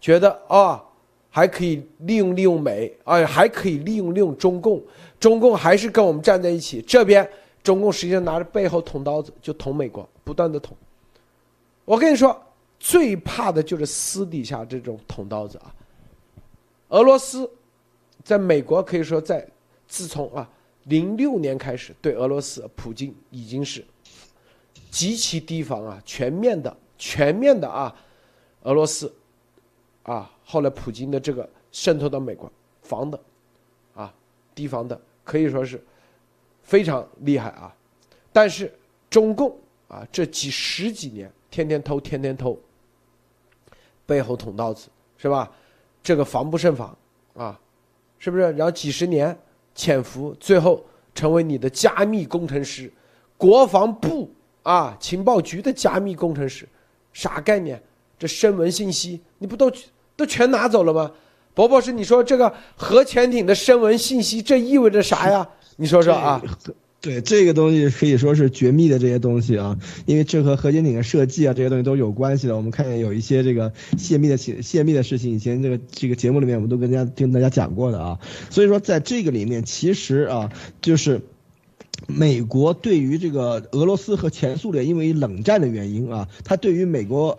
[0.00, 0.82] 觉得啊。
[1.28, 4.82] 还可以利用利用美，啊，还可以利用利用中共，
[5.18, 6.82] 中共还是跟我们站在一起。
[6.82, 7.28] 这边
[7.62, 10.76] 中共实际上拿着背后捅刀子，就捅美国，不断的捅。
[11.84, 12.40] 我跟你说，
[12.78, 15.74] 最怕的就是私底下这种捅刀子啊。
[16.88, 17.50] 俄罗斯
[18.22, 19.46] 在美国可以说在
[19.88, 20.48] 自从啊
[20.84, 23.84] 零六年开始，对俄罗斯普京已经是
[24.90, 27.94] 极其提防啊，全面的全面的啊，
[28.62, 29.12] 俄罗斯
[30.04, 30.30] 啊。
[30.44, 32.50] 后来普京的这个渗透到美国
[32.82, 33.18] 防的，
[34.56, 35.80] 提防的可以说是
[36.64, 37.72] 非常厉害啊。
[38.32, 38.72] 但是
[39.08, 39.56] 中共
[39.86, 42.58] 啊，这几十几年天天偷，天天偷，
[44.04, 45.48] 背后捅刀子是吧？
[46.02, 46.98] 这个防不胜防
[47.34, 47.60] 啊，
[48.18, 48.50] 是不是？
[48.52, 49.38] 然后几十年
[49.76, 50.84] 潜伏，最后
[51.14, 52.92] 成为你的加密工程师，
[53.36, 54.28] 国防部
[54.64, 56.68] 啊情报局的加密工程师，
[57.12, 57.80] 啥概念？
[58.18, 59.70] 这声纹信息你不都？
[60.16, 61.12] 都全拿走了吗？
[61.56, 65.48] 伯伯是你说这个核潜艇的声纹信息，这意味着啥呀？
[65.76, 66.42] 你说说啊。
[66.98, 72.56] 对这个东西可以说是绝密的这些东西啊，因为这和核潜艇的设计啊这些东西都有关系的。
[72.56, 78.18] 我们看见有一些这个泄密的泄泄密的事情，以前这个这个节目里面我们都跟大家跟大家讲过的啊。
[78.50, 80.50] 所以说在这个里面，其实啊
[80.82, 81.20] 就是
[82.08, 87.38] 美国对于这个俄罗斯和前苏联因为冷战的原因啊，它对于美国。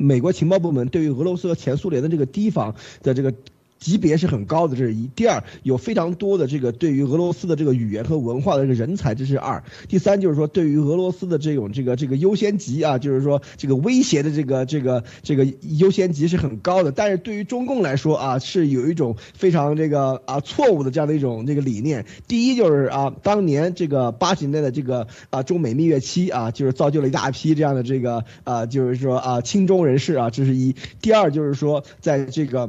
[0.00, 2.72] 美国情报部门对于俄罗斯和前苏联的这个提防
[3.02, 3.34] 的这个
[3.78, 5.08] 级别是很高的，这是一。
[5.14, 9.62] 第二，有非常多的这个对于俄罗斯的这个语言和文化的这个人才，这是二。
[9.88, 15.46] 第三，就是说对于俄罗斯的这种这个这个优先级啊，就是说这个威胁的这个这个这个
[15.78, 16.92] 优先级是很高的。
[16.92, 22.04] 但是对于中共来说啊，是有一种非常这个啊错误的这样的一种这个理念。
[22.26, 30.74] 第一就是啊，当年这个八十年代的这个啊中美蜜月期啊，就是造就了一大批这样的这个啊，就是说啊亲中人士啊，这是一。
[31.00, 32.68] 第二就是说在这个。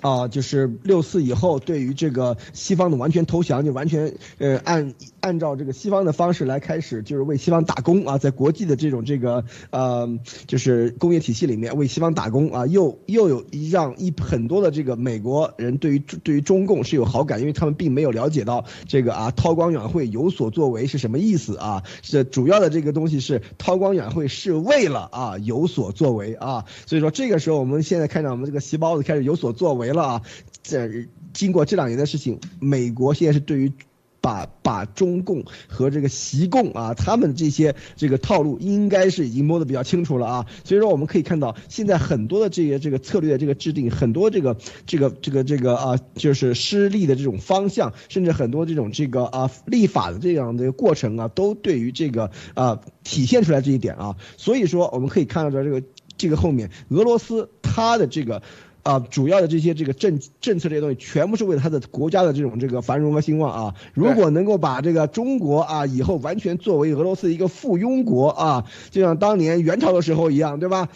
[0.00, 10.08] 啊，就是六四以后，对于这个西方的完全投降，就完全呃按按照这个西方的方式来开始，就是为西方打工啊，在国际的这种这个呃
[10.46, 29.88] 就是工业体系里面为西方打工啊，又又有一让一很多的这个美国人对于对于中共是有好感，因为他们并没有了解到这个啊韬光养晦有所作为是什么意思啊，是主要的这个东西是韬光养晦是为了啊有所作为啊，所以说这个时候我们现在看到我们这个细胞子开始有所作为。
[29.88, 30.22] 了啊，
[30.62, 33.72] 这经过这两年的事情，美国现在是对于
[34.20, 40.46] 把把中共和这个习共啊，他们这些这个套路应该是已经摸得比较清楚了啊。
[40.64, 54.16] 所以说我们可以看到，现在很多的这些这个策略的这个制定，很多这个这个这个这个啊，就是施力的这种方向，甚至很多这种这个啊立法的这样的过程啊，都对于这个啊体现出来这一点啊。
[54.36, 55.82] 所以说我们可以看到这个
[56.16, 58.42] 这个后面俄罗斯它的这个。
[58.82, 63.74] 啊，主要的这些这个政政策这些东西，全部是为了他的国家的这种这个繁荣和兴旺啊。
[63.94, 70.88] 如果能够把这个中国啊，以后完全作为俄罗斯一个附庸国啊，就像当年元朝的时候一样，对吧？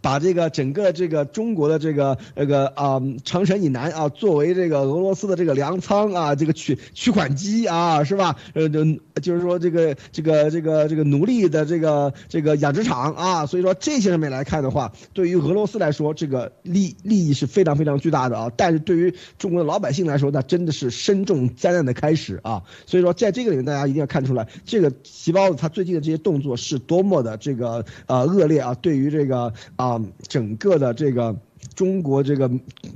[0.00, 8.34] 把这个整个这个中国的这个那个啊长城以南啊，作为这个俄罗斯的这个粮仓啊，这个取取款机啊，是吧？
[8.54, 8.82] 呃，就
[9.20, 18.50] 就是说这个这个这个这个奴隶的这个这个养殖场啊，所以说这些上面来看的话，对于俄罗斯来说，这个利利益是非常非常巨大的啊。
[18.56, 22.62] 但是对于中国的老百姓来说，那真的是深重灾难的开始啊。
[22.86, 28.74] 所以说，在这个里面，大家一定要看出来，这个细胞子他最近的这些动作是多么的这个呃恶劣啊。
[28.80, 29.52] 对于这个。
[29.76, 31.34] 啊，整个的这个
[31.74, 32.48] 中国这个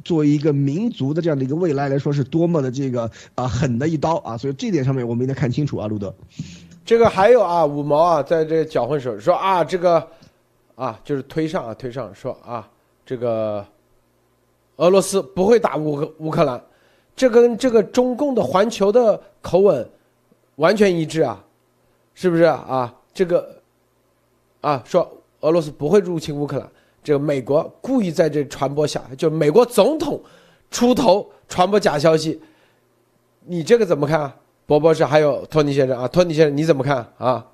[0.05, 4.36] 作为一个民族的这样的一个未来来说，是多么的这个啊狠的一刀啊！
[4.36, 6.14] 所以这点上面我们应该看清楚啊，路德。
[6.84, 10.06] 这个还有啊，五毛啊，在这搅混手说啊，这个
[10.76, 12.68] 啊就是推上啊推上说啊，
[13.05, 13.66] 这个
[14.76, 16.62] 俄罗斯不会打乌克乌克兰，
[17.16, 19.88] 这跟这个中共的环球的口吻
[20.56, 21.44] 完全一致啊，
[22.14, 22.94] 是不是啊？
[23.12, 23.60] 这个
[24.60, 25.18] 啊说。
[25.40, 26.69] 俄罗斯不会入侵乌克兰，
[27.02, 30.20] 这个美国故意在这传播假，就美国总统
[30.70, 32.40] 出头传播假消息，
[33.47, 34.20] 你这个怎么看？
[34.20, 34.36] 啊
[34.66, 37.47] 博博士还有托尼先生啊，托尼先生你怎么看啊？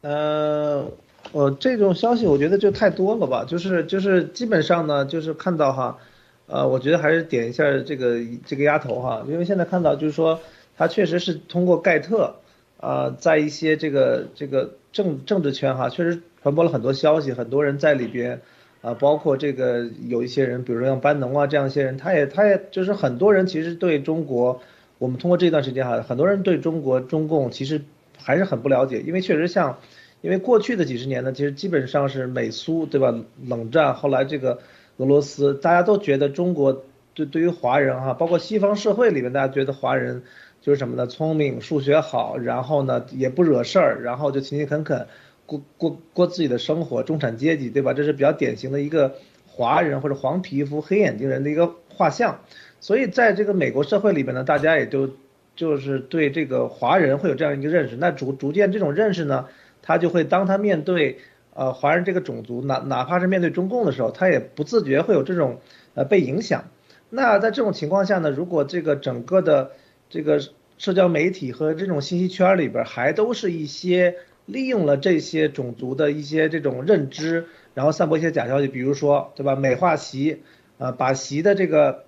[0.00, 0.86] 呃，
[1.32, 5.98] 我这种消息我觉得就太多了吧，就是就是基本上呢，就是看到哈，
[6.46, 10.40] 呃，我觉得还是点一下这个这个丫头哈，因为现在看到就是说
[10.76, 12.36] 他确实是通过盖特。
[12.80, 18.40] 啊，在一些这个这个政政治圈哈，确实传播了很多消息，很多人在里边，
[18.80, 24.60] 啊，包括这个有一些人，比如说像班农啊这样一些人，他也他也就是很多人其实对中国，
[24.98, 27.82] 我们通过这段时间哈，很多人对中国中共其实
[28.16, 29.80] 还是很不了解，因为确实像，
[30.20, 33.12] 因为过去的几十年呢，其实基本上是美苏对吧，
[33.44, 34.60] 冷战，后来这个
[34.98, 36.84] 俄罗斯，大家都觉得中国
[37.14, 40.22] 对对于华人哈，包括西方社会里面，大家觉得华人。
[40.64, 41.06] 就是什么呢？
[41.06, 45.06] 聪明，数学好，然后呢也不惹事儿，然后就勤勤恳恳
[45.44, 47.92] 过过过自己的生活，中产阶级，对吧？
[47.92, 49.16] 这是比较典型的一个
[49.46, 52.38] 华人或者黄皮肤、黑眼睛人的一个画像。
[52.80, 55.10] 所以在这个美国社会里边呢，大家也就
[55.54, 57.96] 就是对这个华人会有这样一个认识。
[57.96, 59.48] 那逐逐渐这种认识呢，
[59.82, 61.18] 他就会当他面对
[61.52, 65.60] 呃华人这个种族，哪哪怕是面对中共的时候，他也不自觉会有这种
[65.92, 66.64] 呃被影响。
[67.10, 69.72] 那在这种情况下呢，如果这个整个的
[70.14, 70.40] 这个
[70.78, 74.14] 社交媒体和这种信息圈里边，还都是一些
[74.46, 79.56] 利用了这些种族的一些这种认知，然后散播一些假消息，比如说，对吧？
[79.56, 80.42] 美化习，
[80.78, 82.04] 啊，把习的这个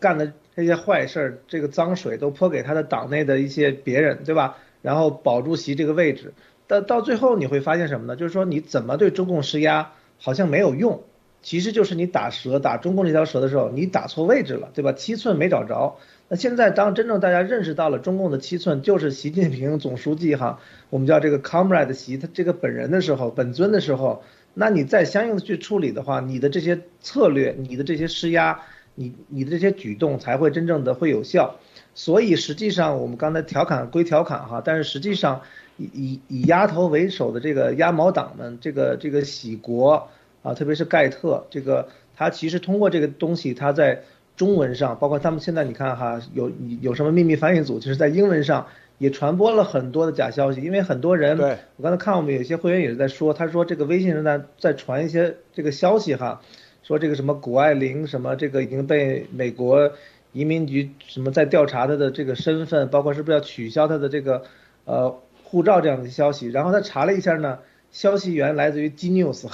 [0.00, 4.56] 干的这些坏事儿，这个脏水都泼给他的党内的一些别人，对吧？
[4.82, 6.34] 然后保住习这个位置，
[6.66, 8.16] 到到最后你会发现什么呢？
[8.16, 11.04] 就是说你怎么对中共施压，好像没有用，
[11.42, 14.92] 其实就是你打蛇打中共这条蛇的时候，你打错位置了，对吧？
[14.92, 15.96] 七寸没找着。
[16.32, 24.22] 那现在，当真正大家认识到了中共的七寸就是习近平总书记哈，我们叫这个 comrade 习他这个本人的时候，本尊的时候，
[24.54, 28.60] 那你再相应的去处理的话，你的这些策略，你的这些施压，
[28.94, 31.56] 你你的这些举动才会真正的会有效。
[31.96, 35.40] 所以实际上我们刚才调侃归调侃哈，但是实际上
[35.78, 40.08] 以以以鸭头为首的这个鸭毛党们，这个这个喜国
[40.44, 41.88] 啊，特别是盖特这个。
[42.14, 44.02] 他其实通过这个东西，他在
[44.40, 46.50] 中文上，包括他们现在你看哈，有
[46.80, 50.62] 有什么秘密翻译组，就是在英文上也传播了很多的假消息。
[50.62, 56.40] 因为很多人，对我刚才看我们有些会员也是在说，他说这个微信上在在传一些这个消息哈，
[56.82, 59.92] 说这个什么谷爱凌什么这个已经被美国
[60.32, 64.44] 移民局什么在调查他的这个身份，包括是不是要取消他的这个
[64.86, 66.48] 呃护照这样的消息。
[66.48, 67.58] 然后他查了一下呢。
[67.92, 69.46] 消息源来自于 G News，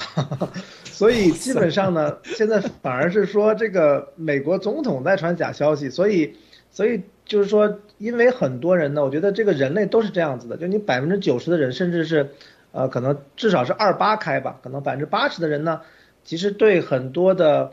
[0.83, 6.35] 所以基本上呢， 现在反而是说这个美国总统在传假消息，所以，
[6.69, 12.29] 所以就是说，因为很多人呢，我觉得这个人类都是这样子的，就你百分之九十的人，甚至是，
[12.71, 15.81] 呃，可能至少是二八开吧，可能百分之八十的人呢，
[16.23, 17.71] 其实对很多的，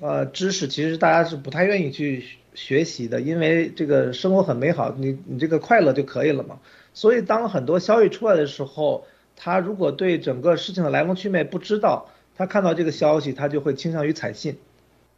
[0.00, 6.58] 呃，知识其实大家是不太愿意去学习的，因为这个生活很美好，你你这个快乐就可以了嘛，
[6.92, 9.06] 所以当很多消息出来的时候。
[9.36, 14.56] 他如果对整个事情的来龙去脉不知道，他看到这个消息，他就会倾向于采信，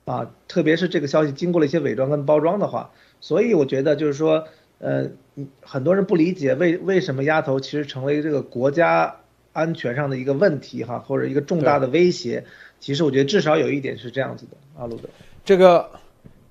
[0.04, 2.90] 啊，特别是这个消息经过了一些伪装跟包装的话，
[3.20, 4.46] 所以我觉得就是说，
[4.78, 5.08] 呃，
[5.60, 9.16] 很多人不理解为为什么丫头其实成为这个国家
[9.52, 12.44] 安全上的一个问题哈，或者一个重大的威胁，
[12.80, 15.08] 其实我觉得至少有一点是这样子的，阿鲁德，
[15.44, 15.90] 这个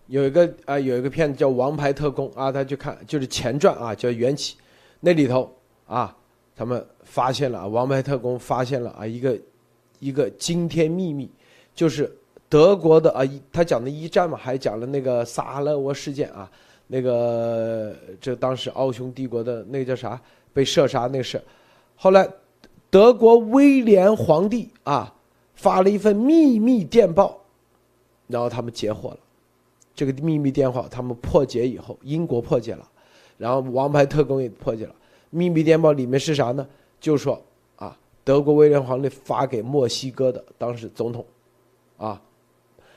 [0.07, 4.55] 有一个啊有一个片子叫《王牌特工》啊，他去看就是前传啊，叫《缘起》，
[4.99, 5.55] 那里头
[5.87, 6.15] 啊。
[6.55, 9.37] 他们发现了，王牌特工发现了啊，一个
[9.99, 11.29] 一个惊天秘密，
[11.73, 12.09] 就是
[12.47, 16.49] 德国的啊，他讲的一战嘛，还讲了那个萨哈热窝事件啊，
[16.87, 20.21] 那个这当时奥匈帝国的那个叫啥
[20.53, 21.41] 被射杀那事，
[21.97, 22.25] 后来
[22.89, 25.13] 德国威廉皇帝啊
[25.55, 27.37] 发了一份秘密电报，
[28.27, 29.17] 然后他们截获了
[29.93, 32.87] 这个秘密电话，他们破解以后，英国破解了，
[33.37, 34.95] 然后王牌特工也破解了。
[35.35, 36.65] 秘密电报里面是啥呢？
[36.97, 37.39] 就说
[37.75, 41.25] 啊，德国威廉皇帝发给墨西哥的当时总统，
[41.97, 42.21] 啊，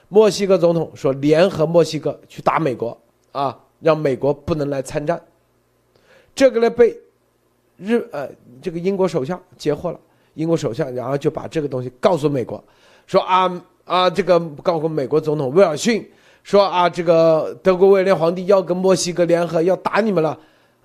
[0.09, 2.97] 墨西哥总统说联合墨西哥去打美国
[3.32, 5.20] 啊，让美国不能来参战。
[6.32, 6.97] 这个呢被
[7.77, 8.28] 日呃
[8.62, 9.98] 这个英国首相截获了，
[10.35, 12.62] 英国首相然后就把这个东西告诉美国，
[13.09, 16.09] 说啊啊这个告诉美国总统威尔逊
[16.44, 20.39] 说啊这个德国威廉皇帝要跟墨西哥联合要打你们了。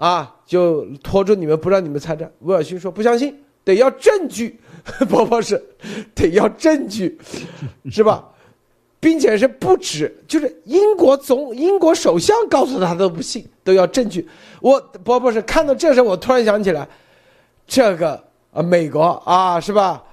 [0.03, 2.29] 啊，就拖住你们不让你们参战。
[2.39, 4.59] 威尔逊说不相信，得要证据，
[5.07, 5.63] 伯伯是，
[6.13, 7.17] 得要证据，
[7.89, 8.27] 是吧？
[8.99, 14.27] 并且是不止，就是英国总英国首相告诉他都不信，都要证据。
[14.59, 16.85] 我伯伯是看到这时，我突然想起来，
[17.65, 18.21] 这个
[18.51, 20.03] 啊，美国啊，是吧？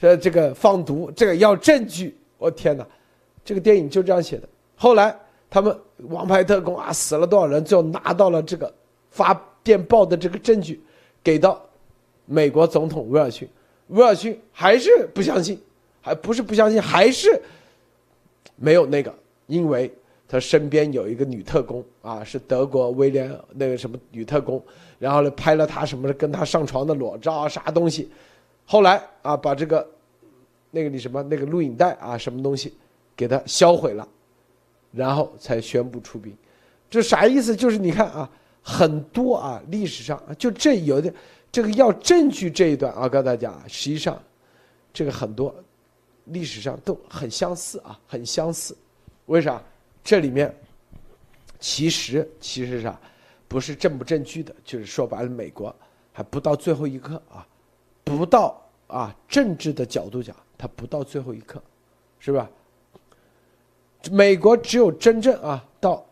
[0.00, 2.18] 说这个放毒，这个要证据。
[2.36, 2.84] 我天哪，
[3.44, 4.48] 这个电影就这样写的。
[4.74, 5.16] 后来
[5.48, 5.72] 他们
[6.08, 8.74] 王牌特工啊，死了多少人，最后拿到了这个。
[9.18, 9.34] 发
[9.64, 10.80] 电报的这个证据
[11.24, 11.60] 给到
[12.24, 13.48] 美国总统威尔逊，
[13.88, 15.60] 威尔逊还是不相信，
[16.00, 17.28] 还不是不相信，还是
[18.54, 19.12] 没有那个，
[19.48, 19.92] 因为
[20.28, 24.62] 他身边有一个女特工啊，是德国威廉那个什么女特工，
[25.00, 28.08] 然后呢拍了他什么跟他上床的裸照啊啥东西，
[28.66, 29.84] 后来啊把这个
[30.70, 32.72] 那个你什么那个录影带啊什么东西
[33.16, 34.06] 给他销毁了，
[34.92, 36.32] 然后才宣布出兵，
[36.88, 37.56] 这啥意思？
[37.56, 38.30] 就是你看啊。
[38.70, 41.12] 很多啊，历史上就这有点，
[41.50, 44.22] 这个要证据这一段啊，告诉大家，实际上，
[44.92, 45.54] 这个很多
[46.26, 48.76] 历史上都很相似啊，很相似。
[49.24, 49.62] 为啥？
[50.04, 50.54] 这里面
[51.58, 53.00] 其实其实啥，
[53.48, 55.74] 不是证不证据的，就是说白了，美国
[56.12, 57.46] 还不到最后一刻啊，
[58.04, 61.62] 不到啊政治的角度讲，它不到最后一刻，
[62.18, 62.50] 是吧？
[64.12, 66.04] 美国只有真正啊到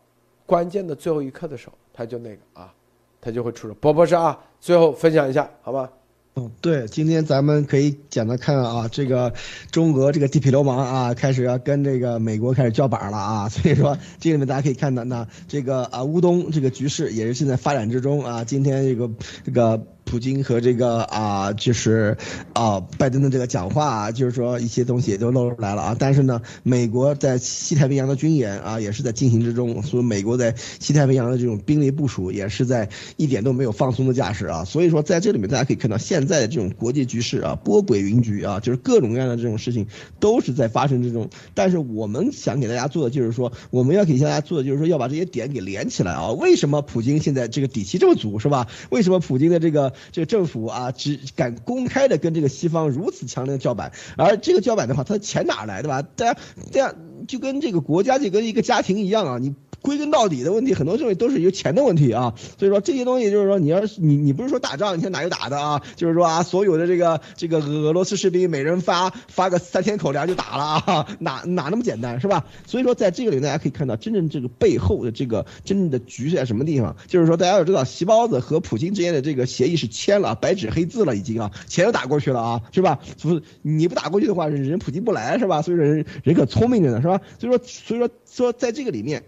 [0.47, 1.74] 关键的最后一刻的时候。
[1.97, 2.74] 他就那个啊，
[3.20, 3.74] 他就会出手。
[3.74, 5.90] 波波是啊，最后分享一下，好吧？
[6.35, 9.32] 嗯，对，今天咱们可以简单看啊，这个
[9.70, 13.48] 中俄这个地痞流氓啊，开始要跟这个美国开始叫板了啊。
[13.51, 18.44] 所以说，这里面大家可以看到，那这个啊乌东这个局势也是现在发展之中啊。
[18.44, 19.10] 今天这个
[19.44, 19.82] 这个。
[20.07, 22.16] 普京和这个啊，就是
[22.53, 25.97] 啊，拜登的这个讲话，啊，就是说一些东西都露出来了啊。
[25.99, 29.83] 但是呢，美国在西太平洋的军演啊，也是在进行之中。
[29.83, 34.65] 所以，美国在西太平洋的这种兵力部署，也是在一点都没有放松的架势啊。
[34.65, 39.89] 所以说，在这里面大家可以看到，现在的这种国际局势啊，波诡云谲啊，就是各种各样的这种事情
[40.20, 41.28] 都是在发生之中。
[41.53, 46.31] 但是我们想给大家做的就是说，我们要给大家做的就是说，要把这些点给连起来啊。
[46.31, 48.69] 为什么普京现在这个底气这么足，是吧？
[48.91, 49.93] 为什么普京的这个？
[50.12, 56.02] 这个政府啊，只敢公开的跟这个西方如此强烈的叫板，而这个叫板的话，他的钱哪来的吧？
[56.02, 56.40] 大家
[56.73, 56.94] 这样
[57.28, 59.55] 就跟这个国家就跟一个家庭一样啊，你。
[59.87, 62.35] 归根到底的问题，很多东西都是由钱的问题啊。
[62.59, 72.45] 所以说这些东西就是说，你要是你你不是说打仗，你想打就打的啊，就是说啊，所有的这个这个俄罗斯士兵每人发发个三千口粮就打了啊， 哪哪那么简单是吧？
[72.67, 76.97] 所以说在这个里大家可以看到，真正这个背后的这个真正的局是在什么地方？
[77.07, 82.99] 就是说大家要知道，席包子和普京之间的这个协议是签了，白纸黑字了已经啊，钱都打过去了啊，是吧？
[83.23, 85.63] 不你不打过去的话，人普京不来是吧？
[85.63, 87.21] 所以说人人可聪明着呢是吧？
[87.39, 89.23] 所以说所以说说在这个里面。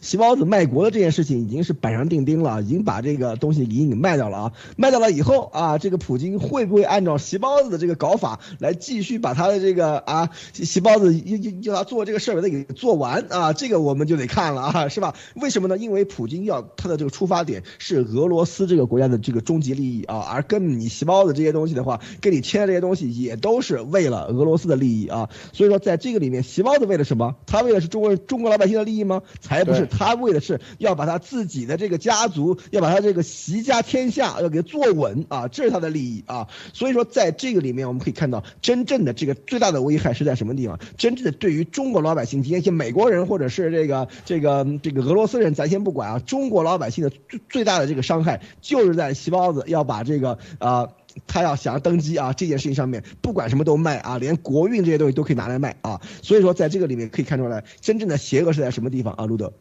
[0.00, 4.52] 席包子卖国的这件事情已经是板上钉钉了，已经把这个东西已经给卖掉了啊！
[4.76, 13.52] 卖掉了以后啊，这个普京会不会按照席包子的这个搞法来继续把他的这个啊 席包子要要要他做这个事儿把它给做完啊？
[13.52, 15.14] 这个我们就得看了啊，是吧？
[15.34, 15.76] 为什么呢？
[15.76, 25.28] 因为普京要他的这个出发点是俄罗斯这个国家的这个终极利益啊，而跟你席包子这些东西的话，跟你签的这些东西也都是为了俄罗斯的利益啊。
[25.52, 27.34] 所以说，在这个里面，席包子为了什么？
[27.46, 29.22] 他为了是中国中国老百姓的利益吗？
[29.40, 29.71] 才不。
[29.72, 36.48] 不是他为的是要把他自己的这个家族，要把他这个习家天下要给坐稳啊，这是他的利益啊。
[36.72, 40.78] 所以说，在这个里面，我们可以看到真正的这个最大的危害是在什么地方？
[40.96, 46.18] 真正的对于中国老百姓，今天些美国人或者是这个这个这个俄罗斯人，咱先不管啊。
[46.18, 50.88] 中国老百姓的最最大的这个伤害，就是在细包子要把这个啊。
[51.26, 56.00] 他要想要登基啊，这件事情上面不管什么都卖啊，连国运这些东西都可以拿来卖啊。
[56.22, 59.26] 所以说，在这个里面可以看出来，真正的邪恶是在什么地方啊？
[59.26, 59.52] 路德，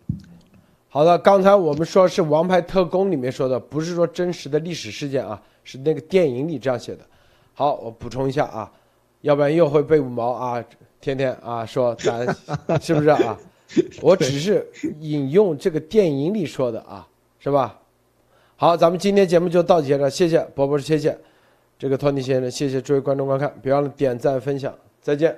[0.89, 7.05] 好的，刚才我们说是《王牌特工》里面说的，不是说真实的历史事件啊，是那个电影里这样写的。
[7.53, 8.71] 好，我补充一下啊，
[9.21, 10.63] 要不然又会被五毛啊，
[10.99, 12.25] 天天啊说咱
[12.81, 13.37] 是不是啊？
[14.01, 14.67] 我只是
[14.99, 17.07] 引用这个电影里说的啊，
[17.39, 17.79] 是吧？
[18.57, 21.17] 好，咱们今天节目就到此结束，谢谢波波，谢谢。
[21.81, 24.71] 这个托尼先生，谢谢诸位观众观看，别忘了点赞分享，
[25.01, 25.35] 再见。